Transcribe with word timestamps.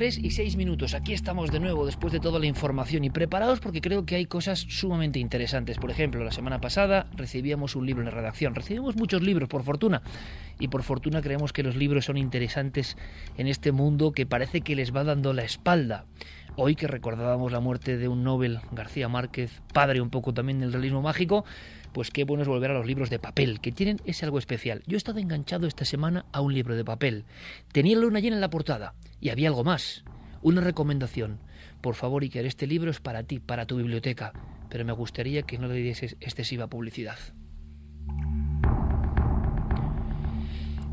3 0.00 0.16
y 0.16 0.30
6 0.30 0.56
minutos. 0.56 0.94
Aquí 0.94 1.12
estamos 1.12 1.50
de 1.50 1.60
nuevo 1.60 1.84
después 1.84 2.10
de 2.10 2.20
toda 2.20 2.38
la 2.38 2.46
información 2.46 3.04
y 3.04 3.10
preparados 3.10 3.60
porque 3.60 3.82
creo 3.82 4.06
que 4.06 4.14
hay 4.16 4.24
cosas 4.24 4.60
sumamente 4.60 5.18
interesantes. 5.18 5.76
Por 5.76 5.90
ejemplo, 5.90 6.24
la 6.24 6.32
semana 6.32 6.58
pasada 6.58 7.10
recibíamos 7.14 7.76
un 7.76 7.84
libro 7.84 8.02
en 8.02 8.10
redacción. 8.10 8.54
Recibimos 8.54 8.96
muchos 8.96 9.20
libros, 9.20 9.50
por 9.50 9.62
fortuna. 9.62 10.00
Y 10.58 10.68
por 10.68 10.84
fortuna 10.84 11.20
creemos 11.20 11.52
que 11.52 11.62
los 11.62 11.76
libros 11.76 12.06
son 12.06 12.16
interesantes 12.16 12.96
en 13.36 13.46
este 13.46 13.72
mundo 13.72 14.12
que 14.12 14.24
parece 14.24 14.62
que 14.62 14.74
les 14.74 14.96
va 14.96 15.04
dando 15.04 15.34
la 15.34 15.42
espalda. 15.42 16.06
Hoy 16.56 16.76
que 16.76 16.86
recordábamos 16.86 17.52
la 17.52 17.60
muerte 17.60 17.98
de 17.98 18.08
un 18.08 18.24
Nobel, 18.24 18.60
García 18.72 19.10
Márquez, 19.10 19.60
padre 19.74 20.00
un 20.00 20.08
poco 20.08 20.32
también 20.32 20.60
del 20.60 20.72
realismo 20.72 21.02
mágico, 21.02 21.44
pues 21.92 22.10
qué 22.10 22.24
bueno 22.24 22.42
es 22.42 22.48
volver 22.48 22.70
a 22.70 22.74
los 22.74 22.86
libros 22.86 23.10
de 23.10 23.18
papel, 23.18 23.60
que 23.60 23.72
tienen 23.72 24.00
ese 24.04 24.24
algo 24.24 24.38
especial. 24.38 24.82
Yo 24.86 24.96
he 24.96 24.98
estado 24.98 25.18
enganchado 25.18 25.66
esta 25.66 25.84
semana 25.84 26.24
a 26.32 26.40
un 26.40 26.54
libro 26.54 26.76
de 26.76 26.84
papel. 26.84 27.24
Tenía 27.72 27.96
la 27.96 28.02
luna 28.02 28.20
llena 28.20 28.36
en 28.36 28.40
la 28.40 28.50
portada 28.50 28.94
y 29.20 29.30
había 29.30 29.48
algo 29.48 29.64
más. 29.64 30.04
Una 30.42 30.60
recomendación. 30.60 31.38
Por 31.80 31.94
favor, 31.94 32.22
Iker, 32.22 32.46
este 32.46 32.66
libro 32.66 32.90
es 32.90 33.00
para 33.00 33.22
ti, 33.24 33.38
para 33.38 33.66
tu 33.66 33.76
biblioteca, 33.76 34.32
pero 34.68 34.84
me 34.84 34.92
gustaría 34.92 35.42
que 35.42 35.58
no 35.58 35.66
le 35.66 35.74
dieses 35.74 36.16
excesiva 36.20 36.68
publicidad. 36.68 37.18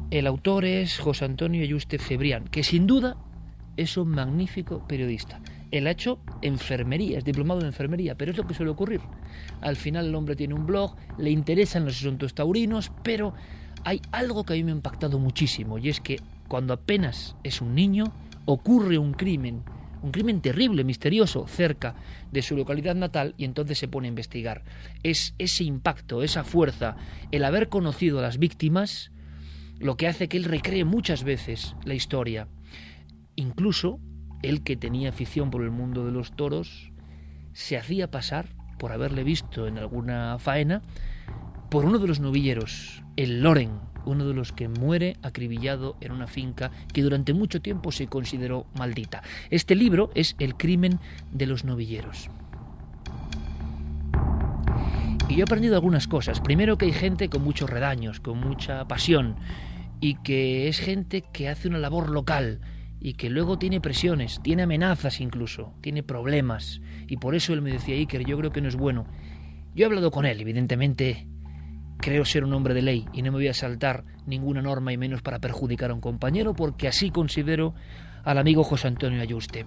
El 0.09 0.25
autor 0.25 0.63
es 0.63 0.99
José 0.99 1.25
Antonio 1.25 1.61
Ayuste 1.61 1.97
Cebrián, 1.97 2.45
que 2.45 2.63
sin 2.63 2.87
duda 2.87 3.17
es 3.75 3.97
un 3.97 4.09
magnífico 4.09 4.87
periodista. 4.87 5.41
Él 5.71 5.87
ha 5.87 5.91
hecho 5.91 6.19
enfermería, 6.41 7.17
es 7.17 7.25
diplomado 7.25 7.59
en 7.61 7.67
enfermería, 7.67 8.15
pero 8.15 8.31
es 8.31 8.37
lo 8.37 8.47
que 8.47 8.53
suele 8.53 8.71
ocurrir. 8.71 9.01
Al 9.61 9.75
final 9.75 10.07
el 10.07 10.15
hombre 10.15 10.35
tiene 10.35 10.53
un 10.53 10.65
blog, 10.65 10.95
le 11.17 11.29
interesan 11.29 11.85
los 11.85 11.97
asuntos 11.97 12.33
taurinos, 12.33 12.91
pero 13.03 13.33
hay 13.83 14.01
algo 14.11 14.43
que 14.43 14.53
a 14.53 14.55
mí 14.55 14.63
me 14.63 14.71
ha 14.71 14.75
impactado 14.75 15.19
muchísimo, 15.19 15.77
y 15.77 15.89
es 15.89 15.99
que 15.99 16.19
cuando 16.47 16.73
apenas 16.73 17.35
es 17.43 17.61
un 17.61 17.75
niño, 17.75 18.05
ocurre 18.45 18.97
un 18.97 19.13
crimen, 19.13 19.63
un 20.01 20.11
crimen 20.11 20.41
terrible, 20.41 20.83
misterioso, 20.83 21.47
cerca 21.47 21.95
de 22.31 22.41
su 22.41 22.55
localidad 22.55 22.95
natal, 22.95 23.33
y 23.37 23.45
entonces 23.45 23.77
se 23.77 23.87
pone 23.87 24.07
a 24.07 24.09
investigar. 24.09 24.63
Es 25.03 25.35
ese 25.37 25.63
impacto, 25.63 26.23
esa 26.23 26.43
fuerza, 26.43 26.95
el 27.31 27.43
haber 27.43 27.67
conocido 27.69 28.19
a 28.19 28.21
las 28.21 28.37
víctimas, 28.37 29.11
lo 29.79 29.97
que 29.97 30.07
hace 30.07 30.27
que 30.27 30.37
él 30.37 30.45
recree 30.45 30.85
muchas 30.85 31.23
veces 31.23 31.75
la 31.83 31.93
historia. 31.93 32.47
Incluso 33.35 33.99
él 34.49 34.63
que 34.63 34.75
tenía 34.75 35.09
afición 35.09 35.49
por 35.51 35.63
el 35.63 35.71
mundo 35.71 36.05
de 36.05 36.11
los 36.11 36.31
toros, 36.31 36.91
se 37.53 37.77
hacía 37.77 38.11
pasar, 38.11 38.49
por 38.77 38.91
haberle 38.91 39.23
visto 39.23 39.67
en 39.67 39.77
alguna 39.77 40.37
faena, 40.39 40.81
por 41.69 41.85
uno 41.85 41.99
de 41.99 42.07
los 42.07 42.19
novilleros, 42.19 43.03
el 43.15 43.41
Loren, 43.41 43.71
uno 44.05 44.25
de 44.25 44.33
los 44.33 44.53
que 44.53 44.69
muere 44.69 45.17
acribillado 45.21 45.97
en 46.01 46.11
una 46.11 46.27
finca 46.27 46.71
que 46.93 47.01
durante 47.01 47.33
mucho 47.33 47.61
tiempo 47.61 47.91
se 47.91 48.07
consideró 48.07 48.67
maldita. 48.77 49.21
Este 49.49 49.75
libro 49.75 50.11
es 50.15 50.35
El 50.39 50.55
crimen 50.55 50.99
de 51.31 51.45
los 51.47 51.65
novilleros. 51.65 52.29
Y 55.27 55.35
yo 55.35 55.39
he 55.39 55.43
aprendido 55.43 55.75
algunas 55.75 56.07
cosas. 56.07 56.39
Primero 56.39 56.77
que 56.77 56.85
hay 56.85 56.93
gente 56.93 57.27
con 57.27 57.43
muchos 57.43 57.69
redaños, 57.69 58.21
con 58.21 58.39
mucha 58.39 58.87
pasión, 58.87 59.35
y 59.99 60.15
que 60.15 60.69
es 60.69 60.79
gente 60.79 61.21
que 61.21 61.49
hace 61.49 61.67
una 61.67 61.79
labor 61.79 62.09
local, 62.09 62.61
y 63.07 63.13
que 63.13 63.29
luego 63.29 63.57
tiene 63.57 63.79
presiones, 63.79 64.41
tiene 64.43 64.63
amenazas 64.63 65.21
incluso, 65.21 65.73
tiene 65.79 66.03
problemas. 66.03 66.81
Y 67.07 67.15
por 67.15 67.35
eso 67.35 67.53
él 67.53 67.61
me 67.61 67.71
decía, 67.71 67.95
Iker, 67.95 68.25
yo 68.25 68.37
creo 68.37 68.51
que 68.51 68.59
no 68.59 68.67
es 68.67 68.75
bueno. 68.75 69.05
Yo 69.73 69.83
he 69.83 69.85
hablado 69.85 70.11
con 70.11 70.25
él, 70.25 70.41
evidentemente 70.41 71.25
creo 71.99 72.25
ser 72.25 72.43
un 72.43 72.53
hombre 72.53 72.73
de 72.73 72.81
ley 72.81 73.05
y 73.13 73.21
no 73.21 73.31
me 73.31 73.37
voy 73.37 73.47
a 73.47 73.53
saltar 73.53 74.03
ninguna 74.25 74.61
norma 74.61 74.91
y 74.91 74.97
menos 74.97 75.21
para 75.21 75.39
perjudicar 75.39 75.89
a 75.89 75.93
un 75.93 76.01
compañero 76.01 76.53
porque 76.53 76.89
así 76.89 77.09
considero 77.09 77.73
al 78.25 78.39
amigo 78.39 78.65
José 78.65 78.89
Antonio 78.89 79.21
Ayuste. 79.21 79.65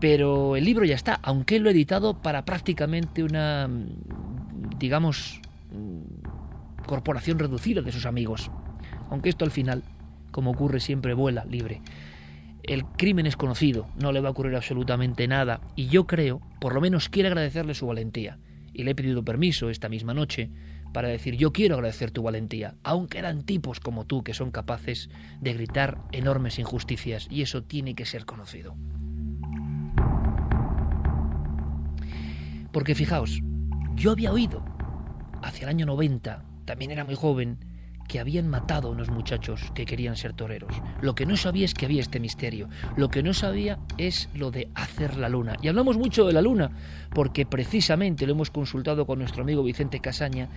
Pero 0.00 0.56
el 0.56 0.64
libro 0.64 0.86
ya 0.86 0.94
está, 0.94 1.20
aunque 1.22 1.60
lo 1.60 1.68
ha 1.68 1.72
editado 1.72 2.22
para 2.22 2.46
prácticamente 2.46 3.22
una, 3.22 3.68
digamos, 4.78 5.38
corporación 6.86 7.38
reducida 7.38 7.82
de 7.82 7.92
sus 7.92 8.06
amigos. 8.06 8.50
Aunque 9.10 9.28
esto 9.28 9.44
al 9.44 9.50
final, 9.50 9.82
como 10.30 10.52
ocurre 10.52 10.80
siempre, 10.80 11.12
vuela 11.12 11.44
libre. 11.44 11.82
El 12.62 12.84
crimen 12.84 13.26
es 13.26 13.36
conocido, 13.36 13.88
no 14.00 14.12
le 14.12 14.20
va 14.20 14.28
a 14.28 14.30
ocurrir 14.32 14.54
absolutamente 14.54 15.26
nada 15.26 15.60
y 15.74 15.88
yo 15.88 16.06
creo, 16.06 16.40
por 16.60 16.74
lo 16.74 16.80
menos 16.80 17.08
quiere 17.08 17.28
agradecerle 17.28 17.74
su 17.74 17.86
valentía. 17.86 18.38
Y 18.72 18.84
le 18.84 18.92
he 18.92 18.94
pedido 18.94 19.24
permiso 19.24 19.68
esta 19.68 19.88
misma 19.88 20.14
noche 20.14 20.50
para 20.92 21.08
decir 21.08 21.36
yo 21.36 21.52
quiero 21.52 21.74
agradecer 21.74 22.10
tu 22.10 22.22
valentía, 22.22 22.76
aunque 22.84 23.18
eran 23.18 23.42
tipos 23.42 23.80
como 23.80 24.06
tú 24.06 24.22
que 24.22 24.34
son 24.34 24.50
capaces 24.50 25.10
de 25.40 25.54
gritar 25.54 25.98
enormes 26.12 26.58
injusticias 26.58 27.26
y 27.30 27.42
eso 27.42 27.64
tiene 27.64 27.94
que 27.94 28.06
ser 28.06 28.24
conocido. 28.26 28.76
Porque 32.70 32.94
fijaos, 32.94 33.40
yo 33.94 34.12
había 34.12 34.32
oído 34.32 34.64
hacia 35.42 35.64
el 35.64 35.70
año 35.70 35.86
90, 35.86 36.44
también 36.64 36.90
era 36.92 37.04
muy 37.04 37.16
joven, 37.16 37.58
que 38.12 38.20
habían 38.20 38.46
matado 38.46 38.88
a 38.88 38.90
unos 38.90 39.08
muchachos 39.08 39.72
que 39.74 39.86
querían 39.86 40.16
ser 40.16 40.34
toreros. 40.34 40.74
Lo 41.00 41.14
que 41.14 41.24
no 41.24 41.34
sabía 41.34 41.64
es 41.64 41.72
que 41.72 41.86
había 41.86 42.02
este 42.02 42.20
misterio. 42.20 42.68
Lo 42.94 43.08
que 43.08 43.22
no 43.22 43.32
sabía 43.32 43.78
es 43.96 44.28
lo 44.34 44.50
de 44.50 44.68
hacer 44.74 45.16
la 45.16 45.30
luna. 45.30 45.56
Y 45.62 45.68
hablamos 45.68 45.96
mucho 45.96 46.26
de 46.26 46.34
la 46.34 46.42
luna 46.42 46.72
porque 47.14 47.46
precisamente 47.46 48.26
lo 48.26 48.34
hemos 48.34 48.50
consultado 48.50 49.06
con 49.06 49.18
nuestro 49.18 49.44
amigo 49.44 49.62
Vicente 49.62 50.00
Casaña. 50.00 50.50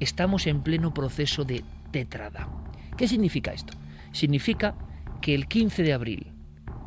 Estamos 0.00 0.46
en 0.46 0.62
pleno 0.62 0.94
proceso 0.94 1.44
de 1.44 1.64
tétrada. 1.90 2.48
¿Qué 2.96 3.06
significa 3.06 3.52
esto? 3.52 3.74
Significa 4.12 4.74
que 5.20 5.34
el 5.34 5.48
15 5.48 5.82
de 5.82 5.92
abril, 5.92 6.32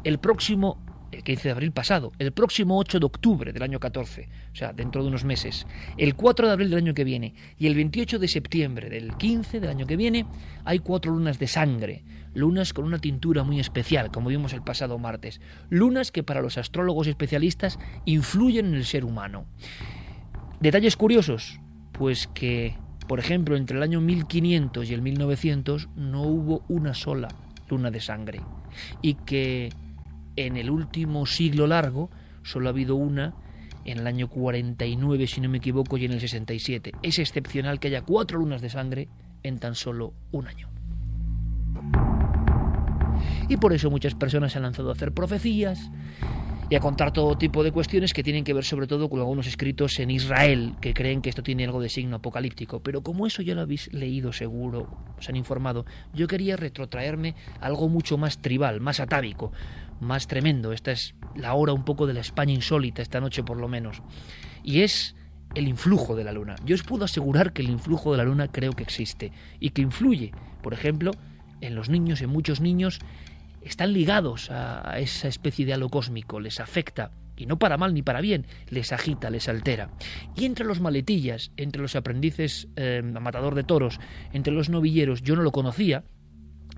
el 0.04 0.18
próximo 0.18 0.80
el 1.12 1.24
15 1.24 1.44
de 1.44 1.52
abril 1.52 1.72
pasado, 1.72 2.12
el 2.20 2.32
próximo 2.32 2.78
8 2.78 3.00
de 3.00 3.06
octubre 3.06 3.54
del 3.54 3.64
año 3.64 3.80
14, 3.80 4.30
o 4.52 4.56
sea, 4.56 4.74
dentro 4.74 5.02
de 5.02 5.10
unos 5.10 5.24
meses, 5.24 5.66
el 5.98 6.16
4 6.16 6.48
de 6.48 6.54
abril 6.54 6.70
del 6.70 6.80
año 6.80 6.94
que 6.94 7.04
viene 7.04 7.34
y 7.58 7.68
el 7.68 7.76
28 7.76 8.20
de 8.20 8.28
septiembre 8.28 8.90
del 8.90 9.16
15 9.16 9.60
del 9.60 9.70
año 9.70 9.86
que 9.86 9.96
viene, 9.96 10.26
hay 10.66 10.80
cuatro 10.80 11.12
lunas 11.12 11.40
de 11.40 11.48
sangre, 11.48 12.04
lunas 12.34 12.74
con 12.74 12.86
una 12.86 13.00
tintura 13.00 13.44
muy 13.44 13.60
especial, 13.60 14.12
como 14.12 14.30
vimos 14.30 14.54
el 14.54 14.62
pasado 14.62 14.98
martes, 14.98 15.42
lunas 15.70 16.12
que 16.12 16.24
para 16.24 16.42
los 16.42 16.58
astrólogos 16.58 17.08
especialistas 17.08 17.80
influyen 18.06 18.68
en 18.68 18.76
el 18.76 18.86
ser 18.86 19.06
humano. 19.06 19.46
Detalles 20.60 20.98
curiosos, 20.98 21.60
pues 21.94 22.28
que, 22.28 22.76
por 23.08 23.20
ejemplo, 23.20 23.56
entre 23.56 23.78
el 23.78 23.84
año 23.84 24.02
1500 24.02 24.90
y 24.90 24.94
el 24.94 25.02
1900 25.02 25.90
no 25.96 26.24
hubo 26.24 26.64
una 26.68 26.94
sola 26.94 27.30
luna 27.70 27.92
de 27.92 28.02
sangre 28.02 28.42
y 29.02 29.14
que 29.14 29.70
en 30.46 30.58
el 30.58 30.70
último 30.70 31.26
siglo 31.26 31.68
largo 31.68 32.10
solo 32.44 32.70
ha 32.70 32.72
habido 32.72 32.96
una 32.96 33.34
en 33.86 34.00
el 34.00 34.08
año 34.08 34.30
49, 34.30 35.28
si 35.28 35.42
no 35.42 35.50
me 35.50 35.58
equivoco, 35.58 35.98
y 35.98 36.06
en 36.06 36.12
el 36.12 36.20
67. 36.20 36.94
Es 37.02 37.20
excepcional 37.20 37.80
que 37.80 37.88
haya 37.88 38.04
cuatro 38.04 38.40
lunas 38.40 38.62
de 38.62 38.70
sangre 38.70 39.10
en 39.44 39.60
tan 39.60 39.76
solo 39.76 40.14
un 40.32 40.48
año. 40.48 40.70
Y 43.48 43.58
por 43.58 43.74
eso 43.74 43.90
muchas 43.90 44.16
personas 44.16 44.52
se 44.52 44.60
han 44.60 44.64
lanzado 44.64 44.90
a 44.90 44.94
hacer 44.94 45.12
profecías 45.12 45.90
y 46.70 46.76
a 46.76 46.80
contar 46.80 47.12
todo 47.12 47.36
tipo 47.36 47.64
de 47.64 47.72
cuestiones 47.72 48.14
que 48.14 48.22
tienen 48.22 48.44
que 48.44 48.54
ver 48.54 48.64
sobre 48.64 48.86
todo 48.86 49.10
con 49.10 49.20
algunos 49.20 49.48
escritos 49.48 50.00
en 50.00 50.12
Israel, 50.12 50.76
que 50.80 50.94
creen 50.94 51.22
que 51.22 51.30
esto 51.30 51.42
tiene 51.42 51.66
algo 51.66 51.82
de 51.82 51.90
signo 51.90 52.18
apocalíptico. 52.18 52.82
Pero 52.82 53.02
como 53.02 53.26
eso 53.26 53.42
ya 53.42 53.56
lo 53.56 53.62
habéis 53.62 53.92
leído 53.92 54.32
seguro, 54.32 54.88
os 55.18 55.28
han 55.28 55.36
informado, 55.36 55.86
yo 56.14 56.28
quería 56.28 56.58
retrotraerme 56.58 57.34
a 57.60 57.66
algo 57.66 57.90
mucho 57.90 58.20
más 58.20 58.38
tribal, 58.38 58.82
más 58.82 59.00
atávico, 59.00 59.52
más 60.00 60.28
tremendo. 60.28 60.72
Esta 60.72 60.92
es 60.92 61.16
la 61.36 61.54
hora 61.54 61.74
un 61.74 61.86
poco 61.86 62.08
de 62.08 62.14
la 62.14 62.20
España 62.20 62.54
insólita, 62.54 63.02
esta 63.02 63.20
noche 63.20 63.44
por 63.44 63.58
lo 63.58 63.68
menos. 63.68 64.02
Y 64.64 64.82
es 64.82 65.16
el 65.56 65.68
influjo 65.68 66.16
de 66.16 66.24
la 66.24 66.32
luna. 66.32 66.56
Yo 66.66 66.76
os 66.76 66.84
puedo 66.84 67.06
asegurar 67.06 67.54
que 67.54 67.62
el 67.62 67.70
influjo 67.70 68.12
de 68.12 68.18
la 68.18 68.24
luna 68.24 68.50
creo 68.50 68.74
que 68.74 68.84
existe 68.84 69.32
y 69.60 69.72
que 69.72 69.82
influye, 69.82 70.32
por 70.62 70.74
ejemplo, 70.74 71.12
en 71.62 71.76
los 71.76 71.90
niños, 71.90 72.22
en 72.22 72.30
muchos 72.30 72.62
niños, 72.62 73.00
están 73.62 73.94
ligados 73.94 74.50
a 74.52 75.00
esa 75.00 75.28
especie 75.28 75.66
de 75.66 75.74
halo 75.74 75.90
cósmico, 75.90 76.40
les 76.40 76.60
afecta, 76.60 77.12
y 77.36 77.46
no 77.46 77.58
para 77.58 77.78
mal 77.78 77.94
ni 77.94 78.02
para 78.02 78.22
bien, 78.22 78.46
les 78.70 78.92
agita, 78.92 79.30
les 79.30 79.48
altera. 79.48 79.90
Y 80.36 80.46
entre 80.46 80.66
los 80.66 80.82
maletillas, 80.82 81.52
entre 81.58 81.82
los 81.82 81.96
aprendices 81.96 82.68
eh, 82.76 83.02
matador 83.02 83.56
de 83.56 83.64
toros, 83.64 84.00
entre 84.34 84.54
los 84.54 84.70
novilleros, 84.70 85.24
yo 85.24 85.36
no 85.36 85.42
lo 85.42 85.52
conocía, 85.52 86.04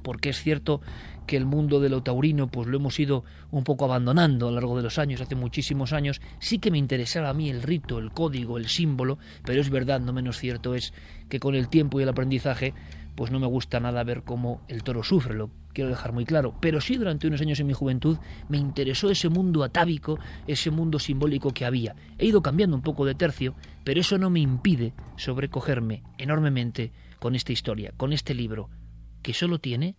porque 0.04 0.30
es 0.30 0.42
cierto 0.42 0.82
que 1.26 1.38
el 1.38 1.46
mundo 1.46 1.80
de 1.80 1.90
lo 1.90 2.04
taurino 2.04 2.48
pues 2.48 2.68
lo 2.68 2.78
hemos 2.78 3.00
ido 3.00 3.24
un 3.52 3.64
poco 3.64 3.86
abandonando 3.86 4.48
a 4.48 4.52
lo 4.52 4.56
largo 4.56 4.78
de 4.78 4.84
los 4.84 4.98
años, 4.98 5.22
hace 5.22 5.36
muchísimos 5.36 5.94
años, 5.94 6.22
sí 6.40 6.60
que 6.60 6.72
me 6.72 6.78
interesaba 6.78 7.30
a 7.30 7.34
mí 7.34 7.50
el 7.50 7.62
rito, 7.62 8.00
el 8.00 8.12
código, 8.12 8.58
el 8.58 8.68
símbolo, 8.68 9.18
pero 9.46 9.62
es 9.62 9.70
verdad, 9.70 10.00
no 10.00 10.14
menos 10.14 10.38
cierto 10.38 10.76
es 10.76 10.94
que 11.30 11.40
con 11.40 11.56
el 11.56 11.70
tiempo 11.70 12.00
y 12.00 12.04
el 12.04 12.10
aprendizaje 12.10 12.74
pues 13.16 13.32
no 13.32 13.40
me 13.40 13.48
gusta 13.48 13.80
nada 13.80 14.04
ver 14.04 14.24
cómo 14.24 14.62
el 14.68 14.84
toro 14.84 15.04
sufre, 15.04 15.36
lo 15.36 15.52
quiero 15.74 15.90
dejar 15.90 16.14
muy 16.14 16.26
claro, 16.26 16.56
pero 16.60 16.82
sí 16.82 16.98
durante 16.98 17.28
unos 17.28 17.42
años 17.42 17.60
en 17.60 17.68
mi 17.68 17.74
juventud 17.74 18.18
me 18.50 18.58
interesó 18.58 19.10
ese 19.10 19.30
mundo 19.30 19.64
atávico, 19.64 20.20
ese 20.48 20.72
mundo 20.72 21.00
simbólico 21.00 21.54
que 21.54 21.66
había. 21.66 21.96
He 22.18 22.26
ido 22.26 22.42
cambiando 22.42 22.76
un 22.76 22.82
poco 22.82 23.06
de 23.06 23.16
tercio, 23.16 23.56
pero 23.84 24.00
eso 24.00 24.18
no 24.18 24.30
me 24.30 24.40
impide 24.40 24.94
sobrecogerme 25.18 26.04
enormemente 26.18 26.92
con 27.20 27.36
esta 27.36 27.52
historia, 27.52 27.94
con 27.98 28.14
este 28.14 28.34
libro, 28.34 28.70
que 29.22 29.34
solo 29.34 29.60
tiene 29.60 29.96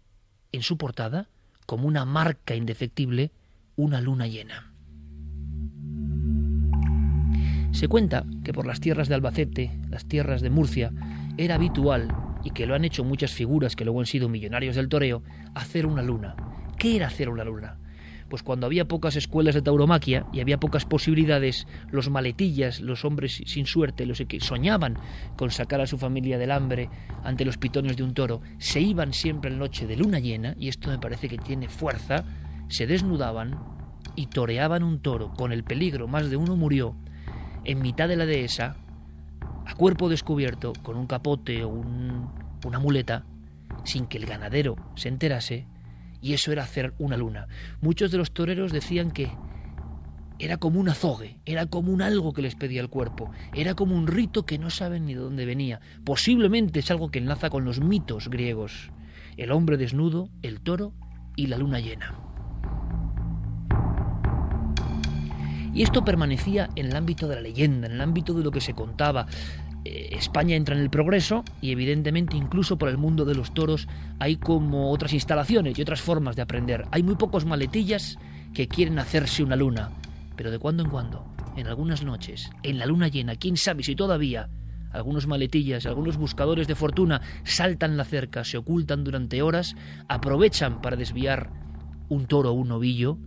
en 0.53 0.63
su 0.63 0.77
portada 0.77 1.29
como 1.67 1.89
una 1.89 2.05
marca 2.05 2.55
indefectible 2.55 3.31
una 3.77 4.01
luna 4.01 4.27
llena. 4.27 4.73
Se 7.73 7.89
cuenta 7.89 8.25
que 8.45 8.53
por 8.53 8.67
las 8.67 8.81
tierras 8.81 9.09
de 9.09 9.15
Albacete, 9.15 9.81
las 9.89 10.05
tierras 10.07 10.43
de 10.43 10.51
Murcia, 10.51 10.93
era 11.39 11.55
habitual, 11.55 12.15
y 12.45 12.51
que 12.51 12.67
lo 12.67 12.75
han 12.75 12.85
hecho 12.85 13.05
muchas 13.05 13.33
figuras 13.33 13.77
que 13.77 13.85
luego 13.85 14.01
han 14.01 14.07
sido 14.07 14.29
millonarios 14.29 14.77
del 14.77 14.89
toreo, 14.89 15.23
hacer 15.55 15.87
una 15.87 16.03
luna. 16.03 16.37
¿Qué 16.79 16.97
era 16.97 17.07
hacer 17.07 17.29
una 17.29 17.45
luna? 17.45 17.79
Pues 18.33 18.43
cuando 18.43 18.65
había 18.65 18.89
pocas 18.89 19.15
escuelas 19.17 19.55
de 19.55 19.61
tauromaquia 19.61 20.25
y 20.33 20.41
había 20.41 20.59
pocas 20.59 20.87
posibilidades, 20.87 21.67
los 21.91 22.09
maletillas, 22.09 22.81
los 22.81 23.05
hombres 23.05 23.43
sin 23.45 23.67
suerte, 23.67 24.07
los 24.07 24.23
que 24.27 24.41
soñaban 24.41 24.97
con 25.37 25.51
sacar 25.51 25.83
a 25.83 25.87
su 25.87 25.99
familia 25.99 26.39
del 26.39 26.51
hambre 26.51 26.89
ante 27.25 27.45
los 27.45 27.59
pitones 27.59 27.99
de 27.99 28.05
un 28.05 28.15
toro, 28.15 28.41
se 28.57 28.81
iban 28.81 29.13
siempre 29.13 29.51
en 29.51 29.59
noche 29.59 29.87
de 29.87 29.97
luna 29.97 30.19
llena, 30.19 30.55
y 30.59 30.69
esto 30.69 30.89
me 30.89 30.99
parece 30.99 31.29
que 31.29 31.37
tiene 31.37 31.69
fuerza, 31.69 32.25
se 32.69 32.87
desnudaban 32.87 33.61
y 34.17 34.29
toreaban 34.29 34.83
un 34.83 35.01
toro. 35.01 35.35
Con 35.35 35.53
el 35.53 35.63
peligro, 35.63 36.09
más 36.09 36.31
de 36.31 36.39
uno 36.39 36.57
murió, 36.57 36.97
en 37.65 37.83
mitad 37.83 38.09
de 38.09 38.17
la 38.17 38.25
dehesa, 38.25 38.77
a 39.67 39.75
cuerpo 39.75 40.09
descubierto, 40.09 40.73
con 40.83 40.97
un 40.97 41.07
capote 41.07 41.65
o 41.65 41.69
una 41.69 42.79
muleta, 42.79 43.27
sin 43.85 44.07
que 44.07 44.17
el 44.17 44.25
ganadero 44.25 44.77
se 44.95 45.11
enterase, 45.11 45.67
y 46.23 46.33
eso 46.33 46.53
era 46.53 46.63
hacer 46.63 46.95
una 46.99 47.17
luna. 47.19 47.49
Muchos 47.83 48.11
de 48.11 48.19
los 48.19 48.33
toreros 48.33 48.73
decían 48.73 49.11
que 49.11 49.31
era 50.39 50.57
como 50.57 50.81
un 50.81 50.89
azogue, 50.89 51.39
era 51.45 51.67
como 51.67 51.93
un 51.93 52.01
algo 52.01 52.33
que 52.33 52.43
les 52.43 52.55
pedía 52.55 52.81
el 52.81 52.89
cuerpo, 52.89 53.31
era 53.55 53.75
como 53.75 53.97
un 53.97 54.07
rito 54.07 54.47
que 54.47 54.59
no 54.59 54.71
saben 54.71 55.05
ni 55.05 55.15
de 55.15 55.21
dónde 55.21 55.45
venía. 55.45 55.81
Posiblemente 56.05 56.81
es 56.81 56.91
algo 56.91 57.11
que 57.11 57.19
enlaza 57.19 57.51
con 57.51 57.65
los 57.65 57.81
mitos 57.81 58.31
griegos, 58.31 58.91
el 59.37 59.53
hombre 59.53 59.77
desnudo, 59.77 60.31
el 60.43 60.61
toro 60.61 60.95
y 61.37 61.49
la 61.49 61.59
luna 61.59 61.81
llena. 61.81 62.15
Y 65.75 65.83
esto 65.83 66.05
permanecía 66.05 66.69
en 66.77 66.87
el 66.87 66.97
ámbito 66.97 67.29
de 67.29 67.37
la 67.37 67.41
leyenda, 67.41 67.87
en 67.87 67.95
el 67.95 68.01
ámbito 68.01 68.35
de 68.35 68.45
lo 68.45 68.51
que 68.51 68.61
se 68.61 68.75
contaba. 68.75 69.27
Eh, 69.85 70.11
España 70.13 70.57
entra 70.57 70.75
en 70.75 70.83
el 70.83 70.91
progreso 70.91 71.45
y 71.61 71.73
evidentemente 71.73 72.37
incluso 72.37 72.79
por 72.79 72.89
el 72.89 72.99
mundo 72.99 73.25
de 73.25 73.35
los 73.35 73.53
toros 73.53 73.89
hay 74.19 74.37
como 74.37 74.91
otras 74.91 75.13
instalaciones 75.13 75.79
y 75.79 75.83
otras 75.83 76.01
formas 76.01 76.37
de 76.37 76.43
aprender. 76.43 76.87
Hay 76.91 77.03
muy 77.03 77.17
pocos 77.17 77.45
maletillas 77.45 78.19
que 78.55 78.69
quieren 78.69 78.99
hacerse 78.99 79.43
una 79.43 79.57
luna, 79.57 79.91
pero 80.37 80.51
de 80.51 80.59
cuando 80.59 80.85
en 80.85 80.91
cuando, 80.91 81.27
en 81.57 81.67
algunas 81.67 82.05
noches, 82.05 82.51
en 82.63 82.79
la 82.79 82.87
luna 82.87 83.09
llena, 83.09 83.37
quién 83.37 83.57
sabe 83.57 83.83
si 83.83 83.97
todavía 83.97 84.49
algunos 84.93 85.27
maletillas, 85.27 85.87
algunos 85.87 86.17
buscadores 86.17 86.69
de 86.69 86.75
fortuna 86.75 87.23
saltan 87.45 87.97
la 87.97 88.05
cerca, 88.05 88.45
se 88.45 88.59
ocultan 88.59 89.05
durante 89.05 89.43
horas, 89.43 89.75
aprovechan 90.09 90.83
para 90.83 90.97
desviar 90.97 91.51
un 92.09 92.27
toro 92.27 92.51
o 92.51 92.55
un 92.55 92.73
ovillo 92.73 93.19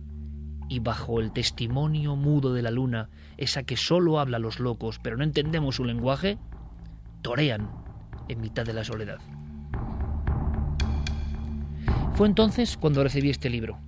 y 0.68 0.80
bajo 0.80 1.20
el 1.20 1.32
testimonio 1.32 2.16
mudo 2.16 2.52
de 2.52 2.62
la 2.62 2.70
luna, 2.70 3.08
esa 3.36 3.62
que 3.62 3.76
solo 3.76 4.18
habla 4.18 4.38
a 4.38 4.40
los 4.40 4.60
locos, 4.60 4.98
pero 5.02 5.16
no 5.16 5.24
entendemos 5.24 5.76
su 5.76 5.84
lenguaje, 5.84 6.38
torean 7.22 7.70
en 8.28 8.40
mitad 8.40 8.64
de 8.64 8.72
la 8.72 8.84
soledad. 8.84 9.18
Fue 12.14 12.26
entonces 12.26 12.76
cuando 12.76 13.02
recibí 13.02 13.30
este 13.30 13.50
libro 13.50 13.78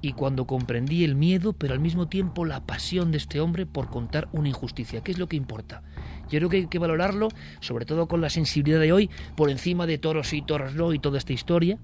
y 0.00 0.12
cuando 0.12 0.46
comprendí 0.46 1.04
el 1.04 1.14
miedo, 1.14 1.52
pero 1.52 1.74
al 1.74 1.80
mismo 1.80 2.08
tiempo 2.08 2.44
la 2.44 2.64
pasión 2.64 3.10
de 3.10 3.18
este 3.18 3.40
hombre 3.40 3.66
por 3.66 3.90
contar 3.90 4.28
una 4.32 4.48
injusticia, 4.48 5.02
¿Qué 5.02 5.12
es 5.12 5.18
lo 5.18 5.26
que 5.26 5.36
importa. 5.36 5.82
Yo 6.30 6.38
creo 6.38 6.48
que 6.48 6.56
hay 6.58 6.66
que 6.66 6.78
valorarlo, 6.78 7.28
sobre 7.60 7.84
todo 7.84 8.06
con 8.06 8.20
la 8.20 8.30
sensibilidad 8.30 8.80
de 8.80 8.92
hoy, 8.92 9.10
por 9.36 9.50
encima 9.50 9.86
de 9.86 9.98
toros 9.98 10.32
y 10.32 10.42
toros 10.42 10.74
no 10.74 10.92
y 10.92 10.98
toda 10.98 11.18
esta 11.18 11.32
historia. 11.32 11.78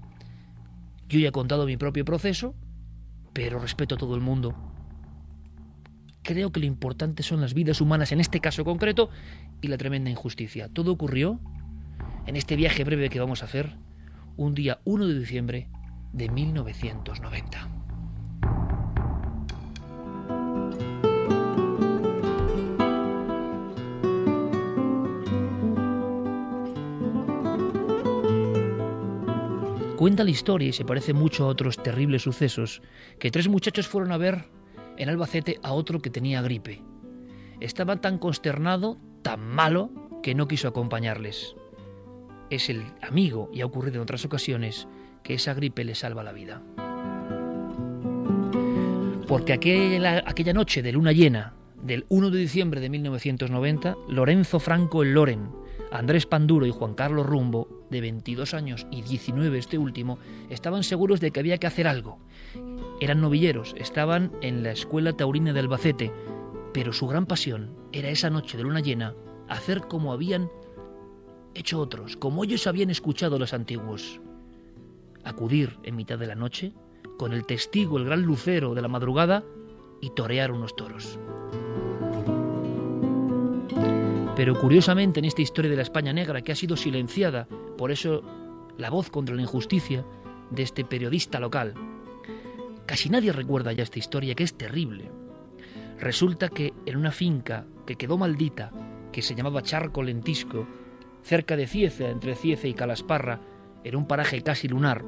Yo 1.09 1.19
ya 1.19 1.29
he 1.29 1.31
contado 1.31 1.65
mi 1.65 1.77
propio 1.77 2.05
proceso, 2.05 2.55
pero 3.35 3.59
respeto 3.59 3.95
a 3.95 3.97
todo 3.97 4.15
el 4.15 4.21
mundo. 4.21 4.55
Creo 6.23 6.53
que 6.53 6.61
lo 6.61 6.65
importante 6.65 7.21
son 7.21 7.41
las 7.41 7.53
vidas 7.53 7.81
humanas 7.81 8.13
en 8.13 8.21
este 8.21 8.39
caso 8.39 8.63
concreto 8.63 9.09
y 9.61 9.67
la 9.67 9.77
tremenda 9.77 10.09
injusticia. 10.09 10.69
Todo 10.69 10.93
ocurrió 10.93 11.37
en 12.27 12.37
este 12.37 12.55
viaje 12.55 12.85
breve 12.85 13.09
que 13.09 13.19
vamos 13.19 13.41
a 13.41 13.45
hacer 13.45 13.75
un 14.37 14.55
día 14.55 14.79
1 14.85 15.07
de 15.07 15.19
diciembre 15.19 15.67
de 16.13 16.29
1990. 16.29 17.84
Cuenta 29.97 30.25
la 30.25 30.31
historia 30.31 30.67
y 30.67 30.73
se 30.73 30.83
parece 30.83 31.13
mucho 31.13 31.45
a 31.45 31.47
otros 31.47 31.81
terribles 31.81 32.23
sucesos 32.23 32.81
que 33.17 33.31
tres 33.31 33.47
muchachos 33.47 33.87
fueron 33.87 34.11
a 34.11 34.17
ver 34.17 34.43
en 34.97 35.07
Albacete 35.07 35.57
a 35.63 35.71
otro 35.71 36.01
que 36.01 36.09
tenía 36.09 36.41
gripe. 36.41 36.81
Estaba 37.61 38.01
tan 38.01 38.17
consternado, 38.17 38.97
tan 39.21 39.39
malo, 39.39 39.89
que 40.21 40.35
no 40.35 40.49
quiso 40.49 40.67
acompañarles. 40.67 41.55
Es 42.49 42.69
el 42.69 42.83
amigo, 43.01 43.49
y 43.53 43.61
ha 43.61 43.65
ocurrido 43.65 43.95
en 43.95 44.01
otras 44.01 44.25
ocasiones, 44.25 44.85
que 45.23 45.35
esa 45.35 45.53
gripe 45.53 45.85
le 45.85 45.95
salva 45.95 46.23
la 46.23 46.33
vida. 46.33 46.61
Porque 49.29 49.53
aquella, 49.53 50.23
aquella 50.27 50.53
noche 50.53 50.81
de 50.81 50.91
luna 50.91 51.13
llena 51.13 51.53
del 51.81 52.05
1 52.09 52.31
de 52.31 52.39
diciembre 52.39 52.81
de 52.81 52.89
1990, 52.89 53.95
Lorenzo 54.09 54.59
Franco 54.59 55.03
el 55.03 55.13
Loren, 55.13 55.49
Andrés 55.95 56.25
Panduro 56.25 56.65
y 56.65 56.71
Juan 56.71 56.93
Carlos 56.93 57.25
Rumbo, 57.25 57.85
de 57.89 58.01
22 58.01 58.53
años 58.53 58.85
y 58.91 59.01
19 59.01 59.57
este 59.57 59.77
último, 59.77 60.19
estaban 60.49 60.83
seguros 60.83 61.21
de 61.21 61.31
que 61.31 61.39
había 61.39 61.57
que 61.57 61.67
hacer 61.67 61.87
algo. 61.87 62.19
Eran 62.99 63.21
novilleros, 63.21 63.73
estaban 63.77 64.31
en 64.41 64.61
la 64.61 64.71
escuela 64.71 65.13
taurina 65.13 65.53
de 65.53 65.61
Albacete, 65.61 66.11
pero 66.73 66.91
su 66.91 67.07
gran 67.07 67.25
pasión 67.25 67.75
era 67.93 68.09
esa 68.09 68.29
noche 68.29 68.57
de 68.57 68.63
luna 68.63 68.81
llena 68.81 69.13
hacer 69.47 69.81
como 69.87 70.11
habían 70.11 70.49
hecho 71.53 71.79
otros, 71.79 72.17
como 72.17 72.43
ellos 72.43 72.67
habían 72.67 72.89
escuchado 72.89 73.39
los 73.39 73.53
antiguos. 73.53 74.19
Acudir 75.23 75.79
en 75.83 75.95
mitad 75.95 76.19
de 76.19 76.27
la 76.27 76.35
noche, 76.35 76.73
con 77.17 77.31
el 77.31 77.45
testigo, 77.45 77.97
el 77.97 78.05
gran 78.05 78.23
lucero 78.23 78.75
de 78.75 78.81
la 78.81 78.89
madrugada, 78.89 79.43
y 80.01 80.09
torear 80.09 80.51
unos 80.51 80.75
toros. 80.75 81.17
Pero 84.35 84.59
curiosamente 84.59 85.19
en 85.19 85.25
esta 85.25 85.41
historia 85.41 85.71
de 85.71 85.77
la 85.77 85.83
España 85.83 86.11
negra, 86.11 86.41
que 86.41 86.51
ha 86.51 86.55
sido 86.55 86.75
silenciada, 86.75 87.47
por 87.77 87.91
eso 87.91 88.21
la 88.77 88.89
voz 88.89 89.09
contra 89.09 89.33
la 89.33 89.41
injusticia 89.41 90.05
de 90.51 90.63
este 90.63 90.83
periodista 90.83 91.39
local, 91.39 91.73
casi 92.85 93.09
nadie 93.09 93.31
recuerda 93.31 93.71
ya 93.71 93.83
esta 93.83 93.99
historia, 93.99 94.35
que 94.35 94.43
es 94.43 94.57
terrible. 94.57 95.09
Resulta 95.99 96.49
que 96.49 96.73
en 96.85 96.97
una 96.97 97.11
finca 97.11 97.65
que 97.85 97.95
quedó 97.95 98.17
maldita, 98.17 98.71
que 99.13 99.21
se 99.21 99.35
llamaba 99.35 99.61
Charco 99.61 100.03
Lentisco, 100.03 100.67
cerca 101.23 101.55
de 101.55 101.67
Cieza, 101.67 102.09
entre 102.09 102.35
Cieza 102.35 102.67
y 102.67 102.73
Calasparra, 102.73 103.39
en 103.85 103.95
un 103.95 104.05
paraje 104.05 104.41
casi 104.41 104.67
lunar, 104.67 105.05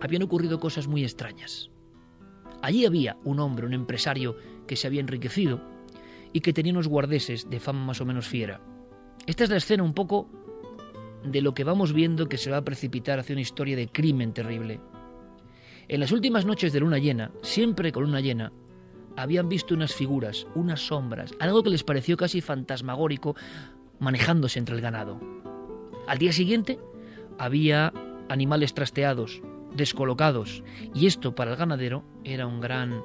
habían 0.00 0.22
ocurrido 0.22 0.58
cosas 0.58 0.88
muy 0.88 1.04
extrañas. 1.04 1.70
Allí 2.62 2.86
había 2.86 3.18
un 3.22 3.38
hombre, 3.38 3.66
un 3.66 3.74
empresario, 3.74 4.36
que 4.66 4.76
se 4.76 4.86
había 4.86 5.00
enriquecido 5.00 5.75
y 6.32 6.40
que 6.40 6.52
tenía 6.52 6.72
unos 6.72 6.88
guardeses 6.88 7.48
de 7.48 7.60
fama 7.60 7.84
más 7.84 8.00
o 8.00 8.04
menos 8.04 8.28
fiera. 8.28 8.60
Esta 9.26 9.44
es 9.44 9.50
la 9.50 9.56
escena 9.56 9.82
un 9.82 9.94
poco 9.94 10.28
de 11.24 11.40
lo 11.40 11.54
que 11.54 11.64
vamos 11.64 11.92
viendo 11.92 12.28
que 12.28 12.38
se 12.38 12.50
va 12.50 12.58
a 12.58 12.64
precipitar 12.64 13.18
hacia 13.18 13.34
una 13.34 13.42
historia 13.42 13.76
de 13.76 13.88
crimen 13.88 14.32
terrible. 14.32 14.80
En 15.88 16.00
las 16.00 16.12
últimas 16.12 16.44
noches 16.44 16.72
de 16.72 16.80
luna 16.80 16.98
llena, 16.98 17.30
siempre 17.42 17.92
con 17.92 18.04
luna 18.04 18.20
llena, 18.20 18.52
habían 19.16 19.48
visto 19.48 19.74
unas 19.74 19.94
figuras, 19.94 20.46
unas 20.54 20.86
sombras, 20.86 21.32
algo 21.40 21.62
que 21.62 21.70
les 21.70 21.84
pareció 21.84 22.16
casi 22.16 22.40
fantasmagórico 22.40 23.34
manejándose 23.98 24.58
entre 24.58 24.76
el 24.76 24.82
ganado. 24.82 25.20
Al 26.06 26.18
día 26.18 26.32
siguiente 26.32 26.78
había 27.38 27.92
animales 28.28 28.74
trasteados, 28.74 29.42
descolocados, 29.74 30.62
y 30.94 31.06
esto 31.06 31.34
para 31.34 31.52
el 31.52 31.56
ganadero 31.56 32.04
era 32.24 32.46
un 32.46 32.60
gran 32.60 33.02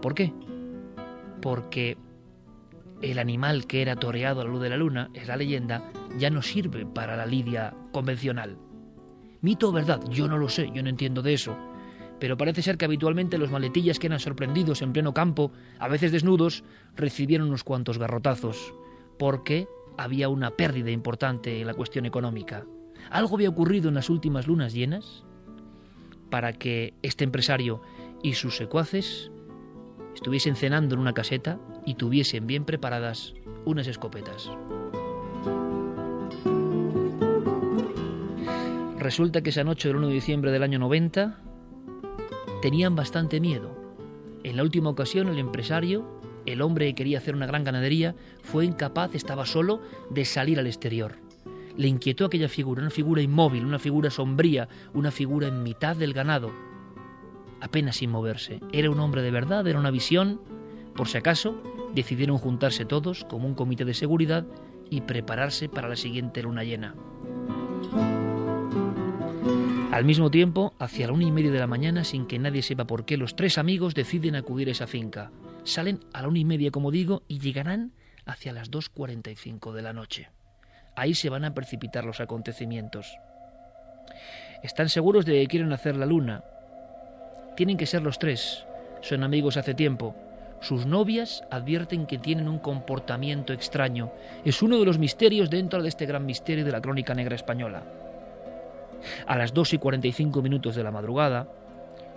¿Por 0.00 0.14
qué? 0.14 0.32
Porque 1.40 1.96
el 3.02 3.18
animal 3.18 3.66
que 3.66 3.82
era 3.82 3.96
toreado 3.96 4.40
a 4.40 4.44
la 4.44 4.50
luz 4.50 4.62
de 4.62 4.70
la 4.70 4.76
luna, 4.76 5.10
es 5.14 5.26
la 5.26 5.36
leyenda, 5.36 5.90
ya 6.18 6.30
no 6.30 6.42
sirve 6.42 6.86
para 6.86 7.16
la 7.16 7.26
lidia 7.26 7.74
convencional. 7.92 8.58
Mito 9.40 9.70
o 9.70 9.72
verdad, 9.72 10.00
yo 10.10 10.28
no 10.28 10.36
lo 10.36 10.48
sé, 10.48 10.70
yo 10.74 10.82
no 10.82 10.90
entiendo 10.90 11.22
de 11.22 11.34
eso. 11.34 11.56
Pero 12.18 12.36
parece 12.36 12.60
ser 12.60 12.76
que 12.76 12.84
habitualmente 12.84 13.38
los 13.38 13.50
maletillas 13.50 13.98
que 13.98 14.08
eran 14.08 14.20
sorprendidos 14.20 14.82
en 14.82 14.92
pleno 14.92 15.14
campo, 15.14 15.52
a 15.78 15.88
veces 15.88 16.12
desnudos, 16.12 16.62
recibieron 16.94 17.48
unos 17.48 17.64
cuantos 17.64 17.96
garrotazos, 17.96 18.74
porque 19.18 19.66
había 19.96 20.28
una 20.28 20.50
pérdida 20.50 20.90
importante 20.90 21.60
en 21.60 21.66
la 21.66 21.74
cuestión 21.74 22.04
económica. 22.04 22.66
Algo 23.10 23.36
había 23.36 23.48
ocurrido 23.48 23.88
en 23.88 23.94
las 23.94 24.10
últimas 24.10 24.46
lunas 24.46 24.74
llenas 24.74 25.24
para 26.28 26.52
que 26.52 26.92
este 27.02 27.24
empresario 27.24 27.80
y 28.22 28.34
sus 28.34 28.56
secuaces 28.56 29.32
estuviesen 30.20 30.54
cenando 30.54 30.94
en 30.94 31.00
una 31.00 31.14
caseta 31.14 31.58
y 31.86 31.94
tuviesen 31.94 32.46
bien 32.46 32.66
preparadas 32.66 33.32
unas 33.64 33.86
escopetas. 33.86 34.50
Resulta 38.98 39.40
que 39.40 39.48
esa 39.48 39.64
noche 39.64 39.88
del 39.88 39.96
1 39.96 40.08
de 40.08 40.12
diciembre 40.12 40.52
del 40.52 40.62
año 40.62 40.78
90 40.78 41.38
tenían 42.60 42.94
bastante 42.96 43.40
miedo. 43.40 43.74
En 44.44 44.58
la 44.58 44.62
última 44.62 44.90
ocasión 44.90 45.28
el 45.28 45.38
empresario, 45.38 46.20
el 46.44 46.60
hombre 46.60 46.88
que 46.88 46.96
quería 46.96 47.16
hacer 47.16 47.34
una 47.34 47.46
gran 47.46 47.64
ganadería, 47.64 48.14
fue 48.42 48.66
incapaz, 48.66 49.14
estaba 49.14 49.46
solo, 49.46 49.80
de 50.10 50.26
salir 50.26 50.58
al 50.58 50.66
exterior. 50.66 51.14
Le 51.78 51.88
inquietó 51.88 52.26
aquella 52.26 52.50
figura, 52.50 52.82
una 52.82 52.90
figura 52.90 53.22
inmóvil, 53.22 53.64
una 53.64 53.78
figura 53.78 54.10
sombría, 54.10 54.68
una 54.92 55.10
figura 55.10 55.48
en 55.48 55.62
mitad 55.62 55.96
del 55.96 56.12
ganado, 56.12 56.52
apenas 57.60 57.96
sin 57.96 58.10
moverse. 58.10 58.60
Era 58.72 58.90
un 58.90 59.00
hombre 59.00 59.22
de 59.22 59.30
verdad, 59.30 59.66
era 59.66 59.78
una 59.78 59.90
visión. 59.90 60.40
Por 60.94 61.08
si 61.08 61.18
acaso, 61.18 61.62
decidieron 61.94 62.38
juntarse 62.38 62.84
todos 62.84 63.24
como 63.24 63.46
un 63.46 63.54
comité 63.54 63.84
de 63.84 63.94
seguridad 63.94 64.46
y 64.90 65.02
prepararse 65.02 65.68
para 65.68 65.88
la 65.88 65.96
siguiente 65.96 66.42
luna 66.42 66.64
llena. 66.64 66.94
Al 69.92 70.04
mismo 70.04 70.30
tiempo, 70.30 70.74
hacia 70.78 71.08
la 71.08 71.12
una 71.12 71.24
y 71.24 71.32
media 71.32 71.50
de 71.50 71.58
la 71.58 71.66
mañana, 71.66 72.04
sin 72.04 72.26
que 72.26 72.38
nadie 72.38 72.62
sepa 72.62 72.86
por 72.86 73.04
qué, 73.04 73.16
los 73.16 73.34
tres 73.34 73.58
amigos 73.58 73.94
deciden 73.94 74.36
acudir 74.36 74.68
a 74.68 74.72
esa 74.72 74.86
finca. 74.86 75.32
Salen 75.64 76.00
a 76.12 76.22
la 76.22 76.28
una 76.28 76.38
y 76.38 76.44
media, 76.44 76.70
como 76.70 76.90
digo, 76.90 77.22
y 77.26 77.40
llegarán 77.40 77.92
hacia 78.24 78.52
las 78.52 78.70
2.45 78.70 79.72
de 79.72 79.82
la 79.82 79.92
noche. 79.92 80.30
Ahí 80.94 81.14
se 81.14 81.28
van 81.28 81.44
a 81.44 81.54
precipitar 81.54 82.04
los 82.04 82.20
acontecimientos. 82.20 83.18
Están 84.62 84.88
seguros 84.88 85.24
de 85.24 85.40
que 85.40 85.46
quieren 85.48 85.72
hacer 85.72 85.96
la 85.96 86.06
luna. 86.06 86.44
Tienen 87.60 87.76
que 87.76 87.84
ser 87.84 88.00
los 88.00 88.18
tres. 88.18 88.64
Son 89.02 89.22
amigos 89.22 89.58
hace 89.58 89.74
tiempo. 89.74 90.16
Sus 90.60 90.86
novias 90.86 91.44
advierten 91.50 92.06
que 92.06 92.16
tienen 92.16 92.48
un 92.48 92.58
comportamiento 92.58 93.52
extraño. 93.52 94.10
Es 94.46 94.62
uno 94.62 94.78
de 94.78 94.86
los 94.86 94.98
misterios 94.98 95.50
dentro 95.50 95.82
de 95.82 95.90
este 95.90 96.06
gran 96.06 96.24
misterio 96.24 96.64
de 96.64 96.72
la 96.72 96.80
crónica 96.80 97.14
negra 97.14 97.36
española. 97.36 97.82
A 99.26 99.36
las 99.36 99.52
2 99.52 99.74
y 99.74 99.78
45 99.78 100.40
minutos 100.40 100.74
de 100.74 100.82
la 100.82 100.90
madrugada 100.90 101.52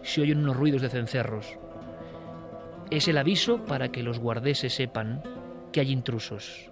se 0.01 0.21
oyen 0.21 0.38
unos 0.38 0.55
ruidos 0.55 0.81
de 0.81 0.88
cencerros. 0.88 1.57
Es 2.89 3.09
el 3.09 3.17
aviso 3.17 3.65
para 3.65 3.89
que 3.89 4.01
los 4.01 4.19
guardeses 4.19 4.73
sepan 4.73 5.23
que 5.73 5.81
hay 5.81 5.91
intrusos. 5.91 6.71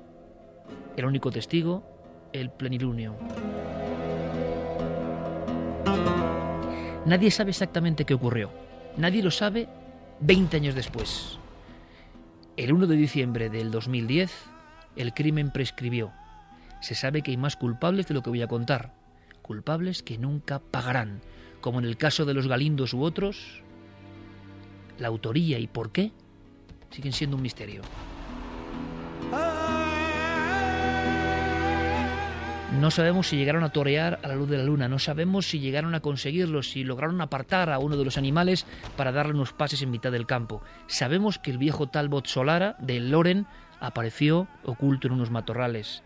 El 0.95 1.03
único 1.03 1.29
testigo, 1.29 1.83
el 2.31 2.51
plenilunio. 2.51 3.17
Nadie 7.05 7.31
sabe 7.31 7.49
exactamente 7.49 8.05
qué 8.05 8.13
ocurrió. 8.13 8.60
Nadie 8.97 9.23
lo 9.23 9.31
sabe 9.31 9.67
20 10.19 10.57
años 10.57 10.75
después. 10.75 11.39
El 12.57 12.73
1 12.73 12.87
de 12.87 12.95
diciembre 12.95 13.49
del 13.49 13.71
2010, 13.71 14.31
el 14.95 15.13
crimen 15.13 15.51
prescribió. 15.51 16.11
Se 16.81 16.95
sabe 16.95 17.21
que 17.21 17.31
hay 17.31 17.37
más 17.37 17.55
culpables 17.55 18.07
de 18.07 18.13
lo 18.13 18.21
que 18.21 18.29
voy 18.29 18.41
a 18.41 18.47
contar 18.47 19.01
culpables 19.51 20.01
que 20.01 20.17
nunca 20.17 20.59
pagarán, 20.59 21.19
como 21.59 21.79
en 21.79 21.85
el 21.85 21.97
caso 21.97 22.23
de 22.23 22.33
los 22.33 22.47
Galindos 22.47 22.93
u 22.93 23.03
otros, 23.03 23.61
la 24.97 25.09
autoría 25.09 25.59
y 25.59 25.67
por 25.67 25.91
qué 25.91 26.13
siguen 26.89 27.11
siendo 27.11 27.35
un 27.35 27.43
misterio. 27.43 27.81
No 32.79 32.89
sabemos 32.89 33.27
si 33.27 33.35
llegaron 33.35 33.65
a 33.65 33.73
torear 33.73 34.19
a 34.23 34.29
la 34.29 34.35
luz 34.35 34.49
de 34.49 34.57
la 34.57 34.63
luna, 34.63 34.87
no 34.87 34.97
sabemos 34.97 35.45
si 35.45 35.59
llegaron 35.59 35.93
a 35.93 35.99
conseguirlo, 35.99 36.63
si 36.63 36.85
lograron 36.85 37.19
apartar 37.19 37.69
a 37.69 37.79
uno 37.79 37.97
de 37.97 38.05
los 38.05 38.17
animales 38.17 38.65
para 38.95 39.11
darle 39.11 39.33
unos 39.33 39.51
pases 39.51 39.81
en 39.81 39.91
mitad 39.91 40.11
del 40.11 40.25
campo. 40.25 40.63
Sabemos 40.87 41.37
que 41.37 41.51
el 41.51 41.57
viejo 41.57 41.89
Talbot 41.89 42.27
Solara 42.27 42.77
de 42.79 43.01
Loren 43.01 43.45
apareció 43.81 44.47
oculto 44.63 45.07
en 45.07 45.13
unos 45.13 45.31
matorrales. 45.31 46.01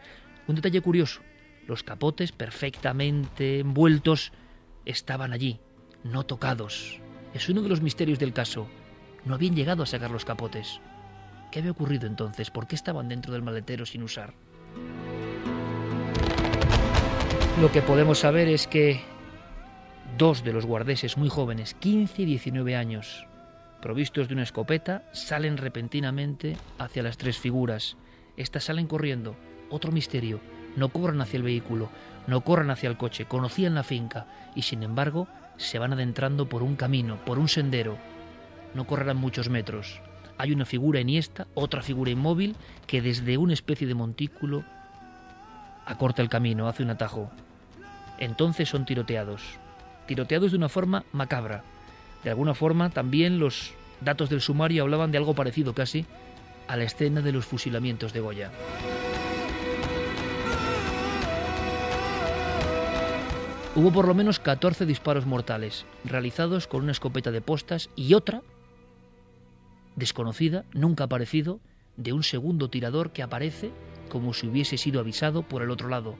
Un 0.47 0.55
detalle 0.55 0.81
curioso, 0.81 1.21
los 1.67 1.83
capotes 1.83 2.31
perfectamente 2.31 3.59
envueltos 3.59 4.33
estaban 4.85 5.33
allí, 5.33 5.59
no 6.03 6.23
tocados. 6.25 6.99
Es 7.35 7.47
uno 7.47 7.61
de 7.61 7.69
los 7.69 7.81
misterios 7.81 8.17
del 8.17 8.33
caso. 8.33 8.67
No 9.23 9.35
habían 9.35 9.55
llegado 9.55 9.83
a 9.83 9.87
sacar 9.87 10.09
los 10.09 10.25
capotes. 10.25 10.81
¿Qué 11.51 11.59
había 11.59 11.71
ocurrido 11.71 12.07
entonces? 12.07 12.49
¿Por 12.49 12.65
qué 12.65 12.75
estaban 12.75 13.07
dentro 13.07 13.33
del 13.33 13.43
maletero 13.43 13.85
sin 13.85 14.01
usar? 14.01 14.33
Lo 17.61 17.71
que 17.71 17.81
podemos 17.81 18.19
saber 18.19 18.49
es 18.49 18.67
que 18.67 18.99
dos 20.17 20.43
de 20.43 20.51
los 20.51 20.65
guardeses 20.65 21.15
muy 21.15 21.29
jóvenes, 21.29 21.73
15 21.75 22.23
y 22.23 22.25
19 22.25 22.75
años, 22.75 23.25
provistos 23.81 24.27
de 24.27 24.33
una 24.33 24.43
escopeta, 24.43 25.03
salen 25.13 25.55
repentinamente 25.55 26.57
hacia 26.77 27.01
las 27.01 27.17
tres 27.17 27.37
figuras. 27.37 27.95
Estas 28.35 28.65
salen 28.65 28.87
corriendo. 28.87 29.37
Otro 29.69 29.93
misterio 29.93 30.41
no 30.75 30.89
corran 30.89 31.21
hacia 31.21 31.37
el 31.37 31.43
vehículo, 31.43 31.89
no 32.27 32.41
corran 32.41 32.71
hacia 32.71 32.89
el 32.89 32.97
coche, 32.97 33.23
conocían 33.23 33.73
la 33.73 33.83
finca 33.83 34.27
y 34.53 34.63
sin 34.63 34.83
embargo 34.83 35.29
se 35.55 35.79
van 35.79 35.93
adentrando 35.93 36.49
por 36.49 36.61
un 36.61 36.75
camino, 36.75 37.23
por 37.23 37.39
un 37.39 37.47
sendero. 37.47 37.97
No 38.73 38.85
correrán 38.85 39.15
muchos 39.15 39.49
metros. 39.49 40.01
Hay 40.37 40.51
una 40.51 40.65
figura 40.65 40.99
eniesta, 40.99 41.47
otra 41.53 41.81
figura 41.81 42.11
inmóvil, 42.11 42.57
que 42.85 43.01
desde 43.01 43.37
una 43.37 43.53
especie 43.53 43.87
de 43.87 43.93
montículo 43.93 44.65
acorta 45.85 46.21
el 46.21 46.27
camino, 46.27 46.67
hace 46.67 46.83
un 46.83 46.89
atajo. 46.89 47.31
Entonces 48.19 48.69
son 48.69 48.85
tiroteados. 48.85 49.41
Tiroteados 50.07 50.51
de 50.51 50.57
una 50.57 50.69
forma 50.69 51.03
macabra. 51.11 51.63
De 52.23 52.29
alguna 52.29 52.53
forma 52.53 52.89
también 52.89 53.39
los 53.39 53.73
datos 54.01 54.29
del 54.29 54.41
sumario 54.41 54.83
hablaban 54.83 55.11
de 55.11 55.17
algo 55.17 55.33
parecido 55.33 55.73
casi 55.73 56.05
a 56.67 56.77
la 56.77 56.83
escena 56.83 57.21
de 57.21 57.31
los 57.31 57.45
fusilamientos 57.45 58.13
de 58.13 58.19
Goya. 58.19 58.51
Hubo 63.75 63.91
por 63.91 64.07
lo 64.07 64.13
menos 64.13 64.39
14 64.39 64.85
disparos 64.85 65.25
mortales, 65.25 65.85
realizados 66.05 66.65
con 66.65 66.83
una 66.83 66.93
escopeta 66.93 67.31
de 67.31 67.41
postas 67.41 67.89
y 67.97 68.13
otra, 68.13 68.41
desconocida, 69.97 70.63
nunca 70.71 71.03
aparecido, 71.03 71.59
de 71.97 72.13
un 72.13 72.23
segundo 72.23 72.69
tirador 72.69 73.11
que 73.11 73.21
aparece 73.21 73.71
como 74.07 74.33
si 74.33 74.47
hubiese 74.47 74.77
sido 74.77 75.01
avisado 75.01 75.43
por 75.43 75.61
el 75.61 75.71
otro 75.71 75.89
lado. 75.89 76.15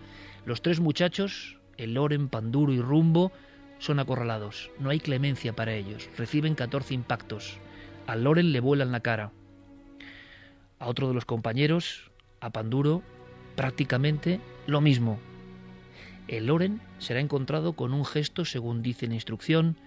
Los 0.46 0.62
tres 0.62 0.82
muchachos, 0.82 1.58
el 1.78 1.94
Loren, 1.94 2.30
Panduro 2.30 2.74
y 2.74 2.82
Rumbo, 2.82 3.32
son 3.80 4.00
acorralados. 4.00 4.72
No 4.80 4.90
hay 4.90 5.00
clemencia 5.00 5.54
para 5.54 5.74
ellos. 5.74 6.10
Reciben 6.18 6.56
14 6.56 6.94
impactos. 6.94 7.60
Al 8.08 8.24
Loren 8.24 8.52
le 8.52 8.60
vuelan 8.60 8.92
la 8.92 9.02
cara. 9.02 9.32
A 10.80 10.88
otro 10.88 11.08
de 11.08 11.14
los 11.14 11.26
compañeros, 11.26 12.12
a 12.40 12.50
Panduro, 12.50 13.02
prácticamente 13.56 14.40
lo 14.68 14.82
mismo. 14.82 15.20
El 16.28 16.48
Loren 16.48 16.82
será 17.00 17.20
encontrado 17.20 17.74
con 17.74 17.94
un 17.94 18.06
gesto, 18.06 18.46
según 18.46 18.82
dice 18.82 19.08
la 19.08 19.14
instrucción, 19.16 19.78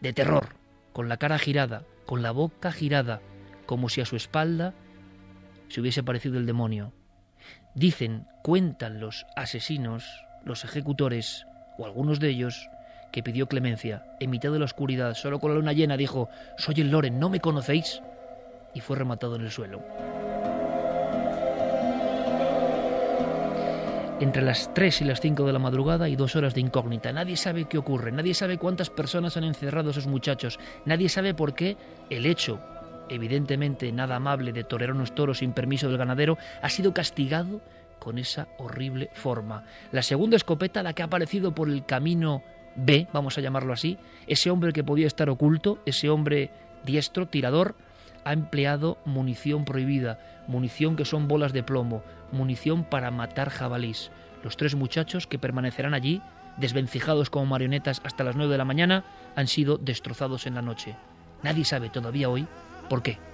de 0.00 0.12
terror, 0.12 0.50
con 0.92 1.08
la 1.08 1.16
cara 1.16 1.38
girada, 1.38 1.84
con 2.06 2.22
la 2.22 2.30
boca 2.30 2.72
girada, 2.72 3.20
como 3.66 3.88
si 3.88 4.00
a 4.00 4.06
su 4.06 4.16
espalda 4.16 4.74
se 5.68 5.80
hubiese 5.80 6.02
parecido 6.02 6.38
el 6.38 6.46
demonio. 6.46 6.92
Dicen, 7.74 8.26
cuentan 8.42 9.00
los 9.00 9.24
asesinos, 9.36 10.04
los 10.44 10.64
ejecutores, 10.64 11.46
o 11.78 11.86
algunos 11.86 12.20
de 12.20 12.28
ellos, 12.28 12.70
que 13.10 13.22
pidió 13.22 13.46
clemencia. 13.46 14.04
En 14.20 14.30
mitad 14.30 14.50
de 14.50 14.58
la 14.58 14.64
oscuridad, 14.64 15.14
solo 15.14 15.38
con 15.38 15.50
la 15.50 15.56
luna 15.56 15.72
llena, 15.72 15.96
dijo, 15.96 16.28
Soy 16.56 16.76
el 16.80 16.90
Loren, 16.90 17.20
¿no 17.20 17.28
me 17.28 17.40
conocéis? 17.40 18.02
Y 18.74 18.80
fue 18.80 18.96
rematado 18.96 19.36
en 19.36 19.42
el 19.42 19.50
suelo. 19.50 19.82
Entre 24.22 24.40
las 24.40 24.72
3 24.72 25.00
y 25.00 25.04
las 25.04 25.20
5 25.20 25.44
de 25.44 25.52
la 25.52 25.58
madrugada 25.58 26.04
hay 26.04 26.14
dos 26.14 26.36
horas 26.36 26.54
de 26.54 26.60
incógnita. 26.60 27.12
Nadie 27.12 27.36
sabe 27.36 27.64
qué 27.64 27.76
ocurre, 27.76 28.12
nadie 28.12 28.34
sabe 28.34 28.56
cuántas 28.56 28.88
personas 28.88 29.36
han 29.36 29.42
encerrado 29.42 29.88
a 29.88 29.90
esos 29.90 30.06
muchachos, 30.06 30.60
nadie 30.84 31.08
sabe 31.08 31.34
por 31.34 31.54
qué 31.54 31.76
el 32.08 32.24
hecho, 32.24 32.60
evidentemente 33.08 33.90
nada 33.90 34.14
amable, 34.14 34.52
de 34.52 34.62
torear 34.62 34.92
unos 34.92 35.12
toros 35.12 35.38
sin 35.38 35.52
permiso 35.52 35.88
del 35.88 35.98
ganadero, 35.98 36.38
ha 36.62 36.68
sido 36.68 36.94
castigado 36.94 37.60
con 38.02 38.18
esa 38.18 38.48
horrible 38.58 39.10
forma. 39.12 39.62
La 39.92 40.02
segunda 40.02 40.36
escopeta, 40.36 40.82
la 40.82 40.92
que 40.92 41.02
ha 41.02 41.04
aparecido 41.04 41.54
por 41.54 41.68
el 41.68 41.86
camino 41.86 42.42
B, 42.74 43.06
vamos 43.12 43.38
a 43.38 43.40
llamarlo 43.40 43.72
así, 43.72 43.96
ese 44.26 44.50
hombre 44.50 44.72
que 44.72 44.82
podía 44.82 45.06
estar 45.06 45.30
oculto, 45.30 45.78
ese 45.86 46.10
hombre 46.10 46.50
diestro, 46.84 47.28
tirador, 47.28 47.76
ha 48.24 48.32
empleado 48.32 48.98
munición 49.04 49.64
prohibida, 49.64 50.18
munición 50.48 50.96
que 50.96 51.04
son 51.04 51.28
bolas 51.28 51.52
de 51.52 51.62
plomo, 51.62 52.02
munición 52.32 52.82
para 52.82 53.12
matar 53.12 53.50
jabalís. 53.50 54.10
Los 54.42 54.56
tres 54.56 54.74
muchachos 54.74 55.28
que 55.28 55.38
permanecerán 55.38 55.94
allí, 55.94 56.22
desvencijados 56.56 57.30
como 57.30 57.46
marionetas 57.46 58.00
hasta 58.02 58.24
las 58.24 58.34
nueve 58.34 58.50
de 58.50 58.58
la 58.58 58.64
mañana, 58.64 59.04
han 59.36 59.46
sido 59.46 59.78
destrozados 59.78 60.48
en 60.48 60.56
la 60.56 60.62
noche. 60.62 60.96
Nadie 61.44 61.64
sabe 61.64 61.88
todavía 61.88 62.28
hoy 62.28 62.48
por 62.88 63.04
qué. 63.04 63.31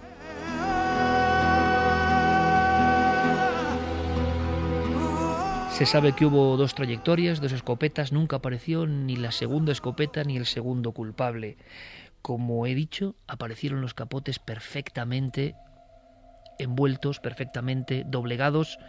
Se 5.79 5.87
sabe 5.87 6.13
que 6.13 6.27
hubo 6.27 6.57
dos 6.57 6.75
trayectorias, 6.75 7.41
dos 7.41 7.53
escopetas, 7.53 8.11
nunca 8.11 8.39
apareció 8.39 8.85
ni 8.85 9.15
la 9.15 9.31
segunda 9.31 9.71
escopeta 9.71 10.25
ni 10.25 10.37
el 10.37 10.45
segundo 10.45 10.91
culpable. 10.91 11.57
Como 12.21 12.67
he 12.67 12.75
dicho, 12.75 13.15
aparecieron 13.29 13.81
los 13.81 13.95
capotes 13.95 14.41
perfectamente 14.41 15.55
envueltos, 16.59 17.21
perfectamente 17.21 18.03
doblegados, 18.05 18.81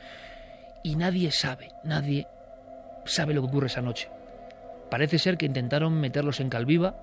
y 0.83 0.95
nadie 0.95 1.29
sabe, 1.29 1.69
nadie 1.83 2.25
sabe 3.05 3.35
lo 3.35 3.43
que 3.43 3.49
ocurre 3.49 3.67
esa 3.67 3.83
noche. 3.83 4.09
Parece 4.89 5.19
ser 5.19 5.37
que 5.37 5.45
intentaron 5.45 6.01
meterlos 6.01 6.39
en 6.39 6.49
calviva, 6.49 6.95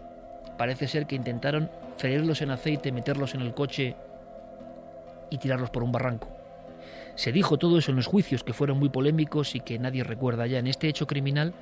parece 0.59 0.89
ser 0.89 1.07
que 1.07 1.15
intentaron 1.15 1.71
freírlos 1.97 2.43
en 2.43 2.51
aceite, 2.51 2.91
meterlos 2.91 3.37
en 3.37 3.43
el 3.43 3.55
coche 3.55 3.95
y 5.31 5.39
tirarlos 5.39 5.71
por 5.71 5.85
un 5.85 5.93
barranco. 5.93 6.36
Se 7.17 7.33
dijo 7.33 7.59
todo 7.59 7.79
eso 7.79 7.91
en 7.91 7.97
los 7.97 8.07
juicios 8.07 8.45
que 8.45 8.53
fueron 8.53 8.79
muy 8.79 8.91
polémicos 8.91 9.55
y 9.55 9.61
que 9.61 9.79
nadie 9.79 10.05
recuerda 10.05 10.47
ya 10.47 10.59
en 10.59 10.67
este 10.67 10.89
hecho 10.89 11.07
criminal 11.07 11.55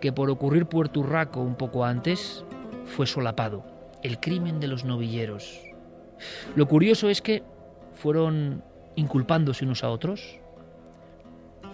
que 0.00 0.10
por 0.10 0.30
ocurrir 0.30 0.66
Puerto 0.66 1.00
Urraco 1.00 1.40
un 1.42 1.54
poco 1.54 1.84
antes 1.84 2.44
fue 2.86 3.06
solapado, 3.06 3.64
el 4.02 4.18
crimen 4.18 4.58
de 4.58 4.68
los 4.68 4.84
novilleros. 4.84 5.60
Lo 6.56 6.66
curioso 6.66 7.10
es 7.10 7.20
que 7.20 7.42
fueron 7.94 8.64
inculpándose 8.96 9.64
unos 9.64 9.84
a 9.84 9.90
otros 9.90 10.38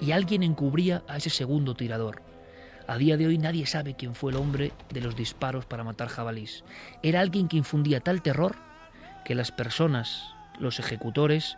y 0.00 0.10
alguien 0.10 0.42
encubría 0.42 1.04
a 1.06 1.18
ese 1.18 1.30
segundo 1.30 1.74
tirador. 1.74 2.22
A 2.88 2.96
día 2.96 3.16
de 3.16 3.28
hoy 3.28 3.38
nadie 3.38 3.66
sabe 3.66 3.94
quién 3.94 4.16
fue 4.16 4.32
el 4.32 4.38
hombre 4.38 4.72
de 4.90 5.00
los 5.00 5.14
disparos 5.14 5.64
para 5.64 5.84
matar 5.84 6.08
jabalís. 6.08 6.64
Era 7.04 7.20
alguien 7.20 7.46
que 7.46 7.56
infundía 7.56 8.00
tal 8.00 8.20
terror 8.20 8.56
que 9.24 9.36
las 9.36 9.52
personas, 9.52 10.24
los 10.58 10.80
ejecutores, 10.80 11.56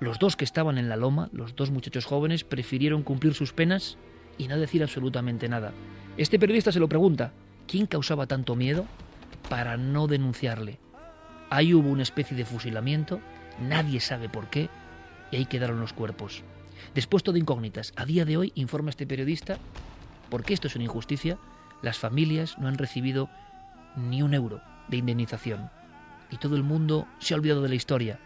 los 0.00 0.18
dos 0.18 0.36
que 0.36 0.44
estaban 0.44 0.78
en 0.78 0.88
la 0.88 0.96
loma, 0.96 1.30
los 1.32 1.56
dos 1.56 1.70
muchachos 1.70 2.04
jóvenes, 2.04 2.44
prefirieron 2.44 3.02
cumplir 3.02 3.34
sus 3.34 3.52
penas 3.52 3.96
y 4.38 4.48
no 4.48 4.58
decir 4.58 4.82
absolutamente 4.82 5.48
nada. 5.48 5.72
Este 6.16 6.38
periodista 6.38 6.72
se 6.72 6.80
lo 6.80 6.88
pregunta, 6.88 7.32
¿quién 7.66 7.86
causaba 7.86 8.26
tanto 8.26 8.56
miedo 8.56 8.86
para 9.48 9.76
no 9.76 10.06
denunciarle? 10.06 10.78
Ahí 11.50 11.74
hubo 11.74 11.88
una 11.88 12.02
especie 12.02 12.36
de 12.36 12.44
fusilamiento, 12.44 13.20
nadie 13.60 14.00
sabe 14.00 14.28
por 14.28 14.48
qué, 14.48 14.68
y 15.30 15.36
ahí 15.36 15.46
quedaron 15.46 15.80
los 15.80 15.92
cuerpos. 15.92 16.42
Después 16.94 17.22
de 17.24 17.38
incógnitas. 17.38 17.92
A 17.96 18.04
día 18.04 18.24
de 18.24 18.36
hoy, 18.36 18.52
informa 18.54 18.90
este 18.90 19.06
periodista, 19.06 19.58
porque 20.30 20.54
esto 20.54 20.66
es 20.66 20.74
una 20.74 20.84
injusticia, 20.84 21.38
las 21.82 21.98
familias 21.98 22.58
no 22.58 22.68
han 22.68 22.78
recibido 22.78 23.28
ni 23.96 24.22
un 24.22 24.34
euro 24.34 24.60
de 24.88 24.98
indemnización. 24.98 25.70
Y 26.30 26.36
todo 26.38 26.56
el 26.56 26.62
mundo 26.62 27.06
se 27.18 27.34
ha 27.34 27.36
olvidado 27.36 27.62
de 27.62 27.68
la 27.68 27.74
historia. 27.74 28.18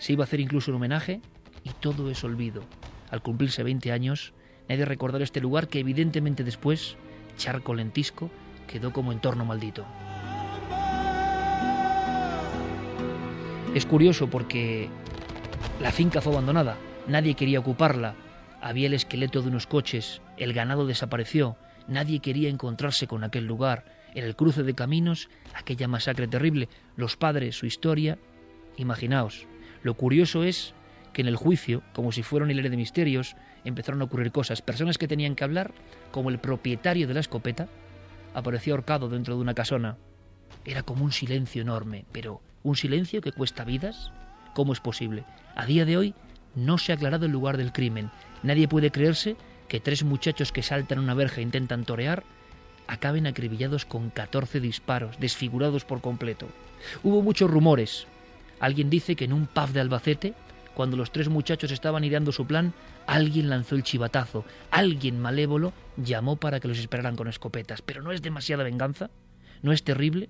Se 0.00 0.14
iba 0.14 0.24
a 0.24 0.26
hacer 0.26 0.40
incluso 0.40 0.70
un 0.70 0.78
homenaje 0.78 1.20
y 1.62 1.70
todo 1.78 2.10
es 2.10 2.24
olvido. 2.24 2.64
Al 3.10 3.20
cumplirse 3.22 3.62
20 3.62 3.92
años, 3.92 4.32
nadie 4.66 4.86
recordará 4.86 5.22
este 5.22 5.42
lugar 5.42 5.68
que 5.68 5.78
evidentemente 5.78 6.42
después, 6.42 6.96
charco 7.36 7.74
lentisco, 7.74 8.30
quedó 8.66 8.94
como 8.94 9.12
entorno 9.12 9.44
maldito. 9.44 9.84
Es 13.74 13.84
curioso 13.84 14.30
porque 14.30 14.88
la 15.82 15.92
finca 15.92 16.22
fue 16.22 16.32
abandonada, 16.32 16.78
nadie 17.06 17.34
quería 17.34 17.60
ocuparla, 17.60 18.14
había 18.62 18.86
el 18.86 18.94
esqueleto 18.94 19.42
de 19.42 19.48
unos 19.48 19.66
coches, 19.66 20.22
el 20.38 20.54
ganado 20.54 20.86
desapareció, 20.86 21.56
nadie 21.88 22.20
quería 22.20 22.48
encontrarse 22.48 23.06
con 23.06 23.22
aquel 23.22 23.44
lugar, 23.44 23.84
en 24.14 24.24
el 24.24 24.34
cruce 24.34 24.62
de 24.62 24.74
caminos, 24.74 25.28
aquella 25.54 25.88
masacre 25.88 26.26
terrible, 26.26 26.70
los 26.96 27.16
padres, 27.16 27.56
su 27.56 27.66
historia. 27.66 28.18
Imaginaos, 28.76 29.46
lo 29.82 29.94
curioso 29.94 30.44
es 30.44 30.74
que 31.12 31.22
en 31.22 31.28
el 31.28 31.36
juicio, 31.36 31.82
como 31.92 32.12
si 32.12 32.22
fuera 32.22 32.44
un 32.44 32.50
hilero 32.50 32.70
de 32.70 32.76
misterios, 32.76 33.36
empezaron 33.64 34.00
a 34.00 34.04
ocurrir 34.04 34.32
cosas. 34.32 34.62
Personas 34.62 34.98
que 34.98 35.08
tenían 35.08 35.34
que 35.34 35.44
hablar, 35.44 35.72
como 36.10 36.30
el 36.30 36.38
propietario 36.38 37.06
de 37.08 37.14
la 37.14 37.20
escopeta, 37.20 37.68
apareció 38.34 38.74
ahorcado 38.74 39.08
dentro 39.08 39.34
de 39.34 39.40
una 39.40 39.54
casona. 39.54 39.96
Era 40.64 40.82
como 40.82 41.04
un 41.04 41.12
silencio 41.12 41.62
enorme, 41.62 42.04
pero 42.12 42.40
¿un 42.62 42.76
silencio 42.76 43.20
que 43.20 43.32
cuesta 43.32 43.64
vidas? 43.64 44.12
¿Cómo 44.54 44.72
es 44.72 44.80
posible? 44.80 45.24
A 45.56 45.66
día 45.66 45.84
de 45.84 45.96
hoy 45.96 46.14
no 46.54 46.78
se 46.78 46.92
ha 46.92 46.94
aclarado 46.96 47.26
el 47.26 47.32
lugar 47.32 47.56
del 47.56 47.72
crimen. 47.72 48.10
Nadie 48.42 48.68
puede 48.68 48.90
creerse 48.90 49.36
que 49.68 49.80
tres 49.80 50.04
muchachos 50.04 50.52
que 50.52 50.62
saltan 50.62 50.98
una 50.98 51.14
verja 51.14 51.40
e 51.40 51.44
intentan 51.44 51.84
torear 51.84 52.24
acaben 52.86 53.28
acribillados 53.28 53.84
con 53.84 54.10
14 54.10 54.58
disparos, 54.58 55.18
desfigurados 55.20 55.84
por 55.84 56.00
completo. 56.00 56.48
Hubo 57.04 57.22
muchos 57.22 57.48
rumores. 57.48 58.06
Alguien 58.60 58.90
dice 58.90 59.16
que 59.16 59.24
en 59.24 59.32
un 59.32 59.46
pub 59.46 59.70
de 59.70 59.80
Albacete, 59.80 60.34
cuando 60.74 60.96
los 60.96 61.10
tres 61.10 61.28
muchachos 61.28 61.72
estaban 61.72 62.04
ideando 62.04 62.30
su 62.30 62.46
plan, 62.46 62.72
alguien 63.06 63.50
lanzó 63.50 63.74
el 63.74 63.82
chivatazo, 63.82 64.44
alguien 64.70 65.20
malévolo 65.20 65.72
llamó 65.96 66.36
para 66.36 66.60
que 66.60 66.68
los 66.68 66.78
esperaran 66.78 67.16
con 67.16 67.28
escopetas. 67.28 67.82
Pero 67.82 68.02
¿no 68.02 68.12
es 68.12 68.22
demasiada 68.22 68.62
venganza? 68.62 69.10
¿No 69.62 69.72
es 69.72 69.82
terrible? 69.82 70.28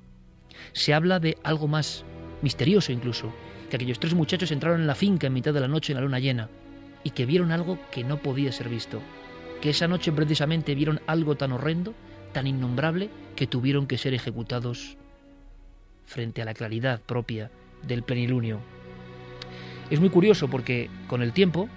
Se 0.73 0.95
habla 0.95 1.21
de 1.21 1.37
algo 1.43 1.69
más 1.69 2.05
misterioso 2.43 2.93
incluso, 2.93 3.33
que 3.69 3.77
aquellos 3.77 4.01
tres 4.01 4.15
muchachos 4.15 4.51
entraron 4.51 4.81
en 4.81 4.87
la 4.87 4.95
finca 4.95 5.27
en 5.27 5.33
mitad 5.33 5.53
de 5.53 5.61
la 5.61 5.69
noche 5.69 5.93
en 5.93 5.99
la 5.99 6.03
luna 6.05 6.19
llena 6.19 6.49
y 7.05 7.11
que 7.11 7.27
vieron 7.27 7.53
algo 7.53 7.79
que 7.91 8.05
no 8.05 8.19
podía 8.19 8.53
ser 8.53 8.69
visto, 8.69 9.01
que 9.61 9.71
esa 9.71 9.89
noche 9.89 10.13
precisamente 10.13 10.75
vieron 10.75 11.01
algo 11.07 11.37
tan 11.37 11.53
horrendo, 11.53 11.95
tan 12.33 12.47
innombrable, 12.47 13.11
que 13.37 13.47
tuvieron 13.47 13.87
que 13.87 13.99
ser 13.99 14.15
ejecutados 14.15 14.97
frente 16.05 16.43
a 16.43 16.45
la 16.45 16.55
claridad 16.55 17.01
propia 17.01 17.51
del 17.83 18.03
plenilunio. 18.03 18.61
Es 19.91 20.01
muy 20.01 20.11
curioso 20.11 20.49
porque 20.49 20.89
con 21.09 21.23
el 21.23 21.33
tiempo 21.33 21.69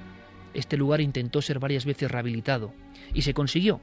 este 0.54 0.78
lugar 0.78 1.02
intentó 1.02 1.42
ser 1.42 1.60
varias 1.60 1.86
veces 1.86 2.12
rehabilitado 2.12 2.74
y 3.14 3.24
se 3.24 3.34
consiguió. 3.34 3.82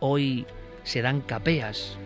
Hoy 0.00 0.46
se 0.82 1.02
dan 1.02 1.20
capeas, 1.20 1.96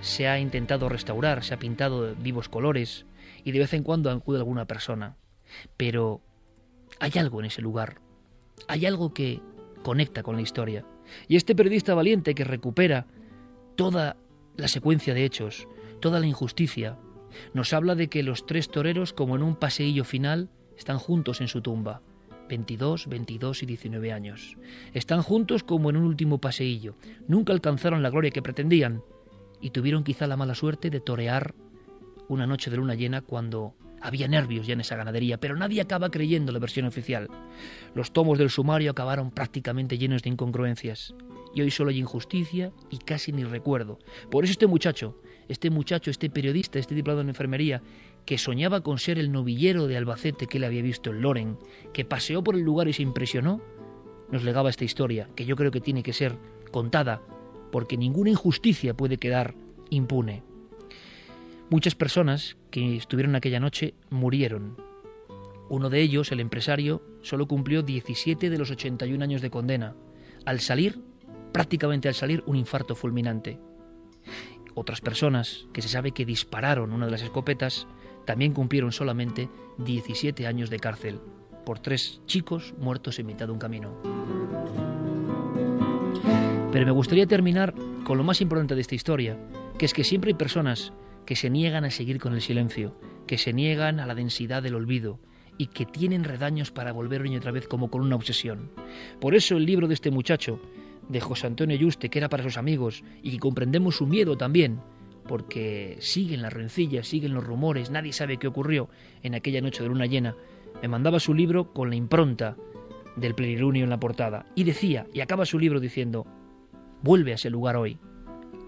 se 0.00 0.28
ha 0.28 0.38
intentado 0.38 0.88
restaurar, 0.88 1.42
se 1.42 1.54
ha 1.54 1.58
pintado 1.58 2.14
vivos 2.14 2.48
colores, 2.48 3.06
y 3.44 3.52
de 3.52 3.58
vez 3.58 3.72
en 3.74 3.82
cuando 3.82 4.10
acude 4.10 4.38
alguna 4.38 4.66
persona. 4.66 5.16
Pero 5.76 6.20
hay 6.98 7.12
algo 7.16 7.40
en 7.40 7.46
ese 7.46 7.62
lugar, 7.62 8.00
hay 8.68 8.86
algo 8.86 9.12
que 9.12 9.40
conecta 9.82 10.22
con 10.22 10.36
la 10.36 10.42
historia. 10.42 10.84
Y 11.26 11.36
este 11.36 11.54
periodista 11.54 11.94
valiente 11.94 12.34
que 12.34 12.44
recupera 12.44 13.06
toda 13.76 14.16
la 14.56 14.68
secuencia 14.68 15.14
de 15.14 15.24
hechos, 15.24 15.66
toda 16.00 16.20
la 16.20 16.26
injusticia, 16.26 16.98
nos 17.54 17.72
habla 17.72 17.94
de 17.94 18.08
que 18.08 18.22
los 18.22 18.46
tres 18.46 18.68
toreros, 18.68 19.12
como 19.12 19.36
en 19.36 19.42
un 19.42 19.56
paseillo 19.56 20.04
final, 20.04 20.48
están 20.76 20.98
juntos 20.98 21.40
en 21.40 21.48
su 21.48 21.60
tumba. 21.60 22.02
22, 22.48 23.06
22 23.06 23.62
y 23.62 23.66
19 23.66 24.12
años. 24.12 24.56
Están 24.92 25.22
juntos 25.22 25.62
como 25.62 25.88
en 25.88 25.96
un 25.96 26.04
último 26.04 26.38
paseillo. 26.38 26.96
Nunca 27.28 27.52
alcanzaron 27.52 28.02
la 28.02 28.10
gloria 28.10 28.32
que 28.32 28.42
pretendían 28.42 29.02
y 29.60 29.70
tuvieron 29.70 30.02
quizá 30.02 30.26
la 30.26 30.36
mala 30.36 30.54
suerte 30.54 30.90
de 30.90 31.00
torear 31.00 31.54
una 32.28 32.46
noche 32.46 32.70
de 32.70 32.76
luna 32.76 32.94
llena 32.94 33.20
cuando 33.20 33.74
había 34.00 34.28
nervios 34.28 34.66
ya 34.66 34.72
en 34.72 34.80
esa 34.80 34.96
ganadería, 34.96 35.38
pero 35.38 35.56
nadie 35.56 35.80
acaba 35.80 36.10
creyendo 36.10 36.52
la 36.52 36.58
versión 36.58 36.86
oficial. 36.86 37.28
Los 37.94 38.12
tomos 38.12 38.38
del 38.38 38.50
sumario 38.50 38.90
acabaron 38.90 39.30
prácticamente 39.30 39.98
llenos 39.98 40.22
de 40.22 40.30
incongruencias. 40.30 41.14
Y 41.54 41.62
hoy 41.62 41.70
solo 41.70 41.90
hay 41.90 41.98
injusticia 41.98 42.72
y 42.90 42.98
casi 42.98 43.32
ni 43.32 43.44
recuerdo. 43.44 43.98
Por 44.30 44.44
eso 44.44 44.52
este 44.52 44.66
muchacho, 44.66 45.20
este 45.50 45.68
muchacho, 45.68 46.10
este 46.10 46.30
periodista, 46.30 46.78
este 46.78 46.94
diplomado 46.94 47.22
en 47.22 47.28
enfermería, 47.28 47.82
que 48.24 48.38
soñaba 48.38 48.82
con 48.82 48.98
ser 48.98 49.18
el 49.18 49.32
novillero 49.32 49.88
de 49.88 49.96
Albacete 49.96 50.46
que 50.46 50.58
él 50.58 50.64
había 50.64 50.80
visto 50.80 51.10
en 51.10 51.22
Loren, 51.22 51.58
que 51.92 52.04
paseó 52.04 52.42
por 52.44 52.54
el 52.54 52.62
lugar 52.62 52.86
y 52.86 52.92
se 52.92 53.02
impresionó, 53.02 53.60
nos 54.30 54.44
legaba 54.44 54.70
esta 54.70 54.84
historia, 54.84 55.28
que 55.34 55.44
yo 55.44 55.56
creo 55.56 55.72
que 55.72 55.80
tiene 55.80 56.04
que 56.04 56.12
ser 56.12 56.36
contada, 56.70 57.20
porque 57.72 57.96
ninguna 57.96 58.30
injusticia 58.30 58.94
puede 58.94 59.16
quedar 59.16 59.54
impune. 59.90 60.44
Muchas 61.68 61.96
personas 61.96 62.56
que 62.70 62.96
estuvieron 62.96 63.34
aquella 63.34 63.58
noche 63.58 63.94
murieron. 64.08 64.76
Uno 65.68 65.90
de 65.90 66.00
ellos, 66.00 66.30
el 66.30 66.38
empresario, 66.38 67.02
solo 67.22 67.48
cumplió 67.48 67.82
17 67.82 68.50
de 68.50 68.58
los 68.58 68.70
81 68.70 69.22
años 69.22 69.42
de 69.42 69.50
condena. 69.50 69.96
Al 70.44 70.60
salir, 70.60 71.00
prácticamente 71.52 72.06
al 72.06 72.14
salir, 72.14 72.44
un 72.46 72.54
infarto 72.54 72.94
fulminante. 72.94 73.58
Otras 74.74 75.00
personas, 75.00 75.66
que 75.72 75.82
se 75.82 75.88
sabe 75.88 76.12
que 76.12 76.24
dispararon 76.24 76.92
una 76.92 77.06
de 77.06 77.12
las 77.12 77.22
escopetas, 77.22 77.86
también 78.24 78.52
cumplieron 78.52 78.92
solamente 78.92 79.48
17 79.78 80.46
años 80.46 80.70
de 80.70 80.78
cárcel 80.78 81.20
por 81.64 81.78
tres 81.78 82.20
chicos 82.26 82.74
muertos 82.78 83.18
en 83.18 83.26
mitad 83.26 83.46
de 83.46 83.52
un 83.52 83.58
camino. 83.58 83.92
Pero 86.72 86.86
me 86.86 86.92
gustaría 86.92 87.26
terminar 87.26 87.74
con 88.04 88.16
lo 88.16 88.24
más 88.24 88.40
importante 88.40 88.74
de 88.74 88.80
esta 88.80 88.94
historia, 88.94 89.36
que 89.78 89.86
es 89.86 89.92
que 89.92 90.04
siempre 90.04 90.30
hay 90.30 90.34
personas 90.34 90.92
que 91.26 91.36
se 91.36 91.50
niegan 91.50 91.84
a 91.84 91.90
seguir 91.90 92.20
con 92.20 92.32
el 92.32 92.40
silencio, 92.40 92.96
que 93.26 93.38
se 93.38 93.52
niegan 93.52 94.00
a 94.00 94.06
la 94.06 94.14
densidad 94.14 94.62
del 94.62 94.74
olvido 94.74 95.18
y 95.58 95.66
que 95.66 95.84
tienen 95.84 96.24
redaños 96.24 96.70
para 96.70 96.92
volver 96.92 97.22
una 97.22 97.36
otra 97.36 97.52
vez 97.52 97.68
como 97.68 97.90
con 97.90 98.02
una 98.02 98.16
obsesión. 98.16 98.70
Por 99.20 99.34
eso 99.34 99.56
el 99.56 99.66
libro 99.66 99.88
de 99.88 99.94
este 99.94 100.10
muchacho, 100.10 100.60
de 101.08 101.20
José 101.20 101.46
Antonio 101.46 101.76
Yuste, 101.76 102.08
que 102.08 102.18
era 102.18 102.28
para 102.28 102.42
sus 102.42 102.56
amigos 102.56 103.02
y 103.22 103.32
que 103.32 103.38
comprendemos 103.38 103.96
su 103.96 104.06
miedo 104.06 104.36
también, 104.36 104.80
porque 105.26 105.96
siguen 106.00 106.42
las 106.42 106.52
rencillas, 106.52 107.06
siguen 107.06 107.34
los 107.34 107.44
rumores, 107.44 107.90
nadie 107.90 108.12
sabe 108.12 108.36
qué 108.36 108.46
ocurrió 108.46 108.88
en 109.22 109.34
aquella 109.34 109.60
noche 109.60 109.82
de 109.82 109.88
luna 109.88 110.06
llena, 110.06 110.36
me 110.82 110.88
mandaba 110.88 111.20
su 111.20 111.34
libro 111.34 111.72
con 111.72 111.90
la 111.90 111.96
impronta 111.96 112.56
del 113.16 113.34
plenilunio 113.34 113.84
en 113.84 113.90
la 113.90 114.00
portada 114.00 114.46
y 114.54 114.64
decía, 114.64 115.06
y 115.12 115.20
acaba 115.20 115.46
su 115.46 115.58
libro 115.58 115.80
diciendo, 115.80 116.26
vuelve 117.02 117.32
a 117.32 117.34
ese 117.34 117.50
lugar 117.50 117.76
hoy, 117.76 117.98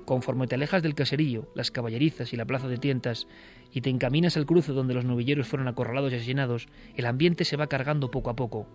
Conforme 0.04 0.46
te 0.46 0.56
alejas 0.56 0.82
del 0.82 0.94
caserío, 0.94 1.48
las 1.54 1.70
caballerizas 1.70 2.32
y 2.32 2.36
la 2.36 2.44
plaza 2.44 2.68
de 2.68 2.78
tientas, 2.78 3.28
y 3.72 3.80
te 3.80 3.90
encaminas 3.90 4.36
al 4.36 4.46
cruce 4.46 4.72
donde 4.72 4.94
los 4.94 5.04
novilleros 5.04 5.46
fueron 5.46 5.68
acorralados 5.68 6.12
y 6.12 6.16
asesinados, 6.16 6.66
el 6.96 7.06
ambiente 7.06 7.44
se 7.44 7.56
va 7.56 7.68
cargando 7.68 8.10
poco 8.10 8.30
a 8.30 8.36
poco, 8.36 8.66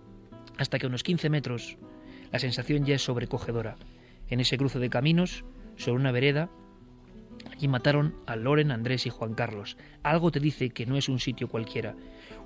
hasta 0.57 0.79
que 0.79 0.85
a 0.85 0.89
unos 0.89 1.03
15 1.03 1.29
metros 1.29 1.77
la 2.31 2.39
sensación 2.39 2.85
ya 2.85 2.95
es 2.95 3.03
sobrecogedora. 3.03 3.75
En 4.29 4.39
ese 4.39 4.57
cruce 4.57 4.79
de 4.79 4.89
caminos 4.89 5.45
sobre 5.77 5.99
una 5.99 6.11
vereda 6.11 6.49
y 7.59 7.67
mataron 7.67 8.15
a 8.25 8.35
Loren, 8.35 8.71
Andrés 8.71 9.05
y 9.05 9.09
Juan 9.09 9.33
Carlos. 9.33 9.77
Algo 10.03 10.31
te 10.31 10.39
dice 10.39 10.69
que 10.69 10.85
no 10.85 10.97
es 10.97 11.09
un 11.09 11.19
sitio 11.19 11.47
cualquiera. 11.47 11.95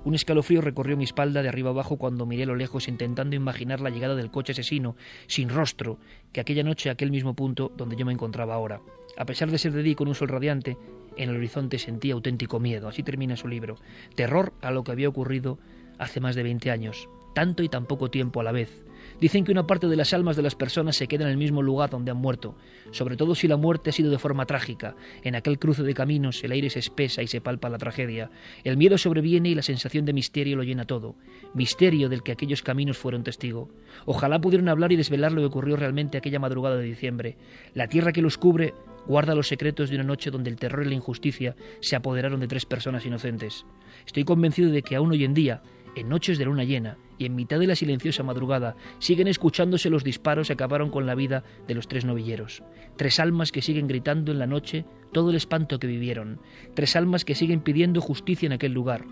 Un 0.04 0.14
escalofrío 0.14 0.60
recorrió 0.60 0.96
mi 0.96 1.04
espalda 1.04 1.42
de 1.42 1.48
arriba 1.48 1.70
abajo 1.70 1.96
cuando 1.96 2.26
miré 2.26 2.44
a 2.44 2.46
lo 2.46 2.56
lejos 2.56 2.88
intentando 2.88 3.36
imaginar 3.36 3.80
la 3.80 3.90
llegada 3.90 4.14
del 4.14 4.30
coche 4.30 4.52
asesino, 4.52 4.96
sin 5.26 5.48
rostro, 5.48 5.98
que 6.32 6.40
aquella 6.40 6.64
noche 6.64 6.90
aquel 6.90 7.10
mismo 7.10 7.34
punto 7.34 7.72
donde 7.76 7.96
yo 7.96 8.06
me 8.06 8.12
encontraba 8.12 8.54
ahora. 8.54 8.80
A 9.16 9.24
pesar 9.26 9.50
de 9.50 9.58
ser 9.58 9.72
de 9.72 9.82
día 9.82 9.94
con 9.94 10.08
un 10.08 10.14
sol 10.14 10.28
radiante, 10.28 10.76
en 11.16 11.30
el 11.30 11.36
horizonte 11.36 11.78
sentí 11.78 12.10
auténtico 12.10 12.58
miedo. 12.58 12.88
Así 12.88 13.02
termina 13.02 13.36
su 13.36 13.48
libro. 13.48 13.76
Terror 14.14 14.52
a 14.62 14.70
lo 14.70 14.82
que 14.84 14.92
había 14.92 15.08
ocurrido 15.08 15.58
hace 15.98 16.20
más 16.20 16.34
de 16.34 16.42
20 16.42 16.70
años. 16.70 17.08
Tanto 17.34 17.62
y 17.62 17.68
tan 17.68 17.86
poco 17.86 18.10
tiempo 18.10 18.40
a 18.40 18.44
la 18.44 18.52
vez. 18.52 18.82
Dicen 19.22 19.44
que 19.44 19.52
una 19.52 19.68
parte 19.68 19.86
de 19.86 19.94
las 19.94 20.12
almas 20.14 20.34
de 20.34 20.42
las 20.42 20.56
personas 20.56 20.96
se 20.96 21.06
queda 21.06 21.22
en 21.22 21.30
el 21.30 21.36
mismo 21.36 21.62
lugar 21.62 21.90
donde 21.90 22.10
han 22.10 22.16
muerto, 22.16 22.56
sobre 22.90 23.16
todo 23.16 23.36
si 23.36 23.46
la 23.46 23.56
muerte 23.56 23.90
ha 23.90 23.92
sido 23.92 24.10
de 24.10 24.18
forma 24.18 24.46
trágica. 24.46 24.96
En 25.22 25.36
aquel 25.36 25.60
cruce 25.60 25.84
de 25.84 25.94
caminos 25.94 26.42
el 26.42 26.50
aire 26.50 26.70
se 26.70 26.80
espesa 26.80 27.22
y 27.22 27.28
se 27.28 27.40
palpa 27.40 27.68
la 27.68 27.78
tragedia. 27.78 28.32
El 28.64 28.76
miedo 28.76 28.98
sobreviene 28.98 29.50
y 29.50 29.54
la 29.54 29.62
sensación 29.62 30.06
de 30.06 30.12
misterio 30.12 30.56
lo 30.56 30.64
llena 30.64 30.86
todo. 30.86 31.14
Misterio 31.54 32.08
del 32.08 32.24
que 32.24 32.32
aquellos 32.32 32.62
caminos 32.62 32.98
fueron 32.98 33.22
testigo. 33.22 33.68
Ojalá 34.06 34.40
pudieran 34.40 34.68
hablar 34.68 34.90
y 34.90 34.96
desvelar 34.96 35.30
lo 35.30 35.42
que 35.42 35.46
ocurrió 35.46 35.76
realmente 35.76 36.18
aquella 36.18 36.40
madrugada 36.40 36.76
de 36.76 36.82
diciembre. 36.82 37.36
La 37.74 37.86
tierra 37.86 38.10
que 38.10 38.22
los 38.22 38.38
cubre 38.38 38.74
guarda 39.06 39.36
los 39.36 39.46
secretos 39.46 39.88
de 39.88 39.94
una 39.94 40.04
noche 40.04 40.32
donde 40.32 40.50
el 40.50 40.56
terror 40.56 40.84
y 40.84 40.88
la 40.88 40.96
injusticia 40.96 41.54
se 41.78 41.94
apoderaron 41.94 42.40
de 42.40 42.48
tres 42.48 42.66
personas 42.66 43.06
inocentes. 43.06 43.66
Estoy 44.04 44.24
convencido 44.24 44.72
de 44.72 44.82
que 44.82 44.96
aún 44.96 45.12
hoy 45.12 45.22
en 45.22 45.34
día 45.34 45.62
en 45.94 46.08
noches 46.08 46.38
de 46.38 46.46
luna 46.46 46.64
llena 46.64 46.96
y 47.22 47.26
en 47.26 47.36
mitad 47.36 47.60
de 47.60 47.68
la 47.68 47.76
silenciosa 47.76 48.24
madrugada 48.24 48.74
siguen 48.98 49.28
escuchándose 49.28 49.90
los 49.90 50.02
disparos 50.02 50.48
que 50.48 50.54
acabaron 50.54 50.90
con 50.90 51.06
la 51.06 51.14
vida 51.14 51.44
de 51.68 51.74
los 51.74 51.86
tres 51.86 52.04
novilleros. 52.04 52.64
Tres 52.96 53.20
almas 53.20 53.52
que 53.52 53.62
siguen 53.62 53.86
gritando 53.86 54.32
en 54.32 54.40
la 54.40 54.48
noche 54.48 54.84
todo 55.12 55.30
el 55.30 55.36
espanto 55.36 55.78
que 55.78 55.86
vivieron. 55.86 56.40
Tres 56.74 56.96
almas 56.96 57.24
que 57.24 57.36
siguen 57.36 57.60
pidiendo 57.60 58.00
justicia 58.00 58.46
en 58.46 58.52
aquel 58.52 58.72
lugar. 58.72 59.04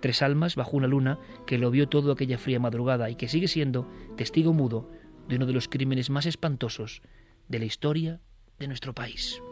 Tres 0.00 0.22
almas 0.22 0.56
bajo 0.56 0.78
una 0.78 0.86
luna 0.86 1.18
que 1.46 1.58
lo 1.58 1.70
vio 1.70 1.88
todo 1.88 2.10
aquella 2.10 2.38
fría 2.38 2.58
madrugada 2.58 3.10
y 3.10 3.16
que 3.16 3.28
sigue 3.28 3.48
siendo 3.48 3.86
testigo 4.16 4.54
mudo 4.54 4.90
de 5.28 5.36
uno 5.36 5.44
de 5.44 5.52
los 5.52 5.68
crímenes 5.68 6.08
más 6.08 6.24
espantosos 6.24 7.02
de 7.48 7.58
la 7.58 7.66
historia 7.66 8.20
de 8.58 8.66
nuestro 8.66 8.94
país. 8.94 9.42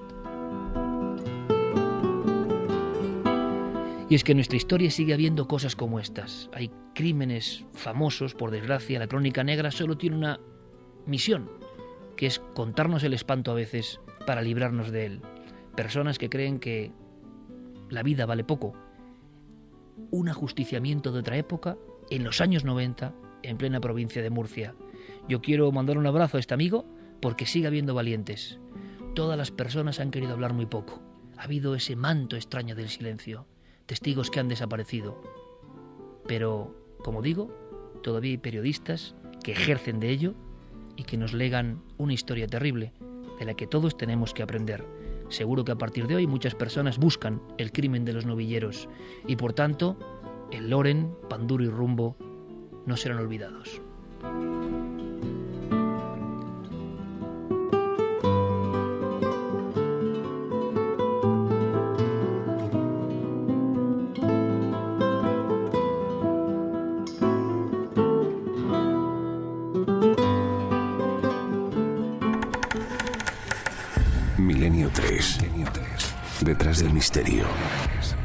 Y 4.09 4.15
es 4.15 4.23
que 4.23 4.33
en 4.33 4.39
nuestra 4.39 4.57
historia 4.57 4.91
sigue 4.91 5.15
habiendo 5.15 5.49
cosas 5.49 5.75
como 5.75 5.99
estas. 5.99 6.49
Hay 6.53 6.71
crímenes 6.95 7.65
famosos, 7.73 8.35
por 8.35 8.53
desgracia, 8.53 9.01
la 9.01 9.09
crónica 9.09 9.43
negra 9.43 9.73
solo 9.73 9.99
tiene 9.99 10.17
una 10.17 10.39
misión, 11.07 11.51
que 12.15 12.27
es 12.27 12.39
contarnos 12.39 13.03
el 13.03 13.15
espanto 13.15 13.51
a 13.51 13.55
veces 13.55 14.01
para 14.25 14.43
librarnos 14.43 14.93
de 14.93 15.07
él. 15.07 15.23
Personas 15.75 16.19
que 16.19 16.31
creen 16.31 16.61
que 16.61 16.93
la 17.91 18.05
vida 18.05 18.27
vale 18.27 18.45
poco. 18.45 18.75
Un 20.13 20.29
ajusticiamiento 20.29 21.11
de 21.11 21.21
otra 21.21 21.37
época, 21.37 21.77
en 22.09 22.23
los 22.23 22.41
años 22.41 22.65
90, 22.65 23.13
en 23.43 23.57
plena 23.57 23.81
provincia 23.81 24.23
de 24.23 24.31
Murcia. 24.31 24.77
Yo 25.29 25.41
quiero 25.41 25.73
mandar 25.73 25.99
un 25.99 26.07
abrazo 26.07 26.37
a 26.37 26.41
este 26.41 26.55
amigo 26.55 26.87
porque 27.21 27.45
sigue 27.45 27.67
habiendo 27.67 27.95
valientes. 27.95 28.61
Todas 29.17 29.37
las 29.37 29.51
personas 29.51 29.99
han 29.99 30.13
querido 30.13 30.35
hablar 30.35 30.53
muy 30.53 30.67
poco. 30.67 31.03
Ha 31.37 31.43
habido 31.43 31.75
ese 31.75 31.97
manto 31.97 32.37
extraño 32.37 32.77
del 32.77 32.89
silencio 32.89 33.47
testigos 33.87 34.31
que 34.31 34.41
han 34.41 34.49
desaparecido. 34.49 35.21
Pero, 36.27 36.75
como 36.99 37.23
digo, 37.23 37.51
todavía 38.03 38.33
hay 38.33 38.39
periodistas 38.39 39.15
que 39.43 39.53
ejercen 39.53 40.01
de 40.01 40.11
ello 40.11 40.35
y 40.97 41.05
que 41.05 41.17
nos 41.17 41.33
legan 41.33 41.83
una 41.99 42.13
historia 42.13 42.47
terrible 42.47 42.93
de 43.39 43.45
la 43.45 43.55
que 43.55 43.67
todos 43.67 43.97
tenemos 43.97 44.35
que 44.35 44.43
aprender. 44.43 44.85
Seguro 45.29 45.65
que 45.65 45.73
a 45.73 45.79
partir 45.79 46.07
de 46.07 46.17
hoy 46.17 46.27
muchas 46.27 46.55
personas 46.55 46.99
buscan 46.99 47.41
el 47.59 47.73
crimen 47.73 48.05
de 48.05 48.13
los 48.13 48.27
novilleros 48.27 48.89
y 49.27 49.37
por 49.37 49.53
tanto 49.53 49.97
el 50.53 50.71
Loren, 50.71 51.13
Panduro 51.29 51.65
y 51.65 51.69
Rumbo 51.69 52.17
no 52.87 52.97
serán 52.97 53.19
olvidados. 53.19 53.83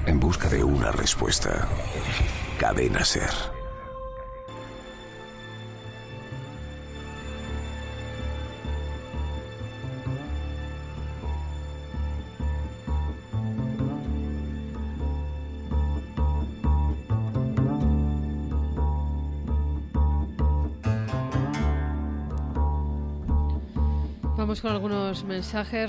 En 0.05 0.19
busca 0.19 0.49
de 0.49 0.63
una 0.63 0.91
respuesta. 0.91 1.69
Cadena 2.59 3.05
Ser. 3.05 3.50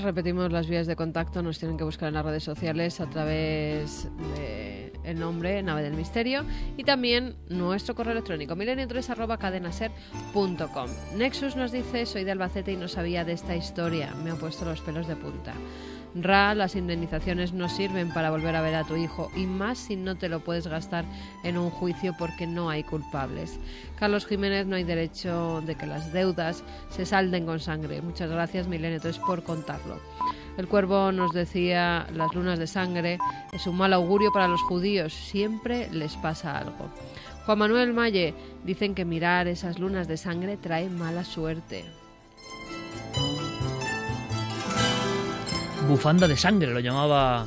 Repetimos 0.01 0.51
las 0.51 0.67
vías 0.67 0.87
de 0.87 0.95
contacto. 0.95 1.43
Nos 1.43 1.59
tienen 1.59 1.77
que 1.77 1.83
buscar 1.83 2.07
en 2.07 2.15
las 2.15 2.25
redes 2.25 2.43
sociales 2.43 2.99
a 2.99 3.07
través 3.07 4.09
de 4.35 4.91
el 5.03 5.19
nombre 5.19 5.61
Nave 5.61 5.83
del 5.83 5.93
Misterio 5.93 6.43
y 6.75 6.83
también 6.83 7.35
nuestro 7.49 7.93
correo 7.93 8.13
electrónico 8.13 8.55
milenio3 8.55 9.09
Nexus 11.15 11.55
nos 11.55 11.71
dice 11.71 12.07
soy 12.07 12.23
de 12.23 12.31
Albacete 12.31 12.71
y 12.71 12.77
no 12.77 12.87
sabía 12.87 13.23
de 13.25 13.33
esta 13.33 13.55
historia. 13.55 14.15
Me 14.23 14.31
ha 14.31 14.35
puesto 14.35 14.65
los 14.65 14.81
pelos 14.81 15.07
de 15.07 15.15
punta. 15.15 15.53
Ra, 16.15 16.53
las 16.53 16.75
indemnizaciones 16.75 17.53
no 17.53 17.69
sirven 17.69 18.13
para 18.13 18.29
volver 18.29 18.55
a 18.55 18.61
ver 18.61 18.75
a 18.75 18.83
tu 18.83 18.95
hijo 18.95 19.31
y 19.35 19.47
más 19.47 19.79
si 19.79 19.95
no 19.95 20.15
te 20.15 20.29
lo 20.29 20.41
puedes 20.41 20.67
gastar 20.67 21.05
en 21.43 21.57
un 21.57 21.71
juicio 21.71 22.15
porque 22.17 22.45
no 22.45 22.69
hay 22.69 22.83
culpables. 22.83 23.59
Carlos 23.95 24.27
Jiménez, 24.27 24.67
no 24.67 24.75
hay 24.75 24.83
derecho 24.83 25.61
de 25.65 25.75
que 25.75 25.87
las 25.87 26.13
deudas 26.13 26.63
se 26.89 27.07
salden 27.07 27.45
con 27.47 27.59
sangre. 27.59 28.01
Muchas 28.01 28.29
gracias, 28.29 28.67
Milenio, 28.67 28.99
por 29.25 29.43
contarlo. 29.43 29.99
El 30.57 30.67
cuervo 30.67 31.11
nos 31.11 31.33
decía, 31.33 32.05
las 32.13 32.35
lunas 32.35 32.59
de 32.59 32.67
sangre 32.67 33.17
es 33.51 33.65
un 33.65 33.75
mal 33.75 33.91
augurio 33.91 34.31
para 34.31 34.47
los 34.47 34.61
judíos, 34.61 35.13
siempre 35.13 35.89
les 35.91 36.15
pasa 36.17 36.59
algo. 36.59 36.89
Juan 37.45 37.57
Manuel 37.57 37.91
Malle, 37.91 38.35
dicen 38.63 38.93
que 38.93 39.03
mirar 39.03 39.47
esas 39.47 39.79
lunas 39.79 40.07
de 40.07 40.17
sangre 40.17 40.57
trae 40.57 40.89
mala 40.89 41.23
suerte. 41.23 42.02
Bufanda 45.87 46.27
de 46.27 46.37
sangre, 46.37 46.73
lo 46.73 46.79
llamaba 46.79 47.45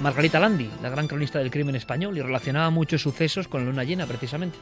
Margarita 0.00 0.38
Landi, 0.38 0.70
la 0.82 0.90
gran 0.90 1.08
cronista 1.08 1.38
del 1.38 1.50
crimen 1.50 1.76
español, 1.76 2.16
y 2.16 2.22
relacionaba 2.22 2.70
muchos 2.70 3.02
sucesos 3.02 3.48
con 3.48 3.64
la 3.64 3.70
luna 3.70 3.84
llena, 3.84 4.06
precisamente. 4.06 4.58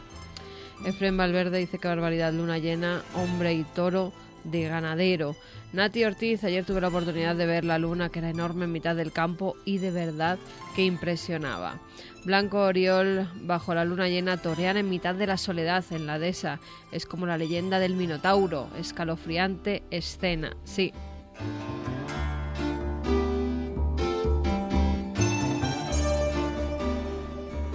Efren 0.84 1.16
Valverde 1.16 1.58
dice 1.58 1.78
que 1.78 1.88
barbaridad, 1.88 2.32
luna 2.32 2.58
llena, 2.58 3.02
hombre 3.14 3.52
y 3.54 3.64
toro 3.64 4.12
de 4.44 4.68
ganadero. 4.68 5.36
Nati 5.72 6.04
Ortiz, 6.04 6.44
ayer 6.44 6.64
tuve 6.64 6.80
la 6.80 6.88
oportunidad 6.88 7.36
de 7.36 7.46
ver 7.46 7.64
la 7.64 7.78
luna 7.78 8.08
que 8.08 8.20
era 8.20 8.30
enorme 8.30 8.64
en 8.64 8.72
mitad 8.72 8.96
del 8.96 9.12
campo 9.12 9.56
y 9.64 9.78
de 9.78 9.90
verdad 9.90 10.38
que 10.74 10.84
impresionaba. 10.84 11.80
Blanco 12.24 12.62
Oriol, 12.62 13.28
bajo 13.42 13.74
la 13.74 13.84
luna 13.84 14.08
llena, 14.08 14.38
torean 14.38 14.76
en 14.76 14.88
mitad 14.88 15.14
de 15.14 15.26
la 15.26 15.36
soledad 15.36 15.84
en 15.90 16.06
la 16.06 16.18
dehesa. 16.18 16.60
Es 16.92 17.06
como 17.06 17.26
la 17.26 17.38
leyenda 17.38 17.80
del 17.80 17.94
Minotauro, 17.94 18.68
escalofriante 18.78 19.82
escena. 19.90 20.56
Sí. 20.64 20.92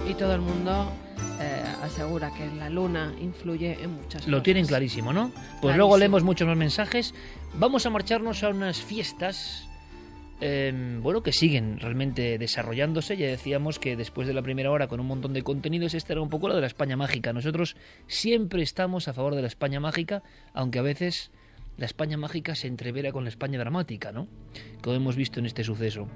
Y 0.08 0.14
todo 0.14 0.34
el 0.34 0.40
mundo 0.40 0.92
eh, 1.40 1.62
asegura 1.82 2.32
que 2.32 2.46
la 2.56 2.68
luna 2.68 3.14
influye 3.20 3.82
en 3.82 3.92
muchas 3.92 4.14
cosas. 4.14 4.28
Lo 4.28 4.42
tienen 4.42 4.66
clarísimo, 4.66 5.12
¿no? 5.12 5.32
Pues 5.60 5.76
luego 5.76 5.96
leemos 5.96 6.22
muchos 6.22 6.46
más 6.46 6.56
mensajes. 6.56 7.14
Vamos 7.54 7.86
a 7.86 7.90
marcharnos 7.90 8.42
a 8.42 8.50
unas 8.50 8.80
fiestas. 8.80 9.68
Em, 10.40 11.00
bueno, 11.00 11.22
que 11.22 11.32
siguen 11.32 11.78
realmente 11.78 12.38
desarrollándose. 12.38 13.16
Ya 13.16 13.26
decíamos 13.26 13.78
que 13.78 13.96
después 13.96 14.26
de 14.26 14.34
la 14.34 14.42
primera 14.42 14.70
hora 14.70 14.88
con 14.88 15.00
un 15.00 15.06
montón 15.06 15.32
de 15.32 15.42
contenidos, 15.42 15.94
esta 15.94 16.12
era 16.12 16.22
un 16.22 16.28
poco 16.28 16.48
la 16.48 16.54
de 16.54 16.60
la 16.60 16.66
España 16.66 16.96
mágica. 16.96 17.32
Nosotros 17.32 17.76
siempre 18.06 18.62
estamos 18.62 19.08
a 19.08 19.12
favor 19.12 19.34
de 19.34 19.42
la 19.42 19.48
España 19.48 19.80
mágica, 19.80 20.22
aunque 20.52 20.80
a 20.80 20.82
veces 20.82 21.30
la 21.76 21.86
España 21.86 22.16
mágica 22.16 22.54
se 22.54 22.66
entrevera 22.66 23.12
con 23.12 23.24
la 23.24 23.30
España 23.30 23.58
dramática, 23.58 24.12
¿no? 24.12 24.28
Como 24.82 24.96
hemos 24.96 25.16
visto 25.16 25.40
en 25.40 25.46
este 25.46 25.64
suceso. 25.64 26.08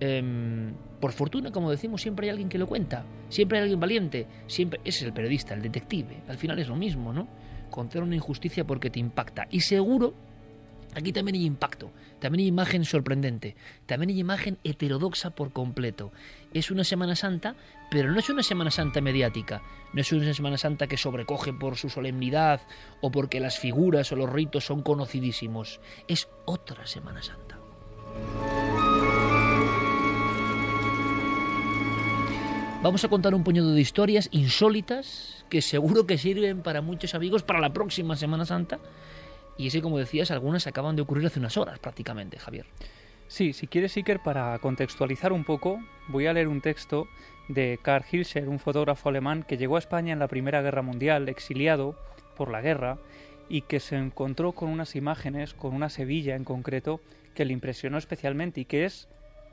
Em, 0.00 0.72
por 0.98 1.12
fortuna, 1.12 1.52
como 1.52 1.70
decimos, 1.70 2.02
siempre 2.02 2.26
hay 2.26 2.30
alguien 2.30 2.48
que 2.48 2.58
lo 2.58 2.66
cuenta, 2.66 3.04
siempre 3.28 3.58
hay 3.58 3.62
alguien 3.62 3.80
valiente, 3.80 4.26
siempre 4.46 4.80
ese 4.84 5.00
es 5.00 5.02
el 5.04 5.12
periodista, 5.12 5.54
el 5.54 5.62
detective. 5.62 6.22
Al 6.28 6.38
final 6.38 6.58
es 6.58 6.68
lo 6.68 6.76
mismo, 6.76 7.12
¿no? 7.12 7.28
Contar 7.70 8.02
una 8.02 8.16
injusticia 8.16 8.66
porque 8.66 8.90
te 8.90 8.98
impacta. 8.98 9.46
Y 9.50 9.60
seguro, 9.60 10.14
Aquí 10.94 11.12
también 11.12 11.36
hay 11.36 11.44
impacto, 11.44 11.92
también 12.18 12.40
hay 12.40 12.46
imagen 12.48 12.84
sorprendente, 12.84 13.54
también 13.86 14.10
hay 14.10 14.18
imagen 14.18 14.58
heterodoxa 14.64 15.30
por 15.30 15.52
completo. 15.52 16.10
Es 16.52 16.72
una 16.72 16.82
Semana 16.82 17.14
Santa, 17.14 17.54
pero 17.92 18.10
no 18.10 18.18
es 18.18 18.28
una 18.28 18.42
Semana 18.42 18.72
Santa 18.72 19.00
mediática, 19.00 19.62
no 19.92 20.00
es 20.00 20.10
una 20.12 20.34
Semana 20.34 20.58
Santa 20.58 20.88
que 20.88 20.96
sobrecoge 20.96 21.52
por 21.52 21.76
su 21.76 21.90
solemnidad 21.90 22.62
o 23.00 23.12
porque 23.12 23.38
las 23.38 23.58
figuras 23.58 24.10
o 24.10 24.16
los 24.16 24.30
ritos 24.30 24.64
son 24.64 24.82
conocidísimos. 24.82 25.80
Es 26.08 26.28
otra 26.44 26.84
Semana 26.88 27.22
Santa. 27.22 27.58
Vamos 32.82 33.04
a 33.04 33.08
contar 33.08 33.34
un 33.34 33.44
puñado 33.44 33.74
de 33.74 33.80
historias 33.82 34.30
insólitas 34.32 35.44
que 35.50 35.60
seguro 35.60 36.06
que 36.06 36.16
sirven 36.16 36.62
para 36.62 36.80
muchos 36.80 37.14
amigos 37.14 37.42
para 37.42 37.60
la 37.60 37.74
próxima 37.74 38.16
Semana 38.16 38.46
Santa 38.46 38.78
y 39.58 39.66
ese, 39.66 39.82
como 39.82 39.98
decías, 39.98 40.30
algunas 40.30 40.66
acaban 40.66 40.96
de 40.96 41.02
ocurrir 41.02 41.26
hace 41.26 41.38
unas 41.38 41.58
horas 41.58 41.78
prácticamente, 41.78 42.38
Javier. 42.38 42.64
Sí, 43.28 43.52
si 43.52 43.66
quieres, 43.66 43.94
Iker, 43.98 44.20
para 44.20 44.58
contextualizar 44.60 45.30
un 45.34 45.44
poco, 45.44 45.78
voy 46.08 46.26
a 46.26 46.32
leer 46.32 46.48
un 46.48 46.62
texto 46.62 47.06
de 47.48 47.78
Karl 47.82 48.06
Hilscher, 48.10 48.48
un 48.48 48.58
fotógrafo 48.58 49.10
alemán 49.10 49.42
que 49.42 49.58
llegó 49.58 49.76
a 49.76 49.80
España 49.80 50.14
en 50.14 50.18
la 50.18 50.28
Primera 50.28 50.62
Guerra 50.62 50.80
Mundial, 50.80 51.28
exiliado 51.28 51.96
por 52.34 52.50
la 52.50 52.62
guerra, 52.62 52.96
y 53.50 53.60
que 53.60 53.78
se 53.78 53.96
encontró 53.96 54.52
con 54.52 54.70
unas 54.70 54.96
imágenes, 54.96 55.52
con 55.52 55.74
una 55.74 55.90
Sevilla 55.90 56.34
en 56.34 56.44
concreto, 56.44 57.02
que 57.34 57.44
le 57.44 57.52
impresionó 57.52 57.98
especialmente 57.98 58.62
y 58.62 58.64
que 58.64 58.86
es 58.86 59.06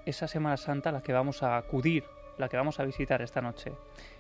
esa 0.06 0.30
Semana 0.30 0.56
Santa 0.56 0.94
la 0.94 1.02
que 1.02 1.12
vamos 1.12 1.44
a 1.44 1.58
acudir, 1.58 2.06
la 2.38 2.50
que 2.50 2.58
vamos 2.58 2.80
a 2.80 2.86
visitar 2.86 3.22
esta 3.22 3.42
noche. 3.42 3.74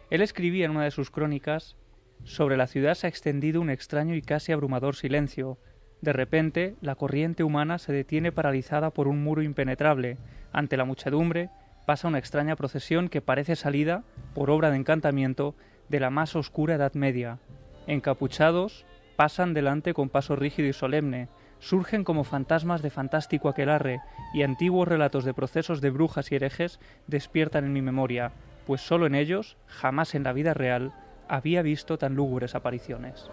Él 0.09 0.21
escribía 0.21 0.65
en 0.65 0.71
una 0.71 0.83
de 0.83 0.91
sus 0.91 1.11
crónicas 1.11 1.75
sobre 2.23 2.57
la 2.57 2.67
ciudad 2.67 2.95
se 2.95 3.07
ha 3.07 3.09
extendido 3.09 3.61
un 3.61 3.69
extraño 3.69 4.15
y 4.15 4.21
casi 4.21 4.51
abrumador 4.51 4.95
silencio, 4.95 5.59
de 6.01 6.13
repente, 6.13 6.75
la 6.81 6.95
corriente 6.95 7.43
humana 7.43 7.79
se 7.79 7.91
detiene 7.91 8.31
paralizada 8.31 8.91
por 8.91 9.07
un 9.07 9.23
muro 9.23 9.41
impenetrable. 9.41 10.17
Ante 10.51 10.77
la 10.77 10.85
muchedumbre, 10.85 11.49
pasa 11.85 12.07
una 12.07 12.19
extraña 12.19 12.55
procesión 12.55 13.09
que 13.09 13.21
parece 13.21 13.55
salida, 13.55 14.03
por 14.35 14.51
obra 14.51 14.69
de 14.69 14.77
encantamiento, 14.77 15.55
de 15.89 15.99
la 15.99 16.09
más 16.09 16.35
oscura 16.35 16.75
Edad 16.75 16.93
Media. 16.93 17.39
Encapuchados, 17.87 18.85
pasan 19.15 19.53
delante 19.53 19.93
con 19.93 20.09
paso 20.09 20.35
rígido 20.35 20.67
y 20.67 20.73
solemne, 20.73 21.29
surgen 21.59 22.03
como 22.03 22.23
fantasmas 22.23 22.81
de 22.81 22.89
fantástico 22.89 23.49
aquelarre, 23.49 24.01
y 24.33 24.43
antiguos 24.43 24.87
relatos 24.87 25.25
de 25.25 25.33
procesos 25.33 25.81
de 25.81 25.89
brujas 25.89 26.31
y 26.31 26.35
herejes 26.35 26.79
despiertan 27.07 27.65
en 27.65 27.73
mi 27.73 27.81
memoria, 27.81 28.31
pues 28.65 28.81
sólo 28.81 29.05
en 29.05 29.15
ellos, 29.15 29.57
jamás 29.67 30.15
en 30.15 30.23
la 30.23 30.33
vida 30.33 30.53
real, 30.53 30.93
había 31.27 31.61
visto 31.61 31.97
tan 31.97 32.15
lúgubres 32.15 32.55
apariciones. 32.55 33.29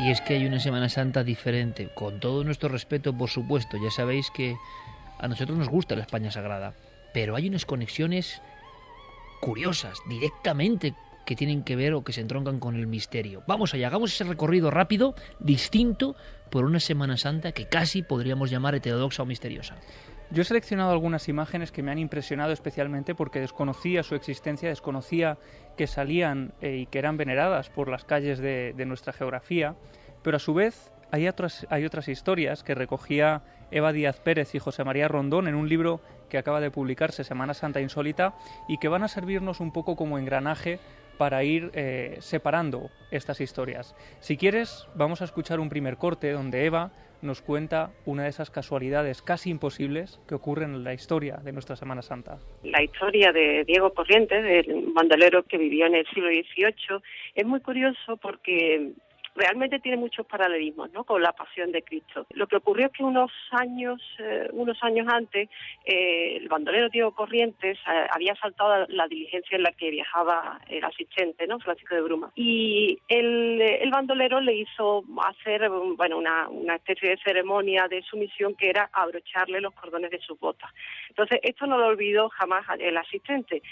Y 0.00 0.10
es 0.10 0.20
que 0.20 0.34
hay 0.34 0.46
una 0.46 0.58
Semana 0.58 0.88
Santa 0.88 1.22
diferente, 1.22 1.88
con 1.94 2.20
todo 2.20 2.44
nuestro 2.44 2.68
respeto, 2.68 3.16
por 3.16 3.30
supuesto. 3.30 3.76
Ya 3.82 3.90
sabéis 3.90 4.30
que 4.30 4.56
a 5.18 5.28
nosotros 5.28 5.56
nos 5.56 5.68
gusta 5.68 5.94
la 5.94 6.02
España 6.02 6.30
Sagrada, 6.30 6.74
pero 7.12 7.36
hay 7.36 7.48
unas 7.48 7.64
conexiones 7.64 8.42
curiosas, 9.40 9.98
directamente, 10.08 10.94
que 11.24 11.36
tienen 11.36 11.62
que 11.62 11.76
ver 11.76 11.94
o 11.94 12.04
que 12.04 12.12
se 12.12 12.20
entroncan 12.20 12.58
con 12.58 12.76
el 12.76 12.86
misterio. 12.86 13.42
Vamos 13.46 13.74
allá, 13.74 13.88
hagamos 13.88 14.12
ese 14.12 14.24
recorrido 14.24 14.70
rápido, 14.70 15.14
distinto, 15.38 16.16
por 16.50 16.64
una 16.64 16.78
Semana 16.78 17.16
Santa 17.16 17.52
que 17.52 17.66
casi 17.66 18.02
podríamos 18.02 18.50
llamar 18.50 18.74
heterodoxa 18.74 19.22
o 19.22 19.26
misteriosa. 19.26 19.76
Yo 20.30 20.42
he 20.42 20.44
seleccionado 20.44 20.90
algunas 20.90 21.28
imágenes 21.28 21.70
que 21.70 21.82
me 21.82 21.90
han 21.90 21.98
impresionado 21.98 22.52
especialmente 22.52 23.14
porque 23.14 23.40
desconocía 23.40 24.02
su 24.02 24.14
existencia, 24.14 24.68
desconocía 24.68 25.38
que 25.76 25.86
salían 25.86 26.54
eh, 26.60 26.76
y 26.76 26.86
que 26.86 26.98
eran 26.98 27.16
veneradas 27.16 27.70
por 27.70 27.88
las 27.88 28.04
calles 28.04 28.38
de, 28.38 28.72
nuestra 28.86 29.12
geografía, 29.12 29.74
pero 30.22 30.36
a 30.36 30.40
su 30.40 30.54
vez 30.54 30.92
hay 31.10 31.28
otras, 31.28 31.66
hay 31.70 31.84
otras 31.84 32.08
historias 32.08 32.62
que 32.62 32.74
recogía 32.74 33.42
Eva 33.70 33.92
Díaz 33.92 34.20
Pérez 34.20 34.54
y 34.54 34.58
José 34.58 34.84
María 34.84 35.08
Rondón 35.08 35.48
en 35.48 35.54
un 35.54 35.68
libro 35.68 36.00
que 36.28 36.38
acaba 36.38 36.60
de 36.60 36.70
publicarse, 36.70 37.22
Semana 37.22 37.54
Santa 37.54 37.80
Insólita, 37.80 38.34
y 38.68 38.78
que 38.78 38.88
van 38.88 39.02
a 39.02 39.08
servirnos 39.08 39.60
un 39.60 39.72
poco 39.72 39.94
como 39.94 40.18
engranaje 40.18 40.80
para 41.18 41.44
ir 41.44 41.70
eh, 41.74 42.16
separando 42.20 42.90
estas 43.10 43.40
historias. 43.40 43.94
Si 44.20 44.36
quieres, 44.36 44.88
vamos 44.94 45.22
a 45.22 45.24
escuchar 45.24 45.60
un 45.60 45.68
primer 45.68 45.96
corte 45.96 46.32
donde 46.32 46.64
Eva 46.64 46.92
nos 47.24 47.40
cuenta 47.40 47.90
una 48.04 48.24
de 48.24 48.28
esas 48.28 48.50
casualidades 48.50 49.22
casi 49.22 49.50
imposibles 49.50 50.20
que 50.28 50.34
ocurren 50.34 50.74
en 50.74 50.84
la 50.84 50.92
historia 50.92 51.38
de 51.42 51.52
nuestra 51.52 51.74
Semana 51.74 52.02
Santa. 52.02 52.38
La 52.62 52.82
historia 52.82 53.32
de 53.32 53.64
Diego 53.64 53.92
Corrientes, 53.94 54.44
del 54.44 54.92
bandolero 54.94 55.42
que 55.42 55.56
vivió 55.56 55.86
en 55.86 55.94
el 55.94 56.06
siglo 56.08 56.28
XVIII, 56.28 57.00
es 57.34 57.46
muy 57.46 57.60
curioso 57.60 58.18
porque 58.18 58.92
realmente 59.34 59.80
tiene 59.80 59.96
muchos 59.96 60.26
paralelismos 60.26 60.92
¿no? 60.92 61.04
con 61.04 61.22
la 61.22 61.32
pasión 61.32 61.72
de 61.72 61.82
Cristo. 61.82 62.26
Lo 62.30 62.46
que 62.46 62.56
ocurrió 62.56 62.86
es 62.86 62.92
que 62.92 63.02
unos 63.02 63.32
años, 63.50 64.00
eh, 64.18 64.48
unos 64.52 64.78
años 64.82 65.06
antes, 65.08 65.48
eh, 65.84 66.36
el 66.36 66.48
bandolero 66.48 66.88
Diego 66.88 67.12
Corrientes 67.12 67.78
eh, 67.78 68.06
había 68.10 68.34
saltado 68.36 68.86
la 68.88 69.08
diligencia 69.08 69.56
en 69.56 69.64
la 69.64 69.72
que 69.72 69.90
viajaba 69.90 70.60
el 70.68 70.84
asistente, 70.84 71.46
¿no? 71.46 71.58
Francisco 71.58 71.94
de 71.94 72.02
Bruma. 72.02 72.30
Y 72.34 72.98
el, 73.08 73.90
bandolero 73.90 74.40
le 74.40 74.54
hizo 74.54 75.04
hacer 75.24 75.68
bueno, 75.96 76.18
una, 76.18 76.48
una 76.48 76.74
especie 76.74 77.10
de 77.10 77.18
ceremonia 77.18 77.86
de 77.88 78.02
sumisión 78.02 78.56
que 78.56 78.70
era 78.70 78.90
abrocharle 78.92 79.60
los 79.60 79.72
cordones 79.74 80.10
de 80.10 80.18
sus 80.18 80.38
botas. 80.38 80.70
Entonces, 81.08 81.38
esto 81.42 81.66
no 81.66 81.78
lo 81.78 81.86
olvidó 81.86 82.28
jamás 82.30 82.66
el 82.80 82.96
asistente. 82.96 83.62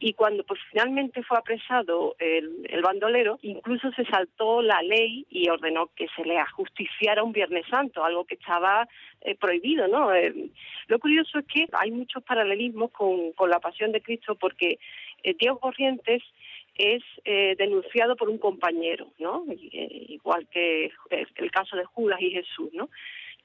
Y 0.00 0.14
cuando 0.14 0.42
pues 0.44 0.60
finalmente 0.70 1.22
fue 1.22 1.38
apresado 1.38 2.16
el, 2.18 2.66
el 2.68 2.82
bandolero, 2.82 3.38
incluso 3.42 3.90
se 3.92 4.04
saltó 4.04 4.62
la 4.62 4.82
ley 4.82 5.07
y 5.30 5.48
ordenó 5.48 5.88
que 5.94 6.06
se 6.14 6.24
le 6.24 6.38
ajusticiara 6.38 7.22
un 7.22 7.32
Viernes 7.32 7.66
Santo, 7.70 8.04
algo 8.04 8.24
que 8.24 8.34
estaba 8.34 8.88
eh, 9.22 9.34
prohibido, 9.34 9.88
¿no? 9.88 10.14
Eh, 10.14 10.50
lo 10.86 10.98
curioso 10.98 11.38
es 11.38 11.46
que 11.46 11.66
hay 11.72 11.90
muchos 11.90 12.22
paralelismos 12.22 12.90
con, 12.90 13.32
con 13.32 13.50
la 13.50 13.60
Pasión 13.60 13.92
de 13.92 14.02
Cristo 14.02 14.34
porque 14.34 14.78
eh, 15.22 15.36
Corrientes 15.60 16.22
es 16.76 17.02
denunciado 17.24 18.14
por 18.14 18.28
un 18.28 18.38
compañero, 18.38 19.08
¿no? 19.18 19.44
igual 19.48 20.46
que 20.46 20.92
el 21.10 21.50
caso 21.50 21.76
de 21.76 21.84
Judas 21.84 22.20
y 22.20 22.30
Jesús, 22.30 22.70
¿no? 22.72 22.88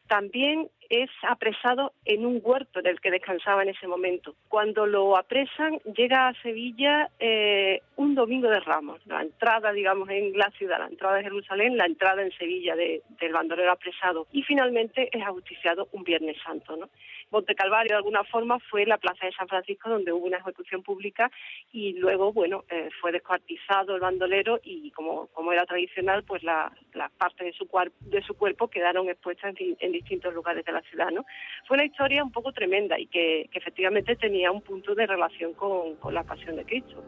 También 0.08 0.70
es 0.90 1.10
apresado 1.24 1.94
en 2.06 2.26
un 2.26 2.40
huerto 2.44 2.82
del 2.82 3.00
que 3.00 3.10
descansaba 3.10 3.64
en 3.64 3.70
ese 3.70 3.88
momento. 3.88 4.36
Cuando 4.48 4.86
lo 4.86 5.18
apresan, 5.18 5.80
llega 5.96 6.28
a 6.28 6.42
Sevilla 6.42 7.10
eh, 7.20 7.82
un 7.96 8.14
domingo 8.14 8.50
de 8.50 8.60
Ramos, 8.60 9.00
la 9.08 9.22
entrada, 9.22 9.72
digamos, 9.72 10.10
en 10.10 10.38
la 10.38 10.52
ciudad, 10.52 10.80
la 10.80 10.88
entrada 10.88 11.18
de 11.18 11.24
Jerusalén, 11.24 11.78
la 11.78 11.86
entrada 11.86 12.22
en 12.22 12.32
Sevilla 12.34 12.76
del 12.76 13.34
bandolero 13.34 13.72
apresado. 13.72 14.28
Y 14.32 14.44
finalmente 14.44 15.10
es 15.12 15.24
ajusticiado 15.24 15.88
un 15.94 16.04
Viernes 16.04 16.38
Santo, 16.44 16.76
¿no? 16.76 16.90
Monte 17.34 17.56
Calvario, 17.56 17.94
de 17.94 17.98
alguna 17.98 18.24
forma, 18.26 18.60
fue 18.70 18.86
la 18.86 19.00
plaza 19.00 19.26
de 19.26 19.32
San 19.32 19.48
Francisco 19.48 19.90
donde 19.90 20.14
hubo 20.14 20.28
una 20.28 20.38
ejecución 20.38 20.84
pública 20.84 21.32
y 21.72 21.94
luego, 21.94 22.32
bueno, 22.32 22.64
eh, 22.70 22.90
fue 23.02 23.12
descuartizado 23.12 23.96
el 23.96 24.02
bandolero 24.02 24.60
y 24.64 24.92
como, 24.92 25.26
como 25.34 25.52
era 25.52 25.66
tradicional, 25.66 26.24
pues 26.24 26.44
las 26.44 26.72
la 26.94 27.10
partes 27.10 27.48
de 27.48 27.54
su, 27.54 27.68
de 28.02 28.22
su 28.22 28.36
cuerpo 28.36 28.68
quedaron 28.68 29.10
expuestas 29.10 29.56
en, 29.58 29.92
distintos 29.92 30.32
lugares 30.32 30.64
de 30.64 30.74
la 30.74 30.82
ciudad, 30.84 31.10
¿no? 31.10 31.26
Fue 31.68 31.76
una 31.76 31.86
historia 31.86 32.24
un 32.24 32.32
poco 32.32 32.52
tremenda 32.52 33.00
y 33.00 33.08
que, 33.08 33.50
efectivamente 33.52 34.16
tenía 34.16 34.52
un 34.52 34.62
punto 34.62 34.94
de 34.94 35.08
relación 35.08 35.54
con, 35.54 35.96
con 35.96 36.14
la 36.14 36.24
pasión 36.24 36.56
de 36.56 36.66
Cristo. 36.66 37.04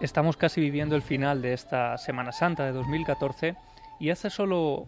Estamos 0.00 0.36
casi 0.36 0.60
viviendo 0.60 0.94
el 0.94 1.02
final 1.02 1.42
de 1.42 1.54
esta 1.54 1.98
Semana 1.98 2.30
Santa 2.30 2.66
de 2.66 2.72
2014 2.72 3.56
y 3.98 4.10
hace 4.10 4.30
solo 4.30 4.86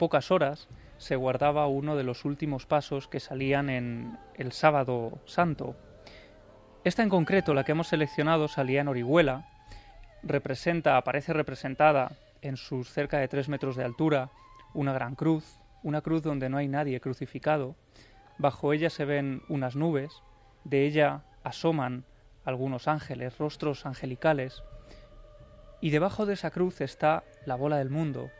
pocas 0.00 0.30
horas 0.30 0.66
se 0.96 1.14
guardaba 1.14 1.66
uno 1.66 1.94
de 1.94 2.04
los 2.04 2.24
últimos 2.24 2.64
pasos 2.64 3.06
que 3.06 3.20
salían 3.20 3.68
en 3.68 4.18
el 4.34 4.52
sábado 4.52 5.18
santo. 5.26 5.76
Esta 6.84 7.02
en 7.02 7.10
concreto, 7.10 7.52
la 7.52 7.64
que 7.64 7.72
hemos 7.72 7.88
seleccionado, 7.88 8.48
salía 8.48 8.80
en 8.80 8.88
Orihuela, 8.88 9.46
representa, 10.22 10.96
aparece 10.96 11.34
representada 11.34 12.12
en 12.40 12.56
sus 12.56 12.90
cerca 12.90 13.18
de 13.18 13.28
tres 13.28 13.50
metros 13.50 13.76
de 13.76 13.84
altura 13.84 14.30
una 14.72 14.94
gran 14.94 15.16
cruz, 15.16 15.58
una 15.82 16.00
cruz 16.00 16.22
donde 16.22 16.48
no 16.48 16.56
hay 16.56 16.66
nadie 16.66 16.98
crucificado, 17.02 17.76
bajo 18.38 18.72
ella 18.72 18.88
se 18.88 19.04
ven 19.04 19.42
unas 19.50 19.76
nubes, 19.76 20.22
de 20.64 20.86
ella 20.86 21.24
asoman 21.44 22.06
algunos 22.46 22.88
ángeles, 22.88 23.36
rostros 23.36 23.84
angelicales, 23.84 24.62
y 25.82 25.90
debajo 25.90 26.24
de 26.24 26.32
esa 26.32 26.50
cruz 26.50 26.80
está 26.80 27.22
la 27.44 27.56
bola 27.56 27.76
del 27.76 27.90
mundo, 27.90 28.30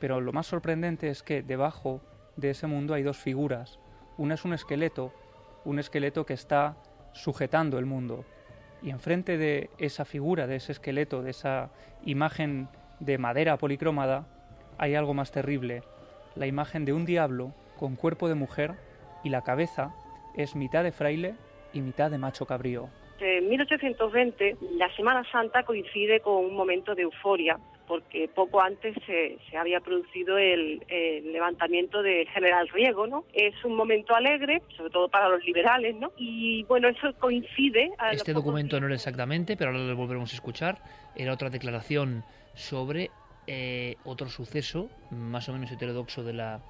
pero 0.00 0.20
lo 0.20 0.32
más 0.32 0.46
sorprendente 0.46 1.08
es 1.08 1.22
que 1.22 1.42
debajo 1.42 2.00
de 2.36 2.50
ese 2.50 2.66
mundo 2.66 2.94
hay 2.94 3.02
dos 3.02 3.18
figuras. 3.18 3.78
Una 4.16 4.34
es 4.34 4.44
un 4.44 4.52
esqueleto, 4.52 5.12
un 5.64 5.78
esqueleto 5.78 6.24
que 6.24 6.34
está 6.34 6.76
sujetando 7.12 7.78
el 7.78 7.86
mundo. 7.86 8.24
Y 8.82 8.90
enfrente 8.90 9.38
de 9.38 9.70
esa 9.78 10.04
figura, 10.04 10.46
de 10.46 10.56
ese 10.56 10.72
esqueleto, 10.72 11.22
de 11.22 11.30
esa 11.30 11.70
imagen 12.04 12.68
de 13.00 13.18
madera 13.18 13.56
policromada, 13.56 14.26
hay 14.78 14.94
algo 14.94 15.14
más 15.14 15.32
terrible, 15.32 15.82
la 16.36 16.46
imagen 16.46 16.84
de 16.84 16.92
un 16.92 17.04
diablo 17.04 17.52
con 17.76 17.96
cuerpo 17.96 18.28
de 18.28 18.34
mujer 18.34 18.74
y 19.24 19.30
la 19.30 19.42
cabeza 19.42 19.92
es 20.36 20.54
mitad 20.54 20.84
de 20.84 20.92
fraile 20.92 21.34
y 21.72 21.80
mitad 21.80 22.10
de 22.10 22.18
macho 22.18 22.46
cabrío. 22.46 22.88
En 23.20 23.44
en 23.44 23.48
1820 23.48 24.56
la 24.76 24.94
Semana 24.94 25.24
Santa 25.32 25.64
coincide 25.64 26.20
con 26.20 26.44
un 26.44 26.54
momento 26.54 26.94
de 26.94 27.02
euforia 27.02 27.58
porque 27.88 28.28
poco 28.28 28.60
antes 28.60 28.94
se, 29.06 29.38
había 29.56 29.80
producido 29.80 30.36
el, 30.36 30.84
levantamiento 31.32 32.02
del 32.02 32.28
general 32.28 32.68
Riego, 32.68 33.06
¿no? 33.06 33.24
Es 33.32 33.54
un 33.64 33.74
momento 33.74 34.14
alegre, 34.14 34.62
sobre 34.76 34.90
todo 34.90 35.08
para 35.08 35.28
los 35.30 35.42
liberales, 35.44 35.96
¿no? 35.96 36.12
Y 36.18 36.64
bueno, 36.64 36.88
eso 36.88 37.12
coincide. 37.18 37.90
este 38.12 38.34
documento 38.34 38.78
no 38.78 38.86
era 38.86 38.94
exactamente, 38.94 39.56
pero 39.56 39.70
ahora 39.70 39.82
lo 39.82 39.96
volveremos 39.96 40.32
a 40.32 40.36
escuchar. 40.36 40.78
Era 41.16 41.32
otra 41.32 41.48
declaración 41.48 42.24
sobre 42.54 43.10
eh, 43.46 43.96
otro 44.04 44.28
suceso 44.28 44.90
más 45.10 45.48
o 45.48 45.54
menos 45.54 45.72
heterodoxo 45.72 46.22
de 46.22 46.34
la 46.34 46.60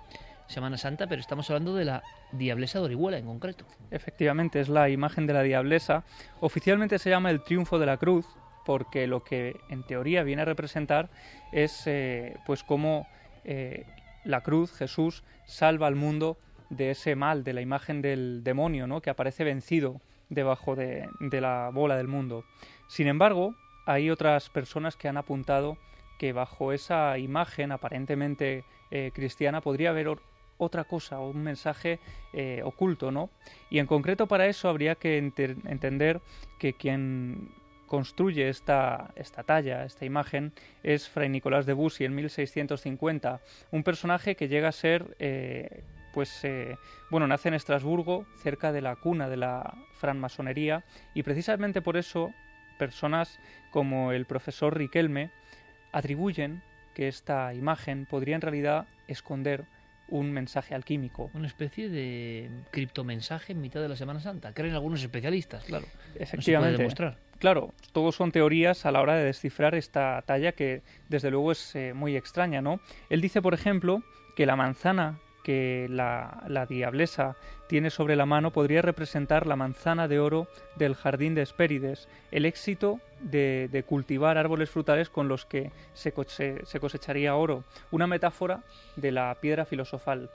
Semana 0.46 0.78
Santa, 0.78 1.08
pero 1.08 1.20
estamos 1.20 1.50
hablando 1.50 1.74
de 1.74 1.84
la 1.84 2.02
Diablesa 2.32 2.78
de 2.78 2.86
Orihuela 2.86 3.18
en 3.18 3.26
concreto. 3.26 3.66
Efectivamente, 3.90 4.60
es 4.60 4.68
la 4.68 4.88
imagen 4.88 5.26
de 5.26 5.32
la 5.32 5.42
Diablesa. 5.42 6.04
Oficialmente 6.40 6.98
se 6.98 7.10
llama 7.10 7.30
el 7.30 7.42
Triunfo 7.42 7.78
de 7.78 7.86
la 7.86 7.96
Cruz, 7.96 8.26
porque 8.68 9.06
lo 9.06 9.24
que 9.24 9.58
en 9.70 9.82
teoría 9.82 10.22
viene 10.24 10.42
a 10.42 10.44
representar 10.44 11.08
es 11.52 11.86
eh, 11.86 12.36
pues 12.44 12.62
cómo 12.62 13.08
eh, 13.44 13.86
la 14.24 14.42
cruz, 14.42 14.74
Jesús, 14.74 15.24
salva 15.46 15.86
al 15.86 15.94
mundo 15.94 16.36
de 16.68 16.90
ese 16.90 17.16
mal, 17.16 17.44
de 17.44 17.54
la 17.54 17.62
imagen 17.62 18.02
del 18.02 18.44
demonio, 18.44 18.86
¿no? 18.86 19.00
que 19.00 19.08
aparece 19.08 19.42
vencido 19.42 20.02
debajo 20.28 20.76
de, 20.76 21.08
la 21.18 21.70
bola 21.72 21.96
del 21.96 22.08
mundo. 22.08 22.44
Sin 22.88 23.08
embargo, 23.08 23.54
hay 23.86 24.10
otras 24.10 24.50
personas 24.50 24.96
que 24.96 25.08
han 25.08 25.16
apuntado 25.16 25.78
que 26.18 26.34
bajo 26.34 26.74
esa 26.74 27.16
imagen 27.16 27.72
aparentemente 27.72 28.64
eh, 28.90 29.12
cristiana 29.14 29.62
podría 29.62 29.88
haber 29.88 30.14
otra 30.58 30.84
cosa, 30.84 31.20
un 31.20 31.42
mensaje 31.42 32.00
oculto, 32.64 33.12
¿no? 33.12 33.30
Y 33.70 33.78
en 33.78 33.86
concreto 33.86 34.26
para 34.26 34.46
eso 34.46 34.68
habría 34.68 34.96
que 34.96 35.16
entender 35.16 36.20
que 36.58 36.74
quien 36.74 37.48
construye 37.88 38.48
esta, 38.48 39.10
esta 39.16 39.42
talla, 39.42 39.84
esta 39.84 40.04
imagen, 40.04 40.52
es 40.84 41.08
Fray 41.08 41.28
Nicolás 41.28 41.66
de 41.66 41.72
Bussy 41.72 42.04
en 42.04 42.14
1650, 42.14 43.40
un 43.72 43.82
personaje 43.82 44.36
que 44.36 44.46
llega 44.46 44.68
a 44.68 44.72
ser, 44.72 45.16
eh, 45.18 45.82
pues, 46.12 46.44
eh, 46.44 46.76
bueno, 47.10 47.26
nace 47.26 47.48
en 47.48 47.54
Estrasburgo, 47.54 48.26
cerca 48.42 48.70
de 48.70 48.82
la 48.82 48.94
cuna 48.94 49.28
de 49.28 49.38
la 49.38 49.74
francmasonería, 49.98 50.84
y 51.14 51.24
precisamente 51.24 51.82
por 51.82 51.96
eso 51.96 52.32
personas 52.78 53.40
como 53.70 54.12
el 54.12 54.24
profesor 54.26 54.76
Riquelme 54.76 55.30
atribuyen 55.90 56.62
que 56.94 57.08
esta 57.08 57.52
imagen 57.54 58.06
podría 58.06 58.36
en 58.36 58.42
realidad 58.42 58.86
esconder 59.08 59.64
un 60.08 60.32
mensaje 60.32 60.74
alquímico. 60.74 61.30
Una 61.34 61.46
especie 61.46 61.88
de 61.88 62.50
criptomensaje 62.70 63.52
en 63.52 63.60
mitad 63.60 63.80
de 63.80 63.88
la 63.88 63.96
Semana 63.96 64.20
Santa, 64.20 64.52
creen 64.54 64.74
algunos 64.74 65.02
especialistas, 65.02 65.64
claro. 65.64 65.86
Efectivamente. 66.14 66.78
demostrar. 66.78 67.18
Claro, 67.38 67.72
todos 67.92 68.16
son 68.16 68.32
teorías 68.32 68.84
a 68.84 68.90
la 68.90 69.00
hora 69.00 69.14
de 69.14 69.24
descifrar 69.24 69.74
esta 69.74 70.22
talla 70.26 70.52
que 70.52 70.82
desde 71.08 71.30
luego 71.30 71.52
es 71.52 71.74
eh, 71.76 71.94
muy 71.94 72.16
extraña, 72.16 72.60
¿no? 72.60 72.80
Él 73.10 73.20
dice, 73.20 73.40
por 73.40 73.54
ejemplo, 73.54 74.02
que 74.34 74.44
la 74.44 74.56
manzana 74.56 75.20
que 75.48 75.86
la, 75.88 76.66
diablesa 76.68 77.34
tiene 77.68 77.88
sobre 77.88 78.16
la 78.16 78.26
mano 78.26 78.50
podría 78.50 78.82
representar 78.82 79.46
la 79.46 79.56
manzana 79.56 80.06
de 80.06 80.20
oro 80.20 80.46
del 80.76 80.94
jardín 80.94 81.34
de 81.34 81.40
Hespérides, 81.40 82.06
el 82.30 82.44
éxito 82.44 83.00
de, 83.20 83.70
de 83.72 83.82
cultivar 83.82 84.36
árboles 84.36 84.68
frutales 84.68 85.08
con 85.08 85.26
los 85.26 85.46
que 85.46 85.70
se 85.94 86.12
cosecharía 86.80 87.34
oro, 87.34 87.64
una 87.90 88.06
metáfora 88.06 88.60
de 88.96 89.10
la 89.10 89.34
piedra 89.40 89.64
filosofal. 89.64 90.28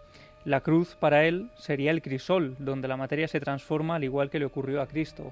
La 0.45 0.62
cruz 0.62 0.95
para 0.95 1.26
él 1.26 1.52
sería 1.58 1.91
el 1.91 2.02
crisol, 2.02 2.56
donde 2.58 2.88
la 2.88 2.97
materia 2.97 3.28
se 3.28 3.39
transforma 3.39 3.97
al 3.97 4.04
igual 4.04 4.32
que 4.32 4.39
le 4.39 4.45
ocurrió 4.45 4.82
a 4.82 4.88
Cristo. 4.88 5.32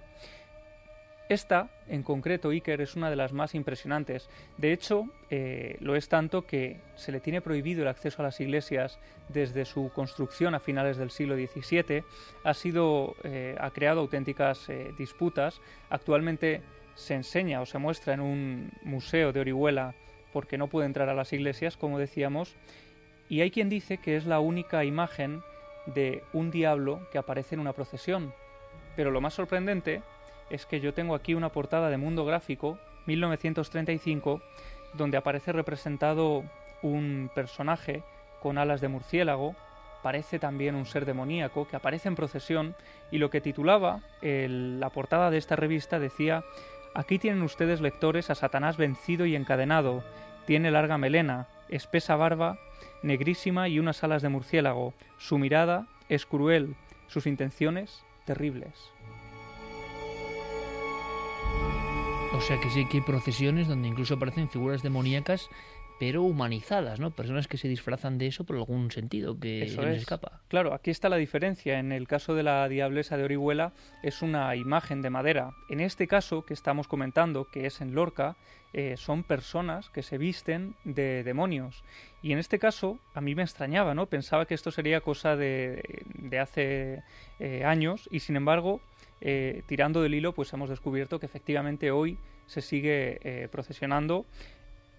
Esta, 1.32 1.70
en 1.88 2.04
concreto, 2.04 2.50
Iker, 2.50 2.82
es 2.82 2.98
una 2.98 3.10
de 3.10 3.16
las 3.16 3.32
más 3.32 3.56
impresionantes. 3.56 4.30
De 4.58 4.74
hecho, 4.74 5.06
eh, 5.30 5.78
lo 5.80 5.96
es 5.96 6.10
tanto 6.10 6.46
que 6.46 6.82
se 6.98 7.14
le 7.14 7.22
tiene 7.22 7.40
prohibido 7.40 7.84
el 7.84 7.88
acceso 7.88 8.22
a 8.22 8.26
las 8.26 8.42
iglesias 8.42 9.00
desde 9.30 9.64
su 9.64 9.94
construcción 9.96 10.56
a 10.56 10.60
finales 10.60 10.98
del 10.98 11.10
siglo 11.10 11.36
XVII. 11.36 12.04
Ha, 12.44 12.54
sido, 12.54 13.16
eh, 13.24 13.56
ha 13.62 13.72
creado 13.72 14.02
auténticas 14.02 14.68
eh, 14.68 14.92
disputas. 14.98 15.62
Actualmente 15.90 16.64
se 16.96 17.14
enseña 17.14 17.62
o 17.62 17.66
se 17.66 17.78
muestra 17.78 18.14
en 18.14 18.20
un 18.20 18.72
museo 18.84 19.32
de 19.32 19.40
Orihuela 19.40 19.96
porque 20.34 20.58
no 20.58 20.68
puede 20.68 20.88
entrar 20.88 21.08
a 21.08 21.14
las 21.14 21.32
iglesias, 21.32 21.78
como 21.78 21.98
decíamos. 21.98 22.58
Y 23.30 23.40
hay 23.40 23.52
quien 23.52 23.70
dice 23.70 24.00
que 24.00 24.18
es 24.18 24.26
la 24.26 24.42
única 24.42 24.84
imagen 24.84 25.44
de 25.86 26.26
un 26.34 26.52
diablo 26.52 27.08
que 27.10 27.20
aparece 27.20 27.56
en 27.56 27.62
una 27.62 27.72
procesión. 27.72 28.34
Pero 28.98 29.12
lo 29.12 29.22
más 29.22 29.34
sorprendente 29.34 30.02
es 30.52 30.66
que 30.66 30.80
yo 30.80 30.94
tengo 30.94 31.16
aquí 31.16 31.34
una 31.34 31.50
portada 31.50 31.90
de 31.90 31.98
Mundo 31.98 32.26
Gráfico, 32.26 32.78
1935, 33.08 34.42
donde 34.94 35.18
aparece 35.18 35.52
representado 35.52 36.44
un 36.82 37.30
personaje 37.34 38.04
con 38.42 38.58
alas 38.58 38.82
de 38.82 38.88
murciélago, 38.88 39.56
parece 40.04 40.40
también 40.40 40.76
un 40.76 40.86
ser 40.86 41.06
demoníaco 41.06 41.68
que 41.68 41.76
aparece 41.76 42.08
en 42.08 42.16
procesión 42.16 42.76
y 43.12 43.20
lo 43.20 43.30
que 43.30 43.42
titulaba 43.42 44.02
la 44.22 44.90
portada 44.90 45.30
de 45.30 45.38
esta 45.38 45.56
revista 45.56 46.00
decía 46.00 46.44
Aquí 46.94 47.20
tienen 47.20 47.44
ustedes 47.44 47.80
lectores 47.80 48.30
a 48.30 48.36
Satanás 48.36 48.76
vencido 48.76 49.26
y 49.26 49.36
encadenado, 49.36 50.04
tiene 50.46 50.72
larga 50.72 50.98
melena, 50.98 51.48
espesa 51.70 52.18
barba, 52.18 52.58
negrísima 53.02 53.70
y 53.70 53.80
unas 53.80 54.04
alas 54.04 54.22
de 54.22 54.30
murciélago, 54.30 54.94
su 55.18 55.38
mirada 55.38 55.88
es 56.10 56.26
cruel, 56.26 56.76
sus 57.08 57.28
intenciones 57.28 58.04
terribles. 58.26 58.92
O 62.34 62.40
sea 62.40 62.60
que 62.60 62.70
sí 62.70 62.86
que 62.86 62.98
hay 62.98 63.04
procesiones 63.04 63.68
donde 63.68 63.90
incluso 63.90 64.14
aparecen 64.16 64.50
figuras 64.50 64.82
demoníacas, 64.82 65.50
pero 66.00 66.24
humanizadas, 66.24 67.00
¿no? 67.00 67.12
Personas 67.12 67.48
que 67.48 67.58
se 67.58 67.68
disfrazan 67.68 68.18
de 68.18 68.26
eso 68.26 68.46
por 68.46 68.56
algún 68.56 68.90
sentido 68.90 69.40
que 69.40 69.64
eso 69.64 69.84
les 69.84 70.00
escapa. 70.00 70.42
Claro, 70.48 70.74
aquí 70.74 70.90
está 70.90 71.10
la 71.10 71.18
diferencia. 71.18 71.78
En 71.78 71.92
el 71.92 72.08
caso 72.08 72.34
de 72.34 72.42
la 72.42 72.68
diablesa 72.68 73.18
de 73.18 73.26
Orihuela 73.26 73.74
es 74.02 74.24
una 74.24 74.56
imagen 74.56 75.04
de 75.04 75.12
madera. 75.12 75.52
En 75.70 75.80
este 75.80 76.08
caso 76.08 76.44
que 76.44 76.56
estamos 76.56 76.88
comentando, 76.88 77.46
que 77.52 77.68
es 77.68 77.82
en 77.82 77.94
Lorca, 77.94 78.36
eh, 78.74 78.96
son 78.98 79.24
personas 79.24 79.90
que 79.90 80.02
se 80.02 80.18
visten 80.18 80.74
de 80.86 81.24
demonios. 81.24 81.84
Y 82.24 82.32
en 82.32 82.40
este 82.40 82.58
caso 82.58 82.98
a 83.14 83.22
mí 83.22 83.36
me 83.36 83.44
extrañaba, 83.44 83.94
¿no? 83.94 84.08
Pensaba 84.08 84.48
que 84.48 84.56
esto 84.56 84.72
sería 84.72 85.02
cosa 85.02 85.36
de, 85.36 86.04
de 86.16 86.40
hace 86.40 87.04
eh, 87.40 87.64
años 87.64 88.08
y 88.10 88.22
sin 88.22 88.38
embargo 88.38 88.82
eh, 89.22 89.62
tirando 89.68 90.02
del 90.02 90.14
hilo, 90.16 90.34
pues 90.34 90.52
hemos 90.54 90.70
descubierto 90.70 91.20
que 91.20 91.28
efectivamente 91.28 91.92
hoy 91.92 92.18
se 92.48 92.62
sigue 92.62 93.20
eh, 93.24 93.48
procesionando. 93.50 94.26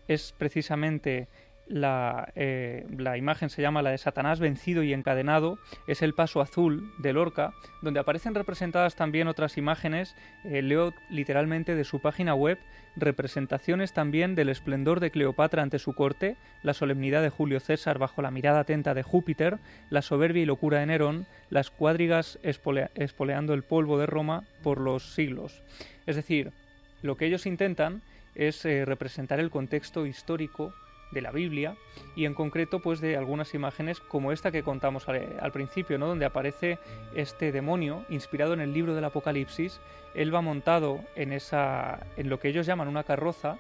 Es 0.08 0.32
precisamente 0.36 1.28
eh, 1.74 2.86
la, 2.98 3.16
imagen 3.16 3.48
se 3.48 3.62
llama 3.62 3.82
la 3.82 3.90
de 3.90 3.98
Satanás 3.98 4.40
vencido 4.40 4.82
y 4.82 4.92
encadenado, 4.92 5.58
es 5.86 6.02
el 6.02 6.14
paso 6.14 6.40
azul 6.40 6.92
de 6.98 7.12
Lorca, 7.12 7.54
donde 7.80 8.00
aparecen 8.00 8.34
representadas 8.34 8.94
también 8.94 9.28
otras 9.28 9.56
imágenes, 9.56 10.14
eh, 10.44 10.62
leo 10.62 10.92
literalmente 11.08 11.74
de 11.74 11.84
su 11.84 12.00
página 12.00 12.34
web, 12.34 12.58
representaciones 12.94 13.94
también 13.94 14.34
del 14.34 14.50
esplendor 14.50 15.00
de 15.00 15.10
Cleopatra 15.10 15.62
ante 15.62 15.78
su 15.78 15.94
corte, 15.94 16.36
la 16.62 16.74
solemnidad 16.74 17.22
de 17.22 17.30
Julio 17.30 17.58
César 17.58 17.98
bajo 17.98 18.20
la 18.20 18.30
mirada 18.30 18.60
atenta 18.60 18.92
de 18.92 19.02
Júpiter, 19.02 19.58
la 19.88 20.02
soberbia 20.02 20.42
y 20.42 20.46
locura 20.46 20.80
de 20.80 20.86
Nerón, 20.86 21.26
las 21.48 21.70
cuadrigas 21.70 22.38
espoleando 22.42 23.54
el 23.54 23.62
polvo 23.62 23.98
de 23.98 24.06
Roma 24.06 24.44
por 24.62 24.78
los 24.78 25.14
siglos. 25.14 25.62
Es 26.06 26.16
decir, 26.16 26.52
lo 27.00 27.16
que 27.16 27.26
ellos 27.26 27.46
intentan 27.46 28.02
es 28.34 28.64
eh, 28.64 28.84
representar 28.84 29.40
el 29.40 29.50
contexto 29.50 30.06
histórico 30.06 30.74
de 31.12 31.20
la 31.20 31.30
Biblia 31.30 31.76
y 32.16 32.24
en 32.24 32.34
concreto 32.34 32.80
pues 32.80 33.00
de 33.00 33.16
algunas 33.16 33.54
imágenes 33.54 34.00
como 34.00 34.32
esta 34.32 34.50
que 34.50 34.62
contamos 34.62 35.08
al, 35.08 35.52
principio, 35.52 35.98
¿no? 35.98 36.08
donde 36.08 36.24
aparece 36.24 36.78
este 37.14 37.52
demonio 37.52 38.04
inspirado 38.08 38.54
en 38.54 38.60
el 38.60 38.72
libro 38.72 38.94
del 38.94 39.04
Apocalipsis. 39.04 39.80
Él 40.14 40.34
va 40.34 40.40
montado 40.40 41.00
en 41.14 41.32
esa 41.32 42.00
en 42.16 42.28
lo 42.28 42.40
que 42.40 42.48
ellos 42.48 42.66
llaman 42.66 42.88
una 42.88 43.04
carroza 43.04 43.58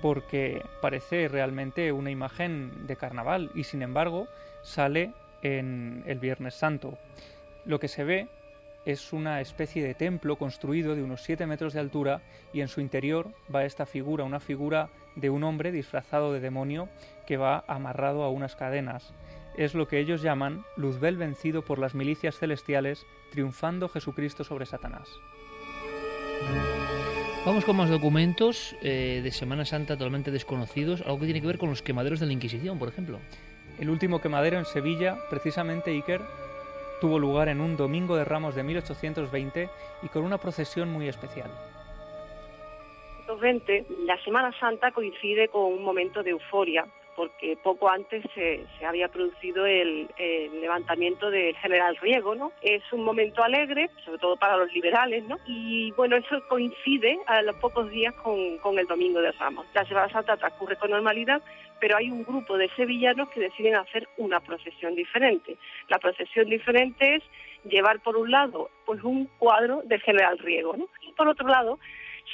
porque 0.00 0.62
parece 0.80 1.28
realmente 1.28 1.90
una 1.92 2.10
imagen 2.10 2.86
de 2.86 2.96
carnaval 2.96 3.50
y 3.54 3.64
sin 3.64 3.82
embargo 3.82 4.28
sale 4.62 5.12
en 5.42 6.02
el 6.06 6.18
Viernes 6.18 6.54
Santo. 6.54 6.98
Lo 7.64 7.80
que 7.80 7.88
se 7.88 8.04
ve 8.04 8.28
es 8.84 9.12
una 9.12 9.40
especie 9.40 9.82
de 9.82 9.94
templo 9.94 10.36
construido 10.36 10.94
de 10.94 11.02
unos 11.02 11.22
7 11.22 11.46
metros 11.46 11.72
de 11.72 11.80
altura 11.80 12.20
y 12.52 12.60
en 12.60 12.68
su 12.68 12.80
interior 12.80 13.32
va 13.54 13.64
esta 13.64 13.86
figura, 13.86 14.24
una 14.24 14.40
figura 14.40 14.90
de 15.16 15.30
un 15.30 15.44
hombre 15.44 15.72
disfrazado 15.72 16.32
de 16.32 16.40
demonio 16.40 16.88
que 17.26 17.36
va 17.36 17.64
amarrado 17.66 18.22
a 18.22 18.30
unas 18.30 18.56
cadenas. 18.56 19.12
Es 19.56 19.74
lo 19.74 19.86
que 19.86 20.00
ellos 20.00 20.22
llaman 20.22 20.64
Luzbel 20.76 21.16
vencido 21.16 21.62
por 21.62 21.78
las 21.78 21.94
milicias 21.94 22.38
celestiales, 22.38 23.06
triunfando 23.30 23.88
Jesucristo 23.88 24.44
sobre 24.44 24.66
Satanás. 24.66 25.08
Vamos 27.46 27.64
con 27.64 27.76
más 27.76 27.90
documentos 27.90 28.74
eh, 28.82 29.20
de 29.22 29.30
Semana 29.30 29.64
Santa 29.64 29.96
totalmente 29.96 30.30
desconocidos, 30.30 31.02
algo 31.02 31.20
que 31.20 31.26
tiene 31.26 31.40
que 31.40 31.46
ver 31.46 31.58
con 31.58 31.68
los 31.68 31.82
quemaderos 31.82 32.18
de 32.18 32.26
la 32.26 32.32
Inquisición, 32.32 32.78
por 32.78 32.88
ejemplo. 32.88 33.20
El 33.78 33.90
último 33.90 34.20
quemadero 34.20 34.58
en 34.58 34.64
Sevilla, 34.64 35.18
precisamente 35.28 35.90
Iker, 35.90 36.22
tuvo 37.00 37.18
lugar 37.18 37.48
en 37.48 37.60
un 37.60 37.76
domingo 37.76 38.16
de 38.16 38.24
Ramos 38.24 38.54
de 38.54 38.62
1820 38.62 39.68
y 40.02 40.08
con 40.08 40.24
una 40.24 40.38
procesión 40.38 40.90
muy 40.90 41.08
especial. 41.08 41.50
1820, 43.26 43.86
la 44.04 44.22
Semana 44.22 44.52
Santa 44.58 44.92
coincide 44.92 45.48
con 45.48 45.64
un 45.64 45.82
momento 45.82 46.22
de 46.22 46.30
euforia 46.30 46.86
porque 47.16 47.56
poco 47.62 47.88
antes 47.88 48.24
se, 48.34 48.66
había 48.84 49.08
producido 49.08 49.66
el, 49.66 50.08
levantamiento 50.60 51.30
del 51.30 51.56
general 51.56 51.96
Riego, 51.96 52.34
¿no? 52.34 52.52
Es 52.62 52.82
un 52.92 53.04
momento 53.04 53.42
alegre, 53.42 53.90
sobre 54.04 54.18
todo 54.18 54.36
para 54.36 54.56
los 54.56 54.72
liberales, 54.72 55.24
¿no? 55.24 55.38
Y 55.46 55.92
bueno, 55.92 56.16
eso 56.16 56.42
coincide 56.48 57.18
a 57.26 57.42
los 57.42 57.56
pocos 57.56 57.90
días 57.90 58.14
con, 58.14 58.58
con 58.58 58.78
el 58.78 58.86
Domingo 58.86 59.20
de 59.20 59.32
Ramos. 59.32 59.66
La 59.74 59.84
Semana 59.84 60.10
Santa 60.10 60.36
transcurre 60.36 60.76
con 60.76 60.90
normalidad, 60.90 61.42
pero 61.80 61.96
hay 61.96 62.10
un 62.10 62.24
grupo 62.24 62.56
de 62.56 62.68
sevillanos 62.76 63.28
que 63.30 63.40
deciden 63.40 63.76
hacer 63.76 64.08
una 64.16 64.40
procesión 64.40 64.94
diferente. 64.94 65.56
La 65.88 65.98
procesión 65.98 66.48
diferente 66.48 67.16
es 67.16 67.22
llevar 67.64 68.00
por 68.00 68.16
un 68.16 68.30
lado 68.30 68.70
pues 68.84 69.02
un 69.02 69.26
cuadro 69.38 69.82
del 69.84 70.00
general 70.00 70.38
Riego, 70.38 70.76
¿no? 70.76 70.88
Y 71.02 71.12
por 71.12 71.28
otro 71.28 71.48
lado 71.48 71.78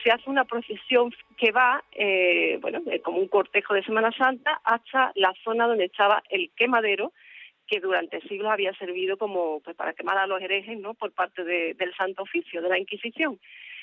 se 0.02 0.10
hace 0.10 0.28
una 0.30 0.44
procesión 0.44 1.12
que 1.36 1.52
va, 1.52 1.84
eh, 1.92 2.58
bueno, 2.60 2.80
eh, 2.86 3.00
como 3.00 3.18
un 3.18 3.28
cortejo 3.28 3.74
de 3.74 3.84
Semana 3.84 4.12
Santa, 4.12 4.60
hasta 4.64 5.12
la 5.14 5.34
zona 5.44 5.66
donde 5.66 5.84
estaba 5.84 6.22
el 6.30 6.50
quemadero, 6.56 7.12
que 7.66 7.80
durante 7.80 8.20
siglos 8.22 8.50
había 8.50 8.72
servido 8.74 9.16
como 9.16 9.60
pues, 9.60 9.76
para 9.76 9.92
quemar 9.92 10.18
a 10.18 10.26
los 10.26 10.40
herejes, 10.42 10.78
¿no? 10.78 10.94
Por 10.94 11.12
parte 11.12 11.44
del 11.44 11.94
Santo 11.94 12.22
Oficio, 12.22 12.62
de 12.62 12.68
la 12.68 12.78
Inquisición 12.78 13.38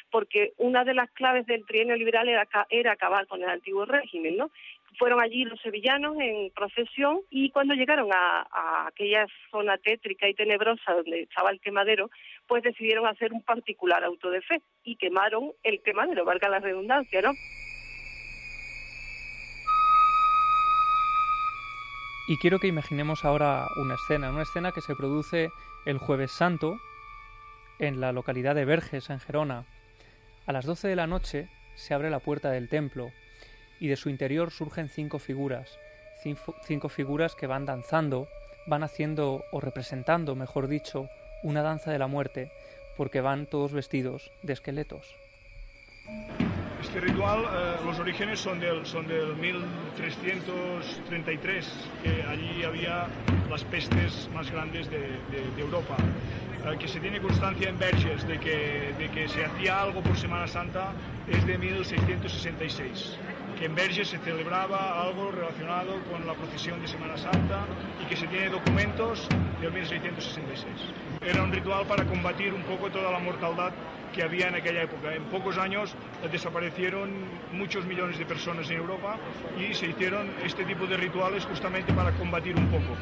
porque 0.09 0.53
una 0.57 0.83
de 0.83 0.93
las 0.93 1.09
claves 1.11 1.45
del 1.45 1.65
trienio 1.65 1.95
liberal 1.95 2.29
era, 2.29 2.47
era 2.69 2.93
acabar 2.93 3.27
con 3.27 3.43
el 3.43 3.49
antiguo 3.49 3.85
régimen, 3.85 4.37
¿no? 4.37 4.51
Fueron 4.97 5.21
allí 5.21 5.43
los 5.43 5.61
sevillanos 5.61 6.17
en 6.19 6.51
procesión 6.55 7.21
y 7.29 7.51
cuando 7.51 7.75
llegaron 7.75 8.09
a, 8.11 8.87
aquella 8.87 9.27
zona 9.51 9.77
tétrica 9.77 10.27
y 10.27 10.33
tenebrosa 10.33 10.93
donde 10.93 11.21
estaba 11.21 11.51
el 11.51 11.61
quemadero, 11.61 12.09
pues 12.47 12.63
decidieron 12.63 13.05
hacer 13.05 13.31
un 13.31 13.43
particular 13.43 14.03
auto 14.03 14.31
de 14.31 14.41
fe 14.41 14.61
y 14.83 14.95
quemaron 14.95 15.51
el 15.63 15.81
quemadero, 15.83 16.25
valga 16.25 16.49
la 16.49 16.59
redundancia, 16.59 17.21
¿no? 17.21 17.31
Y 22.27 22.37
quiero 22.37 22.59
que 22.59 22.67
imaginemos 22.67 23.23
ahora 23.23 23.67
una 23.77 23.95
escena, 23.95 24.31
una 24.31 24.41
escena 24.41 24.71
que 24.71 24.81
se 24.81 24.95
produce 24.95 25.49
el 25.85 25.97
jueves 25.99 26.31
santo 26.31 26.77
en 27.79 28.01
la 28.01 28.11
localidad 28.11 28.55
de 28.55 28.65
Verges, 28.65 29.09
en 29.09 29.19
Gerona. 29.19 29.65
A 30.47 30.51
las 30.51 30.65
doce 30.65 30.87
de 30.87 30.95
la 30.95 31.07
noche 31.07 31.47
se 31.75 31.93
abre 31.93 32.09
la 32.09 32.19
puerta 32.19 32.49
del 32.49 32.67
templo 32.67 33.11
y 33.79 33.87
de 33.87 33.95
su 33.95 34.09
interior 34.09 34.51
surgen 34.51 34.89
cinco 34.89 35.19
figuras, 35.19 35.79
cinco, 36.21 36.89
figuras 36.89 37.35
que 37.35 37.47
van 37.47 37.65
danzando, 37.65 38.27
van 38.65 38.83
haciendo 38.83 39.45
o 39.51 39.61
representando, 39.61 40.35
mejor 40.35 40.67
dicho, 40.67 41.07
una 41.43 41.61
danza 41.61 41.91
de 41.91 41.99
la 41.99 42.07
muerte, 42.07 42.51
porque 42.95 43.21
van 43.21 43.45
todos 43.45 43.71
vestidos 43.71 44.31
de 44.43 44.53
esqueletos. 44.53 45.15
Este 46.81 46.99
ritual, 46.99 47.43
eh, 47.43 47.75
los 47.85 47.99
orígenes 47.99 48.39
son 48.39 48.59
del, 48.59 48.83
son 48.85 49.07
del 49.07 49.35
1333, 49.35 51.89
que 52.03 52.23
allí 52.23 52.63
había 52.63 53.07
las 53.49 53.63
pestes 53.63 54.29
más 54.33 54.51
grandes 54.51 54.89
de, 54.89 54.99
de 54.99 55.61
Europa. 55.61 55.95
Eh, 56.65 56.77
que 56.77 56.87
se 56.87 56.99
tiene 56.99 57.21
constancia 57.21 57.69
en 57.69 57.77
Verges 57.77 58.27
de 58.27 58.39
que, 58.39 58.93
de 58.97 59.09
que 59.09 59.27
se 59.27 59.45
hacía 59.45 59.81
algo 59.81 60.01
por 60.01 60.17
Semana 60.17 60.47
Santa 60.47 60.91
es 61.27 61.45
de 61.45 61.57
1666 61.57 63.17
que 63.57 63.65
en 63.65 63.75
Verges 63.75 64.09
se 64.09 64.17
celebraba 64.19 65.01
algo 65.01 65.31
relacionado 65.31 65.99
con 66.11 66.25
la 66.27 66.33
procesión 66.33 66.79
de 66.81 66.87
Semana 66.87 67.17
Santa 67.17 67.65
y 68.03 68.05
que 68.07 68.15
se 68.15 68.27
tiene 68.27 68.49
documentos 68.49 69.27
de 69.61 69.69
1666. 69.69 70.73
Era 71.21 71.43
un 71.43 71.51
ritual 71.51 71.85
para 71.87 72.05
combatir 72.05 72.53
un 72.53 72.63
poco 72.63 72.89
toda 72.91 73.11
la 73.11 73.19
mortalidad 73.19 73.73
que 74.13 74.23
había 74.23 74.47
en 74.47 74.55
aquella 74.55 74.83
época. 74.83 75.13
En 75.13 75.23
pocos 75.25 75.57
años 75.57 75.93
desaparecieron 76.31 77.09
muchos 77.51 77.85
millones 77.85 78.17
de 78.17 78.25
personas 78.25 78.69
en 78.69 78.77
Europa 78.77 79.17
y 79.59 79.73
se 79.73 79.87
hicieron 79.87 80.29
este 80.43 80.63
tipo 80.63 80.85
de 80.85 80.97
rituales 80.97 81.45
justamente 81.45 81.93
para 81.93 82.11
combatir 82.11 82.55
un 82.55 82.67
poco. 82.67 82.95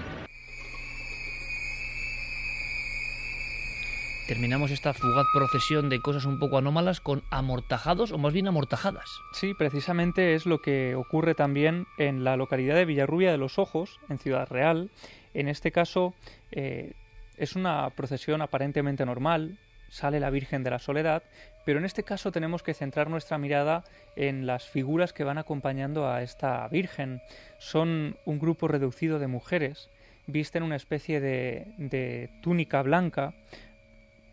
Terminamos 4.28 4.72
esta 4.72 4.94
fugaz 4.94 5.28
procesión 5.34 5.88
de 5.90 6.02
cosas 6.02 6.26
un 6.26 6.40
poco 6.40 6.58
anómalas 6.58 7.00
con 7.00 7.24
amortajados 7.30 8.12
o 8.12 8.18
más 8.18 8.34
bien 8.34 8.48
amortajadas. 8.48 9.06
Sí, 9.34 9.54
precisamente 9.54 10.34
es 10.34 10.48
lo 10.48 10.60
que 10.60 10.96
ocurre 10.96 11.36
también 11.36 11.86
en 12.00 12.24
la 12.24 12.36
localidad 12.36 12.76
de 12.76 12.86
Villarrubia 12.86 13.32
de 13.32 13.38
los 13.38 13.60
Ojos, 13.60 14.00
en 14.10 14.18
Ciudad 14.18 14.48
Real. 14.50 14.90
En 15.36 15.48
este 15.48 15.72
caso 15.72 16.16
eh, 16.52 16.94
es 17.38 17.56
una 17.56 17.92
procesión 17.92 18.42
aparentemente 18.42 19.06
normal, 19.06 19.60
sale 19.90 20.20
la 20.20 20.32
Virgen 20.32 20.64
de 20.64 20.72
la 20.72 20.80
Soledad, 20.80 21.22
pero 21.64 21.78
en 21.78 21.86
este 21.86 22.04
caso 22.04 22.32
tenemos 22.32 22.64
que 22.64 22.74
centrar 22.74 23.12
nuestra 23.12 23.38
mirada 23.38 23.84
en 24.16 24.48
las 24.48 24.68
figuras 24.68 25.14
que 25.14 25.24
van 25.24 25.38
acompañando 25.38 26.10
a 26.10 26.24
esta 26.24 26.68
Virgen. 26.70 27.22
Son 27.60 28.18
un 28.26 28.40
grupo 28.40 28.68
reducido 28.68 29.20
de 29.20 29.28
mujeres, 29.28 29.90
visten 30.26 30.64
una 30.64 30.78
especie 30.78 31.20
de, 31.20 31.68
de 31.78 32.32
túnica 32.42 32.82
blanca, 32.82 33.36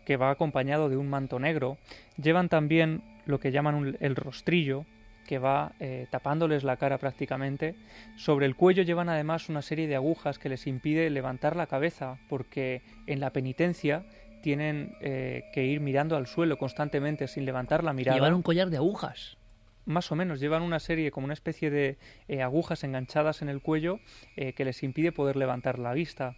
que 0.05 0.17
va 0.17 0.29
acompañado 0.29 0.89
de 0.89 0.97
un 0.97 1.09
manto 1.09 1.39
negro. 1.39 1.77
Llevan 2.21 2.49
también 2.49 3.03
lo 3.25 3.39
que 3.39 3.51
llaman 3.51 3.97
el 3.99 4.15
rostrillo, 4.15 4.85
que 5.25 5.39
va 5.39 5.73
eh, 5.79 6.07
tapándoles 6.11 6.63
la 6.63 6.77
cara 6.77 6.97
prácticamente. 6.97 7.75
Sobre 8.17 8.45
el 8.45 8.55
cuello 8.55 8.83
llevan 8.83 9.09
además 9.09 9.49
una 9.49 9.61
serie 9.61 9.87
de 9.87 9.95
agujas 9.95 10.39
que 10.39 10.49
les 10.49 10.67
impide 10.67 11.09
levantar 11.09 11.55
la 11.55 11.67
cabeza, 11.67 12.17
porque 12.29 12.81
en 13.07 13.19
la 13.19 13.31
penitencia 13.31 14.05
tienen 14.41 14.95
eh, 15.01 15.45
que 15.53 15.65
ir 15.65 15.79
mirando 15.79 16.17
al 16.17 16.27
suelo 16.27 16.57
constantemente 16.57 17.27
sin 17.27 17.45
levantar 17.45 17.83
la 17.83 17.93
mirada. 17.93 18.17
Llevan 18.17 18.33
un 18.33 18.41
collar 18.41 18.69
de 18.69 18.77
agujas. 18.77 19.37
Más 19.85 20.11
o 20.11 20.15
menos, 20.15 20.39
llevan 20.39 20.61
una 20.61 20.79
serie, 20.79 21.11
como 21.11 21.25
una 21.25 21.33
especie 21.33 21.69
de 21.69 21.97
eh, 22.27 22.41
agujas 22.41 22.83
enganchadas 22.83 23.41
en 23.41 23.49
el 23.49 23.61
cuello 23.61 23.99
que 24.35 24.63
les 24.63 24.81
impide 24.81 25.11
poder 25.11 25.35
levantar 25.35 25.77
la 25.77 25.93
vista. 25.93 26.35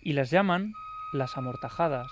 Y 0.00 0.14
las 0.14 0.30
llaman 0.30 0.72
las 1.12 1.36
amortajadas, 1.36 2.10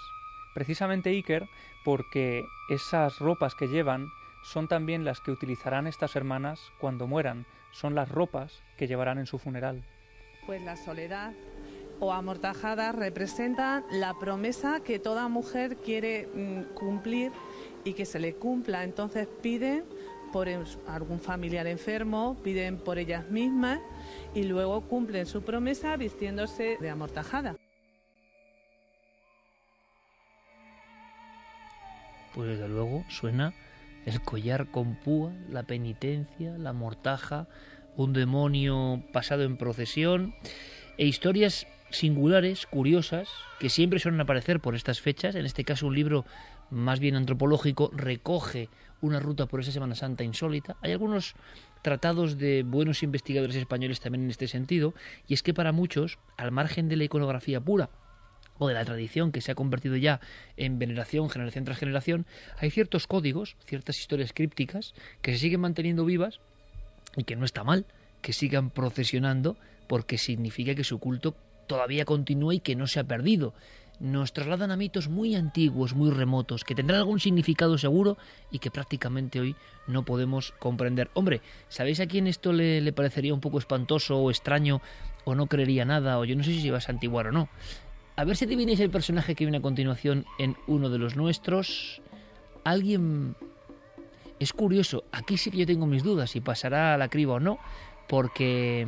Precisamente 0.57 1.11
Iker 1.11 1.51
porque 1.85 2.47
esas 2.71 3.19
ropas 3.19 3.55
que 3.55 3.69
llevan 3.69 4.09
son 4.43 4.69
también 4.69 5.05
las 5.05 5.21
que 5.21 5.31
utilizarán 5.31 5.87
estas 5.87 6.17
hermanas 6.17 6.73
cuando 6.81 7.07
mueran, 7.07 7.45
son 7.73 7.95
las 7.95 8.09
ropas 8.09 8.63
que 8.79 8.87
llevarán 8.87 9.19
en 9.19 9.27
su 9.27 9.37
funeral. 9.37 9.85
Pues 10.47 10.63
la 10.63 10.77
soledad 10.79 11.35
o 12.01 12.11
amortajada 12.11 12.93
representa 12.93 13.85
la 13.91 14.15
promesa 14.19 14.81
que 14.81 14.99
toda 14.99 15.29
mujer 15.29 15.77
quiere 15.77 16.27
mm, 16.35 16.75
cumplir 16.75 17.33
y 17.85 17.93
que 17.93 18.07
se 18.07 18.19
le 18.19 18.33
cumpla. 18.37 18.83
Entonces 18.83 19.29
piden 19.43 19.85
por 20.33 20.49
algún 20.87 21.21
familiar 21.21 21.67
enfermo, 21.67 22.39
piden 22.43 22.79
por 22.79 22.97
ellas 22.97 23.29
mismas 23.29 23.79
y 24.35 24.45
luego 24.45 24.89
cumplen 24.89 25.27
su 25.27 25.43
promesa 25.43 25.99
vistiéndose 25.99 26.79
de 26.81 26.89
amortajada. 26.89 27.57
Pues 32.37 32.51
desde 32.51 32.69
luego 32.69 33.05
suena 33.09 33.55
el 34.05 34.21
collar 34.21 34.71
con 34.71 34.95
púa, 34.95 35.33
la 35.51 35.65
penitencia, 35.65 36.57
la 36.59 36.75
mortaja, 36.75 37.49
un 37.97 38.13
demonio 38.13 39.03
pasado 39.13 39.43
en 39.43 39.57
procesión 39.57 40.35
e 40.99 41.07
historias 41.07 41.67
singulares, 41.91 42.67
curiosas, 42.67 43.29
que 43.59 43.71
siempre 43.71 43.99
suelen 43.99 44.21
aparecer 44.21 44.61
por 44.61 44.75
estas 44.75 45.01
fechas. 45.01 45.35
En 45.35 45.47
este 45.47 45.65
caso 45.65 45.87
un 45.87 45.95
libro 45.95 46.27
más 46.71 47.01
bien 47.01 47.17
antropológico 47.17 47.91
recoge 47.95 48.69
una 49.01 49.19
ruta 49.19 49.47
por 49.47 49.61
esa 49.61 49.73
Semana 49.73 49.95
Santa 49.95 50.23
insólita. 50.23 50.77
Hay 50.83 50.93
algunos 50.93 51.35
tratados 51.81 52.37
de 52.37 52.65
buenos 52.65 53.03
investigadores 53.03 53.57
españoles 53.57 54.01
también 54.01 54.25
en 54.25 54.31
este 54.31 54.47
sentido, 54.47 54.93
y 55.27 55.35
es 55.35 55.43
que 55.43 55.55
para 55.55 55.73
muchos, 55.73 56.19
al 56.37 56.53
margen 56.53 56.89
de 56.89 56.97
la 56.97 57.05
iconografía 57.05 57.61
pura, 57.61 57.89
o 58.59 58.69
de 58.69 58.75
la 58.75 58.85
tradición 58.85 59.33
que 59.33 59.41
se 59.41 59.53
ha 59.53 59.55
convertido 59.55 59.97
ya 59.97 60.21
en 60.57 60.79
veneración 60.79 61.29
generación 61.31 61.65
tras 61.65 61.79
generación, 61.79 62.27
hay 62.59 62.71
ciertos 62.71 63.07
códigos, 63.07 63.57
ciertas 63.65 63.99
historias 63.99 64.33
crípticas 64.33 64.95
que 65.23 65.33
se 65.33 65.39
siguen 65.39 65.61
manteniendo 65.61 66.05
vivas 66.05 66.41
y 67.17 67.25
que 67.25 67.37
no 67.37 67.45
está 67.45 67.65
mal 67.65 67.87
que 68.27 68.33
sigan 68.33 68.71
procesionando 68.71 69.57
porque 69.87 70.19
significa 70.19 70.75
que 70.75 70.83
su 70.83 70.99
culto 70.99 71.37
todavía 71.69 72.05
continúa 72.05 72.57
y 72.57 72.59
que 72.59 72.75
no 72.75 72.89
se 72.89 72.99
ha 72.99 73.05
perdido. 73.05 73.55
Nos 74.01 74.33
trasladan 74.33 74.73
a 74.73 74.77
mitos 74.77 75.09
muy 75.09 75.37
antiguos, 75.37 75.95
muy 75.95 76.11
remotos, 76.11 76.65
que 76.65 76.75
tendrán 76.75 76.99
algún 76.99 77.21
significado 77.21 77.79
seguro 77.79 78.19
y 78.51 78.59
que 78.59 78.73
prácticamente 78.73 79.39
hoy 79.39 79.55
no 79.87 80.05
podemos 80.05 80.53
comprender. 80.59 81.09
Hombre, 81.15 81.41
¿sabéis 81.69 82.01
a 82.01 82.07
quién 82.07 82.27
esto 82.27 82.53
le, 82.53 82.81
le 82.81 82.93
parecería 82.93 83.33
un 83.33 83.41
poco 83.41 83.59
espantoso 83.59 84.19
o 84.19 84.31
extraño 84.31 84.83
o 85.25 85.37
no 85.37 85.47
creería 85.47 85.85
nada 85.85 86.19
o 86.19 86.25
yo 86.25 86.35
no 86.35 86.43
sé 86.43 86.51
si 86.51 86.67
iba 86.67 86.79
a 86.79 86.81
santiguar 86.81 87.29
o 87.29 87.33
no? 87.33 87.49
A 88.17 88.25
ver 88.25 88.35
si 88.37 88.47
adivináis 88.47 88.81
el 88.81 88.89
personaje 88.89 89.35
que 89.35 89.45
viene 89.45 89.59
a 89.59 89.63
continuación 89.63 90.25
en 90.39 90.57
uno 90.67 90.89
de 90.89 90.99
los 90.99 91.17
nuestros. 91.17 92.01
Alguien... 92.65 93.37
Es 94.39 94.53
curioso, 94.53 95.05
aquí 95.13 95.39
sí 95.39 95.51
que 95.51 95.59
yo 95.59 95.67
tengo 95.67 95.87
mis 95.87 96.03
dudas 96.03 96.31
si 96.31 96.41
pasará 96.43 96.93
a 96.93 96.99
la 96.99 97.09
criba 97.09 97.35
o 97.35 97.41
no, 97.41 97.59
porque 98.07 98.87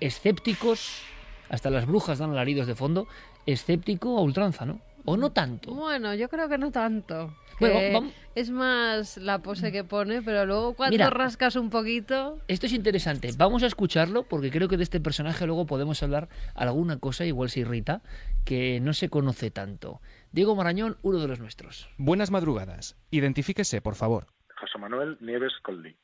escépticos, 0.00 1.02
hasta 1.48 1.70
las 1.70 1.86
brujas 1.86 2.18
dan 2.18 2.32
alaridos 2.32 2.66
de 2.66 2.74
fondo, 2.74 3.06
escéptico 3.46 4.18
a 4.18 4.22
ultranza, 4.22 4.66
¿no? 4.66 4.80
¿O 5.08 5.16
no 5.16 5.32
tanto? 5.32 5.72
Bueno, 5.72 6.14
yo 6.14 6.28
creo 6.28 6.50
que 6.50 6.58
no 6.58 6.70
tanto. 6.70 7.34
Bueno, 7.58 8.12
Es 8.34 8.50
más 8.50 9.16
la 9.16 9.38
pose 9.38 9.72
que 9.72 9.82
pone, 9.82 10.20
pero 10.20 10.44
luego 10.44 10.74
cuando 10.74 10.92
Mira. 10.92 11.08
rascas 11.08 11.56
un 11.56 11.70
poquito... 11.70 12.38
Esto 12.46 12.66
es 12.66 12.74
interesante. 12.74 13.30
Vamos 13.38 13.62
a 13.62 13.68
escucharlo 13.68 14.24
porque 14.24 14.50
creo 14.50 14.68
que 14.68 14.76
de 14.76 14.82
este 14.82 15.00
personaje 15.00 15.46
luego 15.46 15.64
podemos 15.64 16.02
hablar 16.02 16.28
alguna 16.54 16.98
cosa, 16.98 17.24
igual 17.24 17.48
se 17.48 17.60
irrita, 17.60 18.02
que 18.44 18.80
no 18.80 18.92
se 18.92 19.08
conoce 19.08 19.50
tanto. 19.50 20.02
Diego 20.30 20.54
Marañón, 20.54 20.98
uno 21.00 21.20
de 21.20 21.28
los 21.28 21.40
nuestros. 21.40 21.88
Buenas 21.96 22.30
madrugadas. 22.30 22.94
Identifíquese, 23.10 23.80
por 23.80 23.94
favor. 23.94 24.26
José 24.60 24.76
Manuel 24.78 25.16
Nieves 25.22 25.54
Coldi. 25.62 25.96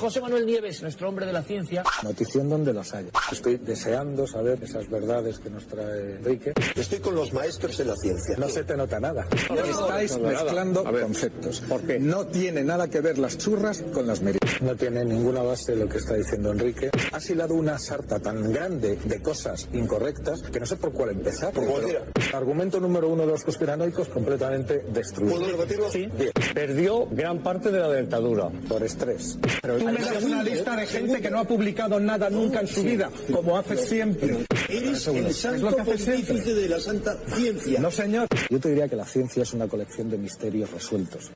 José 0.00 0.20
Manuel 0.22 0.46
Nieves, 0.46 0.80
nuestro 0.80 1.10
hombre 1.10 1.26
de 1.26 1.32
la 1.34 1.42
ciencia. 1.42 1.82
Notición 2.02 2.48
donde 2.48 2.72
los 2.72 2.94
haya. 2.94 3.10
Estoy 3.30 3.58
deseando 3.58 4.26
saber 4.26 4.58
esas 4.64 4.88
verdades 4.88 5.38
que 5.38 5.50
nos 5.50 5.66
trae 5.66 6.16
Enrique. 6.16 6.54
Estoy 6.74 7.00
con 7.00 7.14
los 7.14 7.34
maestros 7.34 7.76
de 7.76 7.84
la 7.84 7.94
ciencia. 7.96 8.34
No 8.38 8.48
se 8.48 8.64
te 8.64 8.76
nota 8.78 8.98
nada. 8.98 9.26
No, 9.50 9.56
no, 9.56 9.64
Estáis 9.64 10.16
no, 10.16 10.22
nada. 10.30 10.42
mezclando 10.44 10.84
ver. 10.84 11.02
conceptos. 11.02 11.62
No 12.00 12.26
tiene 12.28 12.64
nada 12.64 12.88
que 12.88 13.02
ver 13.02 13.18
las 13.18 13.36
churras 13.36 13.82
con 13.92 14.06
las 14.06 14.22
meriendas. 14.22 14.62
No 14.62 14.74
tiene 14.74 15.04
ninguna 15.04 15.42
base 15.42 15.76
lo 15.76 15.86
que 15.86 15.98
está 15.98 16.14
diciendo 16.14 16.50
Enrique. 16.52 16.90
Ha 17.12 17.18
hilado 17.32 17.54
una 17.54 17.78
sarta 17.78 18.18
tan 18.18 18.50
grande 18.52 18.98
de 19.04 19.20
cosas 19.22 19.68
incorrectas 19.74 20.40
que 20.42 20.60
no 20.60 20.64
sé 20.66 20.76
por 20.76 20.92
cuál 20.92 21.10
empezar. 21.10 21.52
¿Por 21.52 21.66
cuál 21.66 21.82
Pero- 21.84 22.04
Argumento 22.32 22.80
número 22.80 23.08
uno 23.08 23.26
de 23.26 23.32
los 23.32 23.44
conspiranoicos 23.44 24.08
completamente 24.08 24.84
destruido. 24.92 25.36
¿Puedo 25.36 25.50
repetirlo? 25.58 25.90
Sí. 25.90 26.08
Bien. 26.16 26.30
Perdió 26.54 27.06
gran 27.10 27.42
parte 27.42 27.70
de 27.70 27.80
la 27.80 27.88
dentadura. 27.90 28.48
Por 28.68 28.82
estrés. 28.82 29.36
Pero 29.60 29.76
Tú 29.76 29.89
me 29.92 29.98
das 30.00 30.22
una 30.24 30.42
lista 30.42 30.76
de 30.76 30.86
gente 30.86 31.20
que 31.20 31.30
no 31.30 31.38
ha 31.40 31.44
publicado 31.44 32.00
nada 32.00 32.30
nunca 32.30 32.60
en 32.60 32.66
su 32.66 32.82
vida, 32.82 33.10
como 33.32 33.56
haces 33.58 33.88
siempre. 33.88 34.46
Eres 34.68 35.06
el 35.08 35.26
Es 35.26 35.36
santo 35.38 35.70
lo 35.70 35.76
que 35.76 35.82
hace 35.82 35.98
siempre. 35.98 36.26
pontífice 36.34 36.54
de 36.54 36.68
la 36.68 36.78
santa 36.80 37.14
ciencia. 37.26 37.80
No, 37.80 37.90
señor. 37.90 38.28
Yo 38.48 38.60
te 38.60 38.68
diría 38.68 38.88
que 38.88 38.96
la 38.96 39.04
ciencia 39.04 39.42
es 39.42 39.52
una 39.52 39.66
colección 39.68 40.10
de 40.10 40.18
misterios 40.18 40.70
resueltos. 40.70 41.32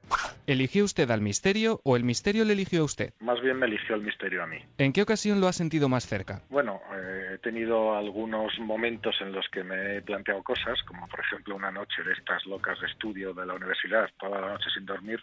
¿Eligió 0.47 0.85
usted 0.85 1.11
al 1.11 1.21
misterio 1.21 1.81
o 1.85 1.97
el 1.97 2.05
misterio 2.05 2.45
le 2.45 2.53
eligió 2.53 2.83
a 2.83 2.85
usted? 2.85 3.13
Más 3.21 3.41
bien 3.41 3.59
me 3.59 3.67
eligió 3.67 3.95
el 3.95 4.03
misterio 4.03 4.43
a 4.43 4.47
mí. 4.47 4.59
¿En 4.79 4.93
qué 4.93 5.03
ocasión 5.03 5.41
lo 5.41 5.49
ha 5.49 5.53
sentido 5.53 5.89
más 5.89 6.07
cerca? 6.07 6.43
Bueno, 6.51 6.81
eh, 6.95 7.33
he 7.35 7.39
tenido 7.39 7.97
algunos 7.97 8.53
momentos 8.61 9.15
en 9.21 9.33
los 9.33 9.47
que 9.51 9.65
me 9.65 9.97
he 9.97 10.03
planteado 10.03 10.43
cosas, 10.43 10.79
como 10.87 11.07
por 11.09 11.21
ejemplo 11.21 11.57
una 11.57 11.71
noche 11.71 12.03
de 12.05 12.13
estas 12.13 12.45
locas 12.47 12.79
de 12.81 12.87
estudio 12.89 13.33
de 13.33 13.47
la 13.47 13.55
universidad, 13.55 14.09
toda 14.21 14.41
la 14.41 14.49
noche 14.53 14.67
sin 14.75 14.85
dormir, 14.85 15.19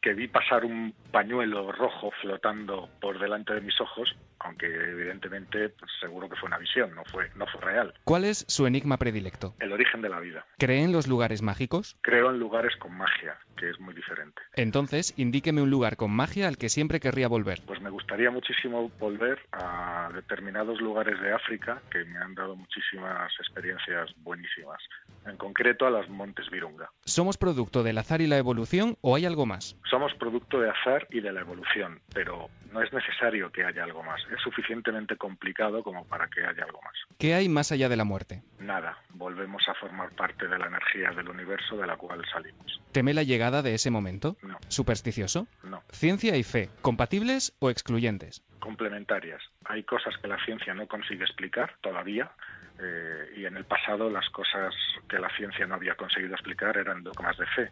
que 0.00 0.14
vi 0.14 0.28
pasar 0.28 0.64
un 0.64 0.94
pañuelo 1.10 1.72
rojo 1.72 2.10
flotando 2.20 2.88
por 3.00 3.18
delante 3.18 3.54
de 3.54 3.60
mis 3.60 3.80
ojos, 3.80 4.14
aunque 4.38 4.66
evidentemente 4.66 5.70
pues, 5.70 5.90
seguro 6.00 6.28
que 6.28 6.36
fue 6.36 6.46
una 6.46 6.58
visión, 6.58 6.94
no 6.94 7.04
fue, 7.04 7.30
no 7.34 7.46
fue 7.46 7.60
real. 7.60 7.94
¿Cuál 8.04 8.24
es 8.24 8.44
su 8.48 8.66
enigma 8.66 8.98
predilecto? 8.98 9.54
El 9.58 9.72
origen 9.72 10.02
de 10.02 10.08
la 10.08 10.20
vida. 10.20 10.46
¿Cree 10.58 10.82
en 10.82 10.92
los 10.92 11.06
lugares 11.06 11.42
mágicos? 11.42 11.96
Creo 12.02 12.30
en 12.30 12.38
lugares 12.38 12.76
con 12.76 12.96
magia, 12.96 13.38
que 13.56 13.70
es 13.70 13.80
muy 13.80 13.94
diferente. 13.94 14.42
Entonces, 14.54 15.14
indíqueme 15.16 15.62
un 15.62 15.70
lugar 15.70 15.96
con 15.96 16.10
magia 16.10 16.48
al 16.48 16.58
que 16.58 16.68
siempre 16.68 17.00
querría 17.00 17.28
volver. 17.28 17.62
Pues 17.66 17.80
me 17.80 17.90
gustaría 17.90 18.30
muchísimo 18.30 18.90
volver 18.98 19.40
a 19.52 20.10
determinados 20.14 20.80
lugares 20.80 21.20
de 21.20 21.32
África 21.32 21.80
que 21.90 22.04
me 22.04 22.18
han 22.18 22.34
dado 22.34 22.54
muchísimas 22.56 23.32
experiencias 23.40 24.10
buenísimas. 24.18 24.78
En 25.26 25.36
concreto 25.36 25.86
a 25.86 25.90
las 25.90 26.08
Montes 26.08 26.48
Virunga. 26.50 26.90
¿Somos 27.04 27.36
producto 27.36 27.82
del 27.82 27.98
azar 27.98 28.20
y 28.20 28.26
la 28.26 28.38
evolución 28.38 28.96
o 29.00 29.16
hay 29.16 29.26
algo 29.26 29.46
más? 29.46 29.76
Somos 29.90 30.12
producto 30.14 30.60
de 30.60 30.70
azar 30.70 31.06
y 31.10 31.20
de 31.20 31.32
la 31.32 31.40
evolución, 31.40 32.00
pero 32.12 32.48
no 32.72 32.82
es 32.82 32.92
necesario 32.92 33.50
que 33.52 33.64
haya 33.64 33.84
algo 33.84 34.02
más. 34.02 34.20
Es 34.32 34.40
suficientemente 34.42 35.16
complicado 35.16 35.82
como 35.82 36.04
para 36.06 36.28
que 36.28 36.44
haya 36.44 36.64
algo 36.64 36.80
más. 36.82 36.94
¿Qué 37.18 37.34
hay 37.34 37.48
más 37.48 37.72
allá 37.72 37.88
de 37.88 37.96
la 37.96 38.04
muerte? 38.04 38.42
Nada, 38.58 38.98
volvemos 39.10 39.62
a 39.68 39.74
formar 39.74 40.10
parte 40.10 40.48
de 40.48 40.58
la 40.58 40.66
energía 40.66 41.10
del 41.10 41.28
universo 41.28 41.76
de 41.76 41.86
la 41.86 41.96
cual 41.96 42.22
salimos. 42.32 42.80
¿Teme 42.92 43.14
la 43.14 43.22
llegada 43.22 43.62
de 43.62 43.74
ese 43.74 43.90
momento? 43.90 44.36
No. 44.42 44.58
¿Supersticioso? 44.68 45.46
No. 45.62 45.82
¿Ciencia 45.90 46.36
y 46.36 46.42
fe, 46.42 46.68
compatibles 46.82 47.54
o 47.60 47.70
excluyentes? 47.70 48.42
complementarias. 48.66 49.40
Hay 49.64 49.84
cosas 49.84 50.16
que 50.18 50.26
la 50.26 50.44
ciencia 50.44 50.74
no 50.74 50.88
consigue 50.88 51.22
explicar 51.22 51.76
todavía 51.80 52.32
eh, 52.80 53.32
y 53.36 53.44
en 53.44 53.56
el 53.56 53.64
pasado 53.64 54.10
las 54.10 54.28
cosas 54.30 54.74
que 55.08 55.20
la 55.20 55.30
ciencia 55.36 55.68
no 55.68 55.76
había 55.76 55.94
conseguido 55.94 56.34
explicar 56.34 56.76
eran 56.76 57.04
dogmas 57.04 57.38
de 57.38 57.46
fe. 57.46 57.70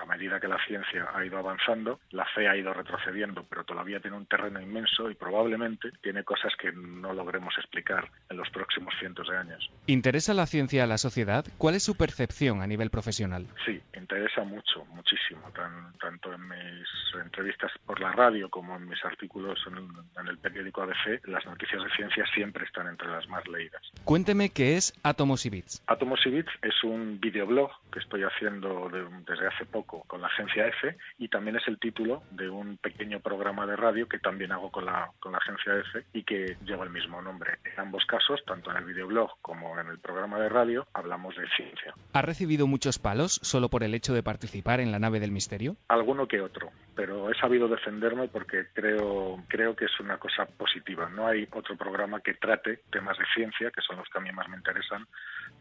A 0.00 0.04
medida 0.06 0.40
que 0.40 0.48
la 0.48 0.58
ciencia 0.66 1.08
ha 1.14 1.24
ido 1.24 1.38
avanzando, 1.38 2.00
la 2.10 2.24
fe 2.34 2.48
ha 2.48 2.56
ido 2.56 2.72
retrocediendo, 2.72 3.44
pero 3.48 3.64
todavía 3.64 4.00
tiene 4.00 4.16
un 4.16 4.26
terreno 4.26 4.60
inmenso 4.60 5.10
y 5.10 5.14
probablemente 5.14 5.90
tiene 6.02 6.24
cosas 6.24 6.52
que 6.60 6.72
no 6.72 7.12
logremos 7.12 7.54
explicar 7.58 8.10
en 8.30 8.36
los 8.36 8.48
próximos 8.50 8.94
cientos 8.98 9.28
de 9.28 9.36
años. 9.36 9.70
¿Interesa 9.86 10.34
la 10.34 10.46
ciencia 10.46 10.84
a 10.84 10.86
la 10.86 10.98
sociedad? 10.98 11.44
¿Cuál 11.58 11.74
es 11.74 11.82
su 11.82 11.96
percepción 11.96 12.62
a 12.62 12.66
nivel 12.66 12.90
profesional? 12.90 13.46
Sí, 13.64 13.80
interesa 13.96 14.42
mucho, 14.44 14.84
muchísimo, 14.86 15.50
tan- 15.54 15.92
tanto 15.98 16.32
en 16.32 16.48
mis 16.48 16.88
entrevistas 17.22 17.72
por 17.84 18.00
la 18.00 18.12
radio 18.12 18.48
como 18.50 18.76
en 18.76 18.88
mis 18.88 19.02
artículos 19.04 19.58
en 19.66 19.76
el, 19.76 19.88
en 20.20 20.28
el 20.28 20.38
periódico 20.38 20.82
ABC, 20.82 21.26
las 21.26 21.44
noticias 21.46 21.82
de 21.82 21.90
ciencia 21.90 22.24
siempre 22.34 22.64
están 22.64 22.86
entre 22.88 23.08
las 23.08 23.26
más 23.28 23.46
leídas. 23.48 23.82
Cuénteme 24.04 24.50
qué 24.50 24.76
es 24.76 24.92
Átomos 25.02 25.46
y 25.46 25.50
Bits. 25.50 25.82
Atomos 25.86 26.20
y 26.26 26.30
Bits 26.30 26.50
es 26.62 26.84
un 26.84 27.18
videoblog 27.20 27.70
que 27.92 27.98
estoy 28.00 28.22
haciendo 28.22 28.88
de- 28.90 29.06
desde 29.26 29.46
hace 29.46 29.64
poco 29.76 30.04
con 30.06 30.22
la 30.22 30.28
agencia 30.28 30.66
EFE 30.68 30.96
y 31.18 31.28
también 31.28 31.56
es 31.56 31.68
el 31.68 31.78
título 31.78 32.22
de 32.30 32.48
un 32.48 32.78
pequeño 32.78 33.20
programa 33.20 33.66
de 33.66 33.76
radio 33.76 34.08
que 34.08 34.18
también 34.18 34.52
hago 34.52 34.70
con 34.70 34.86
la, 34.86 35.10
con 35.20 35.32
la 35.32 35.38
agencia 35.38 35.74
EFE 35.74 36.06
y 36.14 36.22
que 36.24 36.56
lleva 36.64 36.84
el 36.84 36.90
mismo 36.90 37.20
nombre. 37.20 37.58
En 37.64 37.78
ambos 37.78 38.06
casos, 38.06 38.42
tanto 38.46 38.70
en 38.70 38.78
el 38.78 38.84
videoblog 38.84 39.32
como 39.42 39.78
en 39.78 39.88
el 39.88 39.98
programa 39.98 40.38
de 40.38 40.48
radio, 40.48 40.86
hablamos 40.94 41.36
de 41.36 41.46
ciencia. 41.56 41.92
¿Ha 42.14 42.22
recibido 42.22 42.66
muchos 42.66 42.98
palos 42.98 43.38
solo 43.42 43.68
por 43.68 43.82
el 43.82 43.94
hecho 43.94 44.14
de 44.14 44.22
participar 44.22 44.80
en 44.80 44.92
la 44.92 44.98
nave 44.98 45.20
del 45.20 45.30
misterio? 45.30 45.76
Alguno 45.88 46.26
que 46.26 46.40
otro, 46.40 46.70
pero 46.94 47.30
he 47.30 47.34
sabido 47.34 47.68
defenderme 47.68 48.28
porque 48.28 48.68
creo, 48.72 49.44
creo 49.48 49.76
que 49.76 49.84
es 49.84 50.00
una 50.00 50.16
cosa 50.16 50.46
positiva. 50.46 51.10
No 51.10 51.26
hay 51.26 51.46
otro 51.52 51.76
programa 51.76 52.20
que 52.20 52.32
trate 52.32 52.80
temas 52.90 53.18
de 53.18 53.24
ciencia, 53.34 53.70
que 53.70 53.82
son 53.82 53.98
los 53.98 54.08
que 54.08 54.18
a 54.18 54.22
mí 54.22 54.32
más 54.32 54.48
me 54.48 54.56
interesan, 54.56 55.06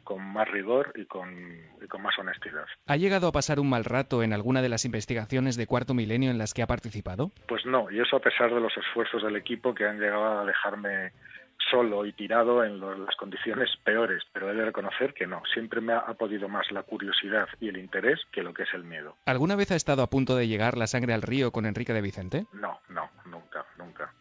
con 0.04 0.22
más 0.22 0.48
rigor 0.50 0.94
y 0.96 1.06
con, 1.06 1.30
y 1.82 1.88
con 1.88 2.02
más 2.02 2.18
honestidad. 2.20 2.66
¿Ha 2.86 2.96
llegado 2.96 3.28
a 3.28 3.32
pasar 3.32 3.60
un 3.60 3.70
mal 3.70 3.86
rato 3.86 4.24
en 4.24 4.34
alguna 4.34 4.62
de 4.62 4.70
las 4.70 4.86
investigaciones 4.86 5.58
de 5.58 5.68
cuarto 5.68 5.94
milenio 5.94 6.30
en 6.32 6.38
las 6.38 6.54
que 6.54 6.62
ha 6.62 6.68
participado? 6.68 7.32
Pues 7.48 7.66
no, 7.66 7.90
y 7.92 8.00
eso 8.00 8.16
a 8.16 8.22
pesar 8.22 8.54
de 8.54 8.62
los 8.62 8.76
esfuerzos 8.78 9.24
del 9.24 9.36
equipo 9.36 9.74
que 9.74 9.86
han 9.86 10.00
llegado 10.00 10.40
a 10.40 10.46
dejarme 10.46 11.12
solo 11.70 12.06
y 12.06 12.14
tirado 12.14 12.64
en 12.64 12.80
las 12.80 13.16
condiciones 13.16 13.70
peores, 13.84 14.24
pero 14.34 14.52
he 14.52 14.56
de 14.56 14.66
reconocer 14.66 15.14
que 15.14 15.28
no, 15.28 15.42
siempre 15.54 15.82
me 15.82 15.94
ha, 15.94 16.00
ha 16.00 16.14
podido 16.14 16.48
más 16.48 16.72
la 16.72 16.84
curiosidad 16.84 17.48
y 17.60 17.70
el 17.70 17.78
interés 17.78 18.20
que 18.32 18.44
lo 18.44 18.54
que 18.54 18.64
es 18.64 18.74
el 18.74 18.84
miedo. 18.84 19.16
¿Alguna 19.26 19.56
vez 19.56 19.72
ha 19.72 19.76
estado 19.76 20.04
a 20.04 20.10
punto 20.10 20.36
de 20.36 20.48
llegar 20.48 20.78
la 20.78 20.88
sangre 20.88 21.14
al 21.14 21.22
río 21.22 21.52
con 21.52 21.66
Enrique 21.66 21.94
de 21.94 22.02
Vicente? 22.02 22.46
No, 22.54 22.80
no, 22.90 23.10
nunca, 23.26 23.66
nunca. 23.78 24.14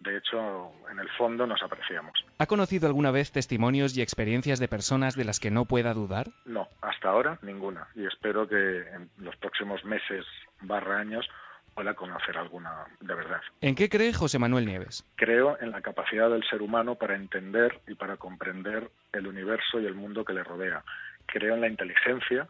De 0.00 0.16
hecho, 0.28 0.72
en 0.90 0.98
el 0.98 1.08
fondo 1.10 1.46
nos 1.46 1.62
apreciamos. 1.62 2.12
¿Ha 2.38 2.46
conocido 2.46 2.86
alguna 2.86 3.10
vez 3.10 3.32
testimonios 3.32 3.96
y 3.96 4.02
experiencias 4.02 4.58
de 4.58 4.68
personas 4.68 5.16
de 5.16 5.24
las 5.24 5.40
que 5.40 5.50
no 5.50 5.64
pueda 5.64 5.94
dudar? 5.94 6.28
No, 6.44 6.68
hasta 6.80 7.10
ahora 7.10 7.38
ninguna. 7.42 7.88
Y 7.94 8.06
espero 8.06 8.48
que 8.48 8.80
en 8.80 9.10
los 9.18 9.36
próximos 9.36 9.84
meses 9.84 10.24
barra 10.62 10.98
años 10.98 11.28
pueda 11.74 11.94
conocer 11.94 12.36
alguna 12.36 12.86
de 13.00 13.14
verdad. 13.14 13.40
¿En 13.60 13.74
qué 13.74 13.88
cree 13.88 14.12
José 14.12 14.38
Manuel 14.38 14.66
Nieves? 14.66 15.04
Creo 15.16 15.56
en 15.60 15.70
la 15.70 15.80
capacidad 15.80 16.28
del 16.28 16.44
ser 16.44 16.62
humano 16.62 16.96
para 16.96 17.14
entender 17.14 17.80
y 17.86 17.94
para 17.94 18.16
comprender 18.16 18.90
el 19.12 19.26
universo 19.26 19.80
y 19.80 19.86
el 19.86 19.94
mundo 19.94 20.24
que 20.24 20.32
le 20.32 20.42
rodea. 20.42 20.82
Creo 21.26 21.54
en 21.54 21.60
la 21.60 21.68
inteligencia, 21.68 22.48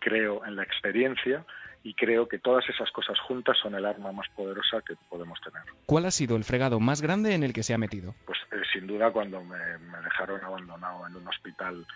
creo 0.00 0.44
en 0.44 0.56
la 0.56 0.64
experiencia 0.64 1.44
y 1.84 1.94
creo 1.94 2.26
que 2.26 2.38
todas 2.40 2.68
esas 2.68 2.90
cosas 2.90 3.20
juntas 3.20 3.56
son 3.62 3.76
el 3.76 3.84
arma 3.84 4.10
más 4.10 4.28
poderosa 4.30 4.80
que 4.80 4.94
podemos 5.08 5.40
tener. 5.40 5.62
¿Cuál 5.86 6.06
ha 6.06 6.10
sido 6.10 6.34
el 6.36 6.42
fregado 6.42 6.80
más 6.80 7.02
grande 7.02 7.34
en 7.34 7.44
el 7.44 7.52
que 7.52 7.62
se 7.62 7.74
ha 7.74 7.78
metido? 7.78 8.14
Pues 8.26 8.38
eh, 8.50 8.62
sin 8.72 8.88
duda 8.88 9.12
cuando 9.12 9.44
me, 9.44 9.78
me 9.78 9.98
dejaron 10.02 10.42
abandonado 10.42 11.06
en 11.06 11.14
un 11.14 11.28
hospital 11.28 11.86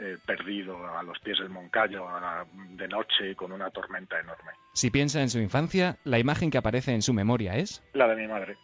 eh, 0.00 0.16
perdido 0.24 0.96
a 0.96 1.02
los 1.02 1.18
pies 1.18 1.38
del 1.38 1.50
Moncayo 1.50 2.08
a 2.08 2.46
de 2.70 2.88
noche 2.88 3.36
con 3.36 3.52
una 3.52 3.70
tormenta 3.70 4.18
enorme. 4.18 4.52
Si 4.72 4.90
piensa 4.90 5.20
en 5.20 5.28
su 5.28 5.38
infancia, 5.38 5.98
la 6.04 6.18
imagen 6.18 6.50
que 6.50 6.58
aparece 6.58 6.94
en 6.94 7.02
su 7.02 7.12
memoria 7.12 7.56
es... 7.56 7.82
La 7.92 8.08
de 8.08 8.16
mi 8.16 8.26
madre. 8.26 8.56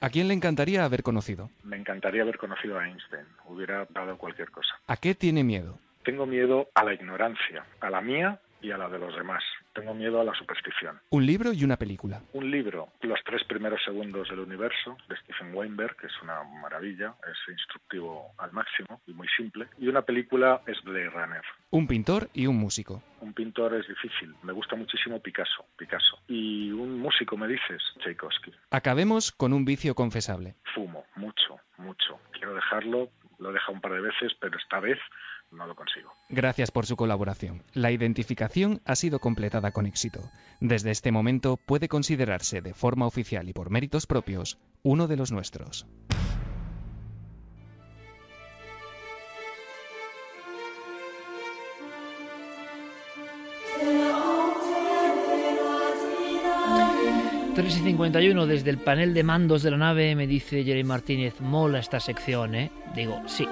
¿A 0.00 0.10
quién 0.10 0.28
le 0.28 0.34
encantaría 0.34 0.84
haber 0.84 1.02
conocido? 1.02 1.50
Me 1.64 1.76
encantaría 1.76 2.22
haber 2.22 2.38
conocido 2.38 2.78
a 2.78 2.86
Einstein. 2.86 3.26
Hubiera 3.46 3.86
dado 3.90 4.16
cualquier 4.16 4.52
cosa. 4.52 4.78
¿A 4.86 4.96
qué 4.96 5.16
tiene 5.16 5.42
miedo? 5.42 5.80
Tengo 6.04 6.26
miedo 6.26 6.68
a 6.74 6.84
la 6.84 6.94
ignorancia, 6.94 7.64
a 7.80 7.90
la 7.90 8.00
mía 8.00 8.38
y 8.60 8.70
a 8.70 8.78
la 8.78 8.88
de 8.88 8.98
los 8.98 9.16
demás. 9.16 9.42
Tengo 9.74 9.94
miedo 9.94 10.20
a 10.20 10.24
la 10.24 10.34
superstición. 10.34 11.00
Un 11.10 11.26
libro 11.26 11.52
y 11.52 11.64
una 11.64 11.76
película. 11.76 12.20
Un 12.32 12.50
libro, 12.50 12.88
Los 13.02 13.20
tres 13.24 13.44
primeros 13.44 13.82
segundos 13.84 14.28
del 14.28 14.40
universo, 14.40 14.96
de 15.08 15.16
Stephen 15.16 15.54
Weinberg, 15.54 15.96
que 15.96 16.06
es 16.06 16.22
una 16.22 16.42
maravilla, 16.60 17.14
es 17.30 17.52
instructivo 17.52 18.32
al 18.38 18.52
máximo 18.52 19.00
y 19.06 19.12
muy 19.12 19.28
simple. 19.36 19.68
Y 19.78 19.88
una 19.88 20.02
película 20.02 20.62
es 20.66 20.82
Blade 20.82 21.10
Runner. 21.10 21.42
Un 21.70 21.86
pintor 21.86 22.28
y 22.34 22.46
un 22.46 22.56
músico. 22.56 23.02
Un 23.20 23.32
pintor 23.34 23.74
es 23.74 23.86
difícil. 23.86 24.34
Me 24.42 24.52
gusta 24.52 24.76
muchísimo 24.76 25.20
Picasso. 25.20 25.64
Picasso. 25.76 26.18
Y 26.28 26.70
un 26.72 26.98
músico, 26.98 27.36
me 27.36 27.48
dices, 27.48 27.82
Tchaikovsky. 27.98 28.52
Acabemos 28.70 29.32
con 29.32 29.52
un 29.52 29.64
vicio 29.64 29.94
confesable. 29.94 30.54
Fumo, 30.74 31.04
mucho, 31.16 31.56
mucho. 31.76 32.20
Quiero 32.32 32.54
dejarlo 32.54 33.10
lo 33.38 33.52
deja 33.52 33.72
un 33.72 33.80
par 33.80 33.92
de 33.92 34.00
veces, 34.00 34.32
pero 34.40 34.58
esta 34.58 34.80
vez 34.80 34.98
no 35.50 35.66
lo 35.66 35.74
consigo. 35.74 36.12
Gracias 36.28 36.70
por 36.70 36.86
su 36.86 36.96
colaboración. 36.96 37.62
La 37.72 37.90
identificación 37.90 38.80
ha 38.84 38.96
sido 38.96 39.18
completada 39.18 39.70
con 39.70 39.86
éxito. 39.86 40.30
Desde 40.60 40.90
este 40.90 41.12
momento 41.12 41.56
puede 41.56 41.88
considerarse 41.88 42.60
de 42.60 42.74
forma 42.74 43.06
oficial 43.06 43.48
y 43.48 43.52
por 43.52 43.70
méritos 43.70 44.06
propios 44.06 44.58
uno 44.82 45.06
de 45.06 45.16
los 45.16 45.32
nuestros. 45.32 45.86
y 57.68 57.70
51 57.70 58.46
desde 58.46 58.70
el 58.70 58.78
panel 58.78 59.12
de 59.12 59.22
mandos 59.24 59.62
de 59.62 59.70
la 59.70 59.76
nave 59.76 60.14
me 60.14 60.26
dice 60.26 60.64
Jerry 60.64 60.84
Martínez, 60.84 61.40
mola 61.40 61.80
esta 61.80 62.00
sección, 62.00 62.54
¿eh? 62.54 62.70
Digo, 62.94 63.20
sí, 63.26 63.46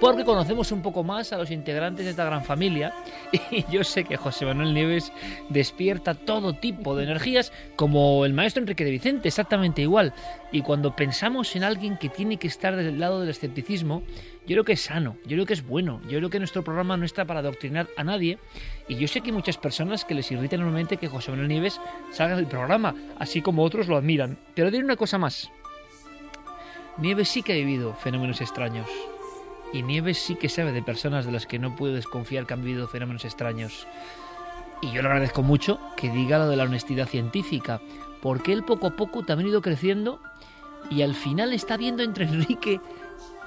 porque 0.00 0.24
conocemos 0.24 0.72
un 0.72 0.82
poco 0.82 1.04
más 1.04 1.32
a 1.32 1.38
los 1.38 1.50
integrantes 1.50 2.04
de 2.04 2.10
esta 2.10 2.24
gran 2.24 2.44
familia 2.44 2.92
y 3.50 3.64
yo 3.70 3.84
sé 3.84 4.04
que 4.04 4.16
José 4.16 4.44
Manuel 4.44 4.74
Nieves 4.74 5.12
despierta 5.48 6.14
todo 6.14 6.54
tipo 6.54 6.96
de 6.96 7.04
energías 7.04 7.52
como 7.76 8.24
el 8.24 8.32
maestro 8.32 8.62
Enrique 8.62 8.84
de 8.84 8.90
Vicente, 8.90 9.28
exactamente 9.28 9.82
igual. 9.82 10.12
Y 10.52 10.62
cuando 10.62 10.94
pensamos 10.94 11.56
en 11.56 11.64
alguien 11.64 11.96
que 11.96 12.08
tiene 12.08 12.36
que 12.36 12.46
estar 12.46 12.76
del 12.76 13.00
lado 13.00 13.20
del 13.20 13.30
escepticismo, 13.30 14.02
yo 14.46 14.54
creo 14.54 14.64
que 14.64 14.72
es 14.74 14.82
sano, 14.82 15.16
yo 15.24 15.36
creo 15.36 15.46
que 15.46 15.54
es 15.54 15.66
bueno, 15.66 16.00
yo 16.08 16.18
creo 16.18 16.30
que 16.30 16.38
nuestro 16.38 16.62
programa 16.62 16.96
no 16.96 17.04
está 17.04 17.24
para 17.24 17.40
adoctrinar 17.40 17.88
a 17.96 18.04
nadie 18.04 18.38
y 18.88 18.96
yo 18.96 19.08
sé 19.08 19.20
que 19.20 19.28
hay 19.28 19.32
muchas 19.32 19.56
personas 19.56 20.04
que 20.04 20.14
les 20.14 20.30
irrita 20.30 20.56
enormemente 20.56 20.96
que 20.96 21.08
José 21.08 21.30
Manuel 21.30 21.48
Nieves 21.48 21.80
salga 22.12 22.36
del 22.36 22.46
programa, 22.46 22.94
así 23.18 23.40
como 23.40 23.62
otros 23.62 23.88
lo 23.88 23.96
admiran. 23.96 24.38
Pero 24.54 24.70
diré 24.70 24.84
una 24.84 24.96
cosa 24.96 25.18
más. 25.18 25.50
Nieves 26.98 27.28
sí 27.28 27.42
que 27.42 27.54
ha 27.54 27.56
vivido 27.56 27.94
fenómenos 27.94 28.40
extraños. 28.40 28.86
Y 29.74 29.82
Nieves 29.82 30.18
sí 30.18 30.36
que 30.36 30.48
sabe 30.48 30.70
de 30.70 30.84
personas 30.84 31.26
de 31.26 31.32
las 31.32 31.46
que 31.46 31.58
no 31.58 31.74
puedes 31.74 32.06
confiar 32.06 32.46
que 32.46 32.54
han 32.54 32.62
vivido 32.62 32.86
fenómenos 32.86 33.24
extraños. 33.24 33.88
Y 34.80 34.92
yo 34.92 35.02
le 35.02 35.08
agradezco 35.08 35.42
mucho 35.42 35.80
que 35.96 36.10
diga 36.10 36.38
lo 36.38 36.48
de 36.48 36.54
la 36.54 36.62
honestidad 36.62 37.08
científica, 37.08 37.80
porque 38.22 38.52
él 38.52 38.62
poco 38.62 38.86
a 38.86 38.94
poco 38.94 39.24
también 39.24 39.48
ha 39.48 39.50
ido 39.50 39.62
creciendo 39.62 40.20
y 40.90 41.02
al 41.02 41.16
final 41.16 41.52
está 41.52 41.76
viendo 41.76 42.04
entre 42.04 42.24
Enrique 42.28 42.80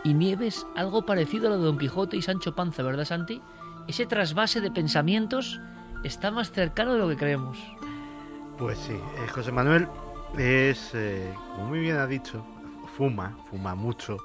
y 0.03 0.13
Nieves 0.13 0.67
algo 0.75 1.05
parecido 1.05 1.47
a 1.47 1.51
lo 1.51 1.59
de 1.59 1.63
Don 1.63 1.77
Quijote 1.77 2.17
y 2.17 2.21
Sancho 2.21 2.53
Panza, 2.53 2.83
¿verdad, 2.83 3.05
Santi? 3.05 3.41
Ese 3.87 4.05
trasvase 4.05 4.59
de 4.59 4.69
pensamientos 4.69 5.61
está 6.03 6.29
más 6.29 6.51
cercano 6.51 6.91
de 6.91 6.99
lo 6.99 7.07
que 7.07 7.15
creemos. 7.15 7.57
Pues 8.57 8.77
sí, 8.79 8.91
eh, 8.91 9.27
José 9.33 9.53
Manuel 9.53 9.87
es, 10.37 10.91
eh, 10.93 11.33
como 11.55 11.67
muy 11.67 11.79
bien 11.79 11.95
ha 11.95 12.05
dicho, 12.05 12.45
fuma, 12.97 13.37
fuma 13.49 13.75
mucho 13.75 14.17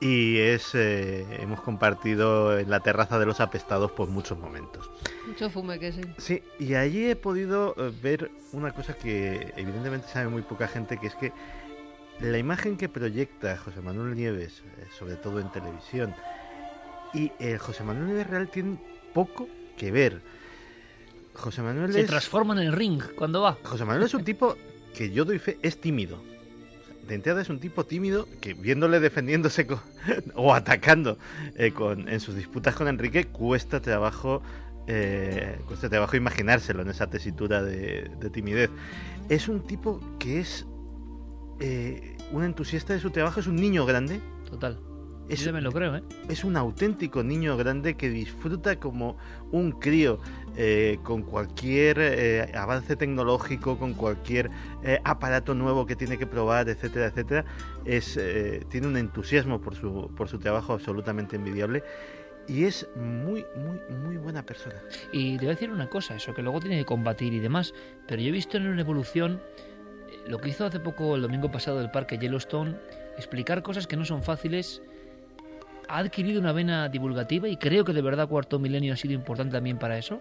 y 0.00 0.38
es 0.38 0.74
eh, 0.74 1.24
hemos 1.40 1.60
compartido 1.60 2.58
en 2.58 2.68
la 2.68 2.80
terraza 2.80 3.18
de 3.18 3.26
los 3.26 3.40
apestados 3.40 3.90
por 3.92 4.08
muchos 4.08 4.38
momentos. 4.38 4.90
Mucho 5.26 5.50
fume 5.50 5.78
que 5.78 5.92
sí. 5.92 6.02
Sí, 6.18 6.42
y 6.58 6.74
allí 6.74 7.08
he 7.08 7.16
podido 7.16 7.74
eh, 7.78 7.92
ver 8.02 8.30
una 8.52 8.72
cosa 8.72 8.94
que 8.94 9.52
evidentemente 9.56 10.08
sabe 10.08 10.28
muy 10.28 10.42
poca 10.42 10.68
gente, 10.68 10.98
que 10.98 11.06
es 11.06 11.14
que 11.14 11.32
la 12.20 12.38
imagen 12.38 12.76
que 12.76 12.88
proyecta 12.88 13.56
José 13.56 13.80
Manuel 13.80 14.14
Nieves, 14.14 14.62
eh, 14.78 14.86
sobre 14.98 15.16
todo 15.16 15.40
en 15.40 15.50
televisión, 15.50 16.14
y 17.12 17.30
José 17.60 17.84
Manuel 17.84 18.08
Nieves 18.08 18.26
real 18.26 18.48
tienen 18.48 18.80
poco 19.12 19.48
que 19.76 19.92
ver. 19.92 20.20
José 21.32 21.62
Manuel 21.62 21.92
se 21.92 22.04
transforma 22.04 22.54
en 22.54 22.60
el 22.60 22.72
ring 22.72 23.00
cuando 23.14 23.40
va. 23.40 23.56
José 23.62 23.84
Manuel 23.84 24.06
es 24.06 24.14
un 24.14 24.24
tipo 24.24 24.56
que 24.96 25.12
yo 25.12 25.24
doy 25.24 25.38
fe, 25.38 25.58
es 25.62 25.80
tímido 25.80 26.33
de 27.06 27.14
entrada 27.14 27.42
es 27.42 27.48
un 27.48 27.60
tipo 27.60 27.84
tímido 27.84 28.26
que 28.40 28.54
viéndole 28.54 29.00
defendiéndose 29.00 29.66
o 30.34 30.54
atacando 30.54 31.18
eh, 31.56 31.72
con, 31.72 32.08
en 32.08 32.20
sus 32.20 32.34
disputas 32.34 32.74
con 32.74 32.88
Enrique 32.88 33.26
cuesta 33.26 33.80
trabajo 33.80 34.42
eh, 34.86 35.58
cuesta 35.66 35.88
trabajo 35.88 36.16
imaginárselo 36.16 36.82
en 36.82 36.90
esa 36.90 37.08
tesitura 37.08 37.62
de, 37.62 38.10
timidez. 38.32 38.70
Es 39.28 39.48
un 39.48 39.62
tipo 39.62 40.00
que 40.18 40.40
es 40.40 40.66
eh, 41.60 42.16
un 42.32 42.44
entusiasta 42.44 42.92
de 42.92 43.00
su 43.00 43.10
trabajo, 43.10 43.40
es 43.40 43.46
un 43.46 43.56
niño 43.56 43.86
grande. 43.86 44.20
Total. 44.48 44.78
Es, 45.28 45.50
me 45.50 45.62
lo 45.62 45.72
creo, 45.72 45.96
¿eh? 45.96 46.02
Es 46.28 46.44
un 46.44 46.54
auténtico 46.56 47.22
niño 47.22 47.56
grande 47.56 47.96
que 47.96 48.10
disfruta 48.10 48.78
como 48.78 49.16
un 49.52 49.72
crío 49.72 50.20
eh, 50.56 50.98
con 51.02 51.22
cualquier 51.22 51.98
eh, 52.00 52.52
avance 52.54 52.94
tecnológico, 52.94 53.76
con 53.76 53.94
cualquier 53.94 54.50
eh, 54.84 55.00
aparato 55.02 55.52
nuevo 55.52 55.84
que 55.84 55.96
tiene 55.96 56.16
que 56.16 56.26
probar, 56.26 56.68
etcétera, 56.68 57.06
etcétera. 57.06 57.44
Es, 57.84 58.18
tiene 58.68 58.86
un 58.86 58.96
entusiasmo 58.96 59.60
por 59.60 59.74
su, 59.74 60.10
por 60.16 60.28
su 60.28 60.38
trabajo 60.38 60.72
absolutamente 60.72 61.36
envidiable 61.36 61.82
y 62.46 62.64
es 62.64 62.88
muy, 62.96 63.44
muy, 63.56 63.80
muy 63.96 64.16
buena 64.16 64.44
persona. 64.44 64.76
Y 65.12 65.36
te 65.36 65.44
voy 65.44 65.48
a 65.48 65.54
decir 65.54 65.70
una 65.70 65.88
cosa, 65.88 66.14
eso 66.14 66.34
que 66.34 66.42
luego 66.42 66.60
tiene 66.60 66.78
que 66.78 66.84
combatir 66.84 67.32
y 67.32 67.40
demás, 67.40 67.74
pero 68.06 68.22
yo 68.22 68.28
he 68.28 68.32
visto 68.32 68.56
en 68.56 68.68
una 68.68 68.80
evolución 68.80 69.40
lo 70.26 70.38
que 70.38 70.50
hizo 70.50 70.64
hace 70.64 70.80
poco 70.80 71.16
el 71.16 71.22
domingo 71.22 71.50
pasado 71.50 71.78
del 71.78 71.90
parque 71.90 72.18
Yellowstone, 72.18 72.76
explicar 73.16 73.62
cosas 73.62 73.86
que 73.86 73.96
no 73.96 74.04
son 74.04 74.22
fáciles 74.22 74.82
ha 75.88 75.98
adquirido 75.98 76.40
una 76.40 76.52
vena 76.52 76.88
divulgativa 76.88 77.48
y 77.48 77.56
creo 77.56 77.84
que 77.84 77.92
de 77.92 78.02
verdad 78.02 78.28
Cuarto 78.28 78.58
Milenio 78.58 78.92
ha 78.92 78.96
sido 78.96 79.14
importante 79.14 79.52
también 79.52 79.78
para 79.78 79.98
eso, 79.98 80.20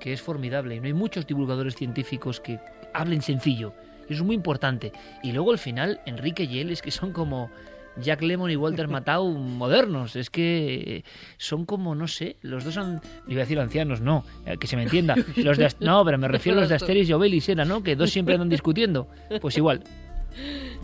que 0.00 0.12
es 0.12 0.22
formidable. 0.22 0.78
No 0.80 0.86
hay 0.86 0.92
muchos 0.92 1.26
divulgadores 1.26 1.76
científicos 1.76 2.40
que 2.40 2.60
hablen 2.92 3.22
sencillo. 3.22 3.72
Eso 4.04 4.14
es 4.14 4.22
muy 4.22 4.36
importante. 4.36 4.92
Y 5.22 5.32
luego 5.32 5.50
al 5.50 5.58
final, 5.58 6.00
Enrique 6.06 6.44
y 6.44 6.58
él 6.58 6.70
es 6.70 6.82
que 6.82 6.90
son 6.90 7.12
como 7.12 7.50
Jack 7.96 8.22
Lemon 8.22 8.50
y 8.50 8.56
Walter 8.56 8.88
Matthau 8.88 9.30
modernos. 9.30 10.16
Es 10.16 10.30
que 10.30 11.04
son 11.38 11.64
como, 11.64 11.94
no 11.94 12.08
sé, 12.08 12.36
los 12.42 12.64
dos 12.64 12.76
han... 12.76 13.00
Iba 13.26 13.40
a 13.40 13.44
decir 13.44 13.58
ancianos, 13.58 14.00
no, 14.00 14.24
eh, 14.46 14.56
que 14.58 14.66
se 14.66 14.76
me 14.76 14.82
entienda. 14.82 15.14
Los 15.36 15.58
de, 15.58 15.70
no, 15.80 16.04
pero 16.04 16.18
me 16.18 16.28
refiero 16.28 16.58
a 16.58 16.62
los 16.62 16.68
de 16.68 16.76
Asteris 16.76 17.08
y 17.08 17.12
Obelix, 17.12 17.48
era, 17.48 17.64
¿no? 17.64 17.82
Que 17.82 17.96
dos 17.96 18.10
siempre 18.10 18.34
andan 18.34 18.48
discutiendo. 18.48 19.08
Pues 19.40 19.56
igual. 19.56 19.82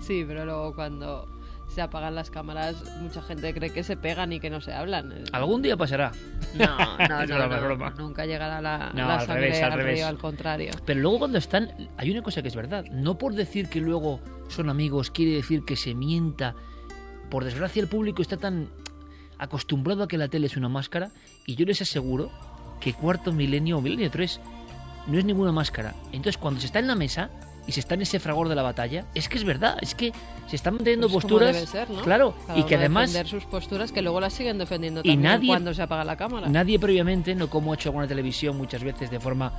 Sí, 0.00 0.24
pero 0.26 0.44
luego 0.44 0.74
cuando 0.74 1.39
se 1.70 1.80
apagan 1.80 2.14
las 2.14 2.30
cámaras, 2.30 2.76
mucha 3.00 3.22
gente 3.22 3.54
cree 3.54 3.70
que 3.70 3.84
se 3.84 3.96
pegan 3.96 4.32
y 4.32 4.40
que 4.40 4.50
no 4.50 4.60
se 4.60 4.72
hablan. 4.72 5.24
Algún 5.32 5.62
día 5.62 5.76
pasará. 5.76 6.12
No, 6.54 6.98
no, 7.08 7.26
no, 7.78 7.90
nunca 7.90 8.26
llegará 8.26 8.60
la, 8.60 8.90
la 8.92 9.20
sangre 9.20 9.62
al, 9.62 9.72
revés, 9.72 10.02
al 10.02 10.18
contrario. 10.18 10.72
Pero 10.84 11.00
luego 11.00 11.20
cuando 11.20 11.38
están, 11.38 11.70
hay 11.96 12.10
una 12.10 12.22
cosa 12.22 12.42
que 12.42 12.48
es 12.48 12.56
verdad, 12.56 12.84
no 12.90 13.18
por 13.18 13.34
decir 13.34 13.68
que 13.68 13.80
luego 13.80 14.20
son 14.48 14.68
amigos 14.68 15.10
quiere 15.10 15.32
decir 15.32 15.64
que 15.64 15.76
se 15.76 15.94
mienta. 15.94 16.54
Por 17.30 17.44
desgracia 17.44 17.80
el 17.80 17.88
público 17.88 18.22
está 18.22 18.36
tan 18.36 18.68
acostumbrado 19.38 20.02
a 20.02 20.08
que 20.08 20.18
la 20.18 20.28
tele 20.28 20.46
es 20.46 20.56
una 20.56 20.68
máscara 20.68 21.10
y 21.46 21.54
yo 21.54 21.64
les 21.64 21.80
aseguro 21.80 22.30
que 22.80 22.92
cuarto 22.92 23.32
milenio 23.32 23.78
o 23.78 23.80
milenio 23.80 24.10
3 24.10 24.40
no 25.06 25.18
es 25.18 25.24
ninguna 25.24 25.52
máscara. 25.52 25.94
Entonces 26.06 26.36
cuando 26.36 26.60
se 26.60 26.66
está 26.66 26.80
en 26.80 26.88
la 26.88 26.96
mesa 26.96 27.30
y 27.70 27.72
se 27.72 27.78
está 27.78 27.94
en 27.94 28.02
ese 28.02 28.18
fragor 28.18 28.48
de 28.48 28.56
la 28.56 28.62
batalla, 28.62 29.04
es 29.14 29.28
que 29.28 29.38
es 29.38 29.44
verdad, 29.44 29.78
es 29.80 29.94
que 29.94 30.12
se 30.48 30.56
están 30.56 30.74
manteniendo 30.74 31.08
pues 31.08 31.22
posturas, 31.22 31.72
claro, 32.02 32.34
y 32.56 32.64
que 32.64 32.74
además 32.74 33.12
defender 33.12 33.30
sus 33.30 33.44
posturas 33.48 33.92
que 33.92 34.02
luego 34.02 34.18
las 34.18 34.32
siguen 34.32 34.58
defendiendo 34.58 35.02
también 35.02 35.20
y 35.20 35.22
nadie, 35.22 35.46
cuando 35.46 35.72
se 35.72 35.80
apaga 35.80 36.02
la 36.02 36.16
cámara. 36.16 36.48
Nadie 36.48 36.80
previamente, 36.80 37.32
no 37.36 37.48
como 37.48 37.70
ha 37.70 37.76
hecho 37.76 37.90
alguna 37.90 38.08
televisión 38.08 38.56
muchas 38.56 38.82
veces 38.82 39.08
de 39.08 39.20
forma 39.20 39.52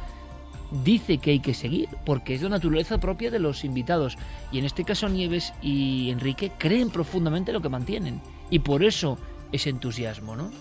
dice 0.84 1.20
que 1.20 1.32
hay 1.32 1.40
que 1.40 1.54
seguir, 1.54 1.88
porque 2.06 2.36
es 2.36 2.42
la 2.42 2.50
naturaleza 2.50 2.98
propia 2.98 3.32
de 3.32 3.40
los 3.40 3.64
invitados. 3.64 4.18
Y 4.52 4.60
en 4.60 4.66
este 4.66 4.84
caso 4.84 5.08
Nieves 5.08 5.54
y 5.62 6.10
Enrique 6.10 6.52
creen 6.58 6.90
profundamente 6.90 7.54
lo 7.54 7.62
que 7.62 7.70
mantienen. 7.70 8.22
Y 8.50 8.60
por 8.60 8.84
eso 8.84 9.18
ese 9.54 9.70
entusiasmo, 9.70 10.36
¿no? 10.36 10.52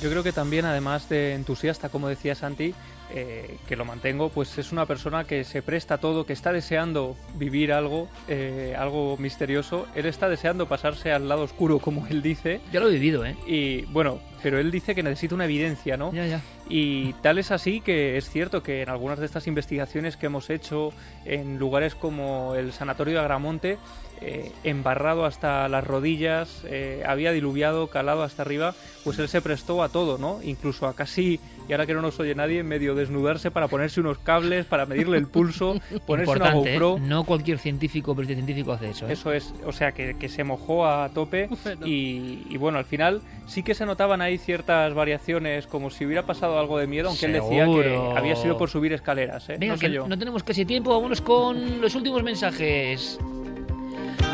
Yo 0.00 0.08
creo 0.08 0.22
que 0.22 0.32
también, 0.32 0.64
además 0.64 1.10
de 1.10 1.34
entusiasta, 1.34 1.90
como 1.90 2.08
decía 2.08 2.34
Santi, 2.34 2.74
eh, 3.16 3.58
que 3.68 3.76
lo 3.76 3.84
mantengo, 3.84 4.28
pues 4.28 4.58
es 4.58 4.72
una 4.72 4.86
persona 4.86 5.22
que 5.22 5.44
se 5.44 5.62
presta 5.62 5.98
todo, 5.98 6.26
que 6.26 6.32
está 6.32 6.52
deseando 6.52 7.16
vivir 7.36 7.72
algo, 7.72 8.08
eh, 8.26 8.74
algo 8.76 9.16
misterioso. 9.18 9.86
Él 9.94 10.06
está 10.06 10.28
deseando 10.28 10.66
pasarse 10.66 11.12
al 11.12 11.28
lado 11.28 11.42
oscuro, 11.42 11.78
como 11.78 12.06
él 12.08 12.22
dice. 12.22 12.60
Ya 12.72 12.80
lo 12.80 12.88
he 12.88 12.92
vivido, 12.92 13.24
¿eh? 13.24 13.36
Y 13.46 13.82
bueno, 13.82 14.18
pero 14.44 14.58
él 14.58 14.70
dice 14.70 14.94
que 14.94 15.02
necesita 15.02 15.34
una 15.34 15.46
evidencia, 15.46 15.96
¿no? 15.96 16.12
Ya, 16.12 16.26
ya. 16.26 16.42
Y 16.68 17.14
tal 17.22 17.38
es 17.38 17.50
así 17.50 17.80
que 17.80 18.18
es 18.18 18.28
cierto 18.28 18.62
que 18.62 18.82
en 18.82 18.90
algunas 18.90 19.18
de 19.18 19.24
estas 19.24 19.46
investigaciones 19.46 20.18
que 20.18 20.26
hemos 20.26 20.50
hecho 20.50 20.92
en 21.24 21.58
lugares 21.58 21.94
como 21.94 22.54
el 22.54 22.74
Sanatorio 22.74 23.14
de 23.14 23.20
Agramonte, 23.20 23.78
eh, 24.20 24.52
embarrado 24.62 25.26
hasta 25.26 25.68
las 25.68 25.84
rodillas, 25.84 26.62
eh, 26.66 27.02
había 27.06 27.32
diluviado, 27.32 27.88
calado 27.88 28.22
hasta 28.22 28.42
arriba, 28.42 28.74
pues 29.02 29.18
él 29.18 29.28
se 29.28 29.42
prestó 29.42 29.82
a 29.82 29.88
todo, 29.88 30.18
¿no? 30.18 30.40
Incluso 30.42 30.86
a 30.86 30.94
casi, 30.94 31.40
y 31.68 31.72
ahora 31.72 31.84
que 31.84 31.94
no 31.94 32.00
nos 32.00 32.18
oye 32.20 32.34
nadie, 32.34 32.62
medio 32.62 32.94
desnudarse 32.94 33.50
para 33.50 33.68
ponerse 33.68 34.00
unos 34.00 34.18
cables, 34.18 34.66
para 34.66 34.86
medirle 34.86 35.18
el 35.18 35.26
pulso, 35.26 35.78
ponerse 36.06 36.32
una 36.32 36.52
GoPro. 36.52 36.96
¿eh? 36.96 37.00
No 37.00 37.24
cualquier 37.24 37.58
científico, 37.58 38.14
pero 38.14 38.28
científico 38.28 38.72
hace 38.72 38.90
eso. 38.90 39.08
Eso 39.08 39.32
es, 39.32 39.52
o 39.66 39.72
sea, 39.72 39.92
que, 39.92 40.28
se 40.28 40.44
mojó 40.44 40.86
a 40.86 41.08
tope 41.10 41.48
y, 41.84 42.56
bueno, 42.56 42.78
al 42.78 42.84
final 42.84 43.20
sí 43.46 43.62
que 43.62 43.74
se 43.74 43.84
notaban 43.84 44.22
ahí 44.22 44.33
ciertas 44.38 44.94
variaciones, 44.94 45.66
como 45.66 45.90
si 45.90 46.04
hubiera 46.04 46.24
pasado 46.24 46.58
algo 46.58 46.78
de 46.78 46.86
miedo, 46.86 47.08
aunque 47.08 47.26
él 47.26 47.32
decía 47.32 47.66
que 47.66 48.12
había 48.16 48.36
sido 48.36 48.56
por 48.56 48.70
subir 48.70 48.92
escaleras. 48.92 49.48
no, 49.58 50.08
no 50.08 50.18
tenemos 50.18 50.42
casi 50.42 50.64
tiempo, 50.64 50.90
vámonos 50.90 51.20
con 51.20 51.80
los 51.80 51.94
últimos 51.94 52.22
mensajes. 52.22 53.18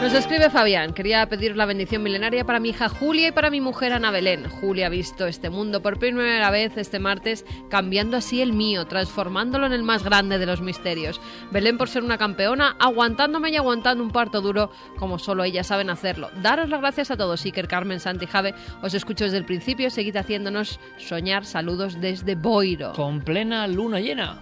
Nos 0.00 0.14
escribe 0.14 0.48
Fabián, 0.48 0.94
quería 0.94 1.26
pedir 1.28 1.56
la 1.56 1.66
bendición 1.66 2.02
milenaria 2.02 2.46
para 2.46 2.58
mi 2.58 2.70
hija 2.70 2.88
Julia 2.88 3.28
y 3.28 3.32
para 3.32 3.50
mi 3.50 3.60
mujer 3.60 3.92
Ana 3.92 4.10
Belén. 4.10 4.48
Julia 4.48 4.86
ha 4.86 4.88
visto 4.88 5.26
este 5.26 5.50
mundo 5.50 5.82
por 5.82 5.98
primera 5.98 6.50
vez 6.50 6.78
este 6.78 6.98
martes, 6.98 7.44
cambiando 7.68 8.16
así 8.16 8.40
el 8.40 8.54
mío, 8.54 8.86
transformándolo 8.86 9.66
en 9.66 9.74
el 9.74 9.82
más 9.82 10.02
grande 10.02 10.38
de 10.38 10.46
los 10.46 10.62
misterios. 10.62 11.20
Belén 11.50 11.76
por 11.76 11.90
ser 11.90 12.02
una 12.02 12.16
campeona, 12.16 12.76
aguantándome 12.78 13.50
y 13.50 13.56
aguantando 13.56 14.02
un 14.02 14.10
parto 14.10 14.40
duro 14.40 14.70
como 14.96 15.18
solo 15.18 15.44
ellas 15.44 15.66
saben 15.66 15.90
hacerlo. 15.90 16.30
Daros 16.42 16.70
las 16.70 16.80
gracias 16.80 17.10
a 17.10 17.18
todos, 17.18 17.44
Iker, 17.44 17.68
Carmen, 17.68 18.00
Santi, 18.00 18.26
Jave. 18.26 18.54
Os 18.80 18.94
escucho 18.94 19.24
desde 19.24 19.36
el 19.36 19.44
principio, 19.44 19.90
seguid 19.90 20.16
haciéndonos 20.16 20.80
soñar. 20.96 21.44
Saludos 21.44 22.00
desde 22.00 22.36
Boiro. 22.36 22.92
Con 22.94 23.20
plena 23.20 23.66
luna 23.66 24.00
llena. 24.00 24.38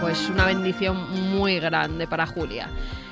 Pues 0.00 0.28
una 0.28 0.46
bendición 0.46 1.30
muy 1.32 1.60
grande 1.60 2.08
para 2.08 2.26
Julia. 2.26 2.68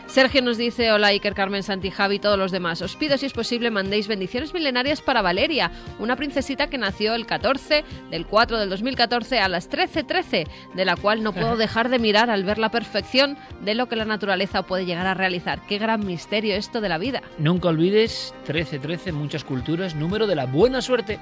Sergio 0.08 0.40
nos 0.40 0.56
dice, 0.56 0.90
hola 0.90 1.08
Iker, 1.08 1.34
Carmen, 1.34 1.62
Santi, 1.62 1.90
Javi 1.90 2.16
y 2.16 2.18
todos 2.18 2.38
los 2.38 2.50
demás. 2.50 2.80
Os 2.80 2.96
pido 2.96 3.18
si 3.18 3.26
es 3.26 3.34
posible 3.34 3.70
mandéis 3.70 4.08
bendiciones 4.08 4.54
milenarias 4.54 5.02
para 5.02 5.20
Valeria, 5.20 5.70
una 5.98 6.16
princesita 6.16 6.68
que 6.70 6.78
nació 6.78 7.14
el 7.14 7.26
14 7.26 7.84
del 8.10 8.26
4 8.26 8.58
del 8.58 8.70
2014 8.70 9.38
a 9.38 9.48
las 9.48 9.70
13.13, 9.70 10.48
de 10.74 10.84
la 10.86 10.96
cual 10.96 11.22
no 11.22 11.34
puedo 11.34 11.56
dejar 11.58 11.90
de 11.90 11.98
mirar 11.98 12.30
al 12.30 12.44
ver 12.44 12.56
la 12.56 12.70
perfección 12.70 13.36
de 13.60 13.74
lo 13.74 13.86
que 13.86 13.96
la 13.96 14.06
naturaleza 14.06 14.62
puede 14.62 14.86
llegar 14.86 15.06
a 15.06 15.12
realizar. 15.12 15.60
Qué 15.68 15.76
gran 15.76 16.06
misterio 16.06 16.56
esto 16.56 16.80
de 16.80 16.88
la 16.88 16.96
vida. 16.96 17.22
Nunca 17.36 17.68
olvides 17.68 18.32
1313 18.46 19.12
muchas 19.12 19.44
culturas, 19.44 19.94
número 19.94 20.26
de 20.26 20.36
la 20.36 20.46
buena 20.46 20.80
suerte. 20.80 21.18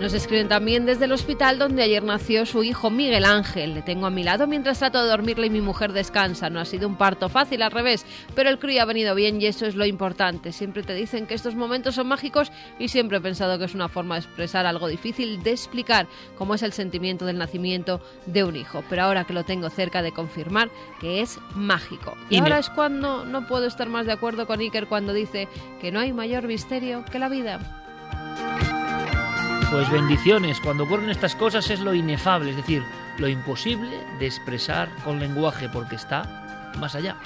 Nos 0.00 0.14
escriben 0.14 0.46
también 0.46 0.86
desde 0.86 1.06
el 1.06 1.12
hospital 1.12 1.58
donde 1.58 1.82
ayer 1.82 2.04
nació 2.04 2.46
su 2.46 2.62
hijo 2.62 2.88
Miguel 2.88 3.24
Ángel. 3.24 3.74
Le 3.74 3.82
tengo 3.82 4.06
a 4.06 4.10
mi 4.10 4.22
lado 4.22 4.46
mientras 4.46 4.78
trato 4.78 5.02
de 5.02 5.08
dormirle 5.08 5.48
y 5.48 5.50
mi 5.50 5.60
mujer 5.60 5.92
descansa. 5.92 6.48
No 6.50 6.60
ha 6.60 6.64
sido 6.64 6.86
un 6.86 6.96
parto 6.96 7.28
fácil, 7.28 7.62
al 7.62 7.72
revés, 7.72 8.06
pero 8.36 8.48
el 8.48 8.60
crío 8.60 8.80
ha 8.80 8.84
venido 8.84 9.16
bien 9.16 9.42
y 9.42 9.46
eso 9.46 9.66
es 9.66 9.74
lo 9.74 9.84
importante. 9.84 10.52
Siempre 10.52 10.84
te 10.84 10.94
dicen 10.94 11.26
que 11.26 11.34
estos 11.34 11.56
momentos 11.56 11.96
son 11.96 12.06
mágicos 12.06 12.52
y 12.78 12.88
siempre 12.88 13.18
he 13.18 13.20
pensado 13.20 13.58
que 13.58 13.64
es 13.64 13.74
una 13.74 13.88
forma 13.88 14.14
de 14.14 14.20
expresar 14.20 14.66
algo 14.66 14.86
difícil 14.86 15.42
de 15.42 15.50
explicar, 15.50 16.06
cómo 16.36 16.54
es 16.54 16.62
el 16.62 16.72
sentimiento 16.72 17.26
del 17.26 17.38
nacimiento 17.38 18.00
de 18.26 18.44
un 18.44 18.54
hijo. 18.54 18.84
Pero 18.88 19.02
ahora 19.02 19.24
que 19.24 19.32
lo 19.32 19.44
tengo 19.44 19.68
cerca 19.68 20.00
de 20.00 20.12
confirmar 20.12 20.70
que 21.00 21.22
es 21.22 21.40
mágico. 21.56 22.16
Y, 22.30 22.38
ahora 22.38 22.60
es 22.60 22.70
cuando 22.70 23.24
no 23.24 23.48
puedo 23.48 23.66
estar 23.66 23.88
más 23.88 24.06
de 24.06 24.12
acuerdo 24.12 24.46
con 24.46 24.60
Iker 24.60 24.86
cuando 24.86 25.12
dice 25.12 25.48
que 25.80 25.90
no 25.90 25.98
hay 25.98 26.12
mayor 26.12 26.46
misterio 26.46 27.04
que 27.10 27.18
la 27.18 27.28
vida. 27.28 27.58
Pues 29.70 29.90
bendiciones, 29.90 30.60
cuando 30.60 30.84
ocurren 30.84 31.10
estas 31.10 31.34
cosas 31.34 31.68
es 31.68 31.80
lo 31.80 31.92
inefable, 31.92 32.50
es 32.50 32.56
decir, 32.56 32.82
lo 33.18 33.28
imposible 33.28 34.00
de 34.18 34.26
expresar 34.26 34.88
con 35.04 35.20
lenguaje 35.20 35.68
porque 35.68 35.96
está 35.96 36.72
más 36.78 36.94
allá. 36.94 37.16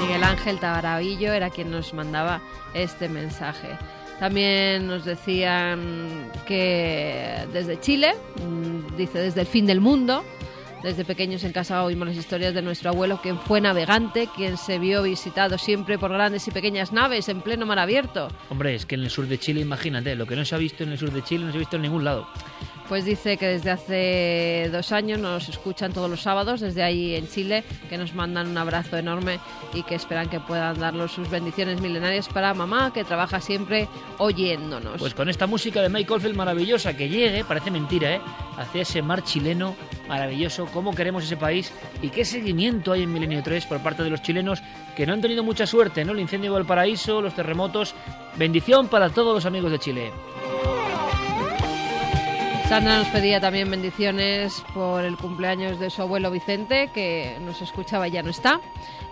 Miguel 0.00 0.24
Ángel 0.24 0.58
Tabarabillo 0.58 1.32
era 1.34 1.50
quien 1.50 1.70
nos 1.70 1.92
mandaba 1.92 2.40
este 2.72 3.10
mensaje. 3.10 3.76
También 4.18 4.86
nos 4.86 5.04
decían 5.04 6.30
que 6.46 7.46
desde 7.52 7.80
Chile, 7.80 8.14
mm, 8.36 8.96
dice 8.96 9.18
desde 9.18 9.42
el 9.42 9.46
fin 9.46 9.66
del 9.66 9.82
mundo, 9.82 10.24
desde 10.82 11.04
pequeños 11.04 11.44
en 11.44 11.52
casa 11.52 11.84
oímos 11.84 12.08
las 12.08 12.16
historias 12.16 12.54
de 12.54 12.62
nuestro 12.62 12.90
abuelo, 12.90 13.20
quien 13.22 13.38
fue 13.38 13.60
navegante, 13.60 14.28
quien 14.34 14.56
se 14.56 14.78
vio 14.78 15.02
visitado 15.02 15.58
siempre 15.58 15.98
por 15.98 16.12
grandes 16.12 16.46
y 16.48 16.50
pequeñas 16.50 16.92
naves 16.92 17.28
en 17.28 17.40
pleno 17.40 17.66
mar 17.66 17.78
abierto. 17.78 18.28
Hombre, 18.50 18.74
es 18.74 18.86
que 18.86 18.96
en 18.96 19.02
el 19.02 19.10
sur 19.10 19.26
de 19.26 19.38
Chile, 19.38 19.60
imagínate, 19.60 20.14
lo 20.14 20.26
que 20.26 20.36
no 20.36 20.44
se 20.44 20.54
ha 20.54 20.58
visto 20.58 20.82
en 20.82 20.92
el 20.92 20.98
sur 20.98 21.10
de 21.12 21.22
Chile 21.22 21.44
no 21.44 21.52
se 21.52 21.58
ha 21.58 21.60
visto 21.60 21.76
en 21.76 21.82
ningún 21.82 22.04
lado. 22.04 22.26
Pues 22.92 23.06
dice 23.06 23.38
que 23.38 23.46
desde 23.46 23.70
hace 23.70 24.68
dos 24.70 24.92
años 24.92 25.18
nos 25.18 25.48
escuchan 25.48 25.94
todos 25.94 26.10
los 26.10 26.20
sábados 26.20 26.60
desde 26.60 26.82
ahí 26.82 27.14
en 27.14 27.26
Chile, 27.26 27.64
que 27.88 27.96
nos 27.96 28.12
mandan 28.12 28.48
un 28.48 28.58
abrazo 28.58 28.98
enorme 28.98 29.40
y 29.72 29.82
que 29.82 29.94
esperan 29.94 30.28
que 30.28 30.40
puedan 30.40 30.78
darnos 30.78 31.10
sus 31.10 31.30
bendiciones 31.30 31.80
milenarias 31.80 32.28
para 32.28 32.52
mamá, 32.52 32.92
que 32.92 33.02
trabaja 33.02 33.40
siempre 33.40 33.88
oyéndonos. 34.18 34.98
Pues 34.98 35.14
con 35.14 35.30
esta 35.30 35.46
música 35.46 35.80
de 35.80 35.88
Mike 35.88 36.12
Oldfield 36.12 36.36
maravillosa 36.36 36.94
que 36.94 37.08
llegue, 37.08 37.44
parece 37.44 37.70
mentira, 37.70 38.16
¿eh? 38.16 38.20
Hacia 38.58 38.82
ese 38.82 39.00
mar 39.00 39.24
chileno 39.24 39.74
maravilloso, 40.06 40.66
cómo 40.66 40.94
queremos 40.94 41.24
ese 41.24 41.38
país 41.38 41.72
y 42.02 42.10
qué 42.10 42.26
seguimiento 42.26 42.92
hay 42.92 43.04
en 43.04 43.12
Milenio 43.14 43.42
3 43.42 43.64
por 43.64 43.80
parte 43.80 44.02
de 44.02 44.10
los 44.10 44.20
chilenos 44.20 44.62
que 44.94 45.06
no 45.06 45.14
han 45.14 45.22
tenido 45.22 45.42
mucha 45.42 45.66
suerte, 45.66 46.04
¿no? 46.04 46.12
El 46.12 46.20
incendio 46.20 46.50
de 46.50 46.58
Valparaíso, 46.58 47.22
los 47.22 47.34
terremotos. 47.34 47.94
Bendición 48.36 48.88
para 48.88 49.08
todos 49.08 49.34
los 49.34 49.46
amigos 49.46 49.70
de 49.70 49.78
Chile. 49.78 50.12
Sandra 52.68 52.98
nos 52.98 53.08
pedía 53.08 53.38
también 53.38 53.70
bendiciones 53.70 54.64
por 54.72 55.04
el 55.04 55.18
cumpleaños 55.18 55.78
de 55.78 55.90
su 55.90 56.00
abuelo 56.00 56.30
Vicente, 56.30 56.88
que 56.94 57.36
nos 57.44 57.60
escuchaba 57.60 58.08
y 58.08 58.12
ya 58.12 58.22
no 58.22 58.30
está. 58.30 58.60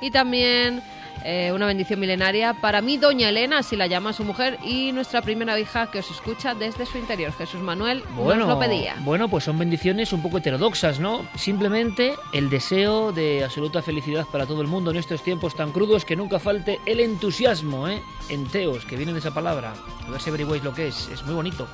Y 0.00 0.10
también 0.10 0.82
eh, 1.26 1.52
una 1.52 1.66
bendición 1.66 2.00
milenaria 2.00 2.54
para 2.54 2.80
mí, 2.80 2.96
doña 2.96 3.28
Elena, 3.28 3.58
así 3.58 3.76
la 3.76 3.86
llama 3.86 4.14
su 4.14 4.24
mujer, 4.24 4.58
y 4.64 4.92
nuestra 4.92 5.20
primera 5.20 5.58
hija 5.60 5.90
que 5.90 5.98
os 5.98 6.10
escucha 6.10 6.54
desde 6.54 6.86
su 6.86 6.96
interior. 6.96 7.34
Jesús 7.34 7.60
Manuel 7.60 8.02
Bueno, 8.16 8.46
nos 8.46 8.54
lo 8.54 8.58
pedía. 8.58 8.96
bueno, 9.00 9.28
pues 9.28 9.44
son 9.44 9.58
bendiciones 9.58 10.14
un 10.14 10.22
poco 10.22 10.38
heterodoxas, 10.38 10.98
¿no? 10.98 11.26
Simplemente 11.34 12.14
el 12.32 12.48
deseo 12.48 13.12
de 13.12 13.44
absoluta 13.44 13.82
felicidad 13.82 14.24
para 14.32 14.46
todo 14.46 14.62
el 14.62 14.68
mundo 14.68 14.90
en 14.90 14.96
estos 14.96 15.22
tiempos 15.22 15.54
tan 15.54 15.70
crudos 15.72 16.06
que 16.06 16.16
nunca 16.16 16.38
falte 16.38 16.80
el 16.86 16.98
entusiasmo, 17.00 17.88
¿eh? 17.88 18.00
Enteos, 18.30 18.86
que 18.86 18.96
viene 18.96 19.12
de 19.12 19.18
esa 19.18 19.34
palabra. 19.34 19.74
A 20.06 20.10
ver 20.10 20.20
si 20.20 20.30
averiguáis 20.30 20.64
lo 20.64 20.72
que 20.72 20.88
es, 20.88 21.08
es 21.08 21.22
muy 21.24 21.34
bonito. 21.34 21.68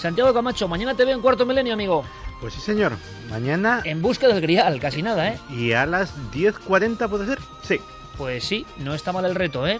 Santiago 0.00 0.32
Camacho, 0.32 0.66
mañana 0.66 0.94
te 0.94 1.04
veo 1.04 1.14
en 1.14 1.20
Cuarto 1.20 1.44
Milenio, 1.44 1.74
amigo. 1.74 2.04
Pues 2.40 2.54
sí, 2.54 2.60
señor. 2.60 2.96
Mañana 3.28 3.82
En 3.84 4.00
busca 4.00 4.26
del 4.28 4.40
grial, 4.40 4.80
casi 4.80 5.02
nada, 5.02 5.28
¿eh? 5.28 5.38
y 5.50 5.72
a 5.72 5.84
las 5.84 6.14
10.40 6.32 7.08
puede 7.08 7.26
ser. 7.26 7.38
Sí. 7.62 7.80
Pues 8.16 8.44
sí, 8.44 8.66
no 8.78 8.94
está 8.94 9.12
mal 9.12 9.24
el 9.26 9.34
reto, 9.34 9.66
¿eh? 9.66 9.78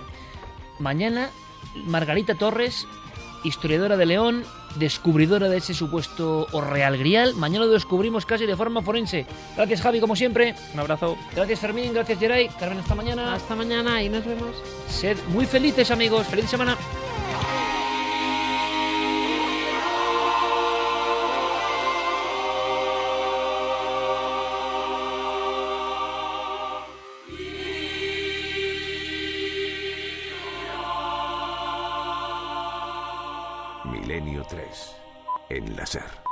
Mañana, 0.78 1.30
Margarita 1.86 2.34
Torres, 2.34 2.86
historiadora 3.44 3.96
de 3.96 4.06
León, 4.06 4.44
descubridora 4.76 5.48
de 5.48 5.56
ese 5.56 5.74
supuesto 5.74 6.46
o 6.52 6.60
real 6.60 6.98
grial. 6.98 7.34
Mañana 7.34 7.64
lo 7.64 7.72
descubrimos 7.72 8.26
casi 8.26 8.46
de 8.46 8.56
forma 8.56 8.82
forense. 8.82 9.26
Gracias, 9.56 9.80
Javi, 9.80 10.00
como 10.00 10.16
siempre. 10.16 10.54
Un 10.74 10.80
abrazo. 10.80 11.16
Gracias, 11.34 11.60
Fermín. 11.60 11.92
Gracias, 11.92 12.18
Geray. 12.18 12.48
Carmen, 12.58 12.78
hasta 12.78 12.94
mañana. 12.94 13.34
Hasta 13.34 13.56
mañana 13.56 14.02
y 14.02 14.08
nos 14.08 14.24
vemos. 14.24 14.54
Sed 14.88 15.16
muy 15.28 15.46
felices, 15.46 15.90
amigos. 15.90 16.26
Feliz 16.26 16.48
semana. 16.48 16.76
Milenio 35.50 35.64
3. 35.64 35.70
En 35.70 35.76
la 35.76 35.86
SER. 35.86 36.29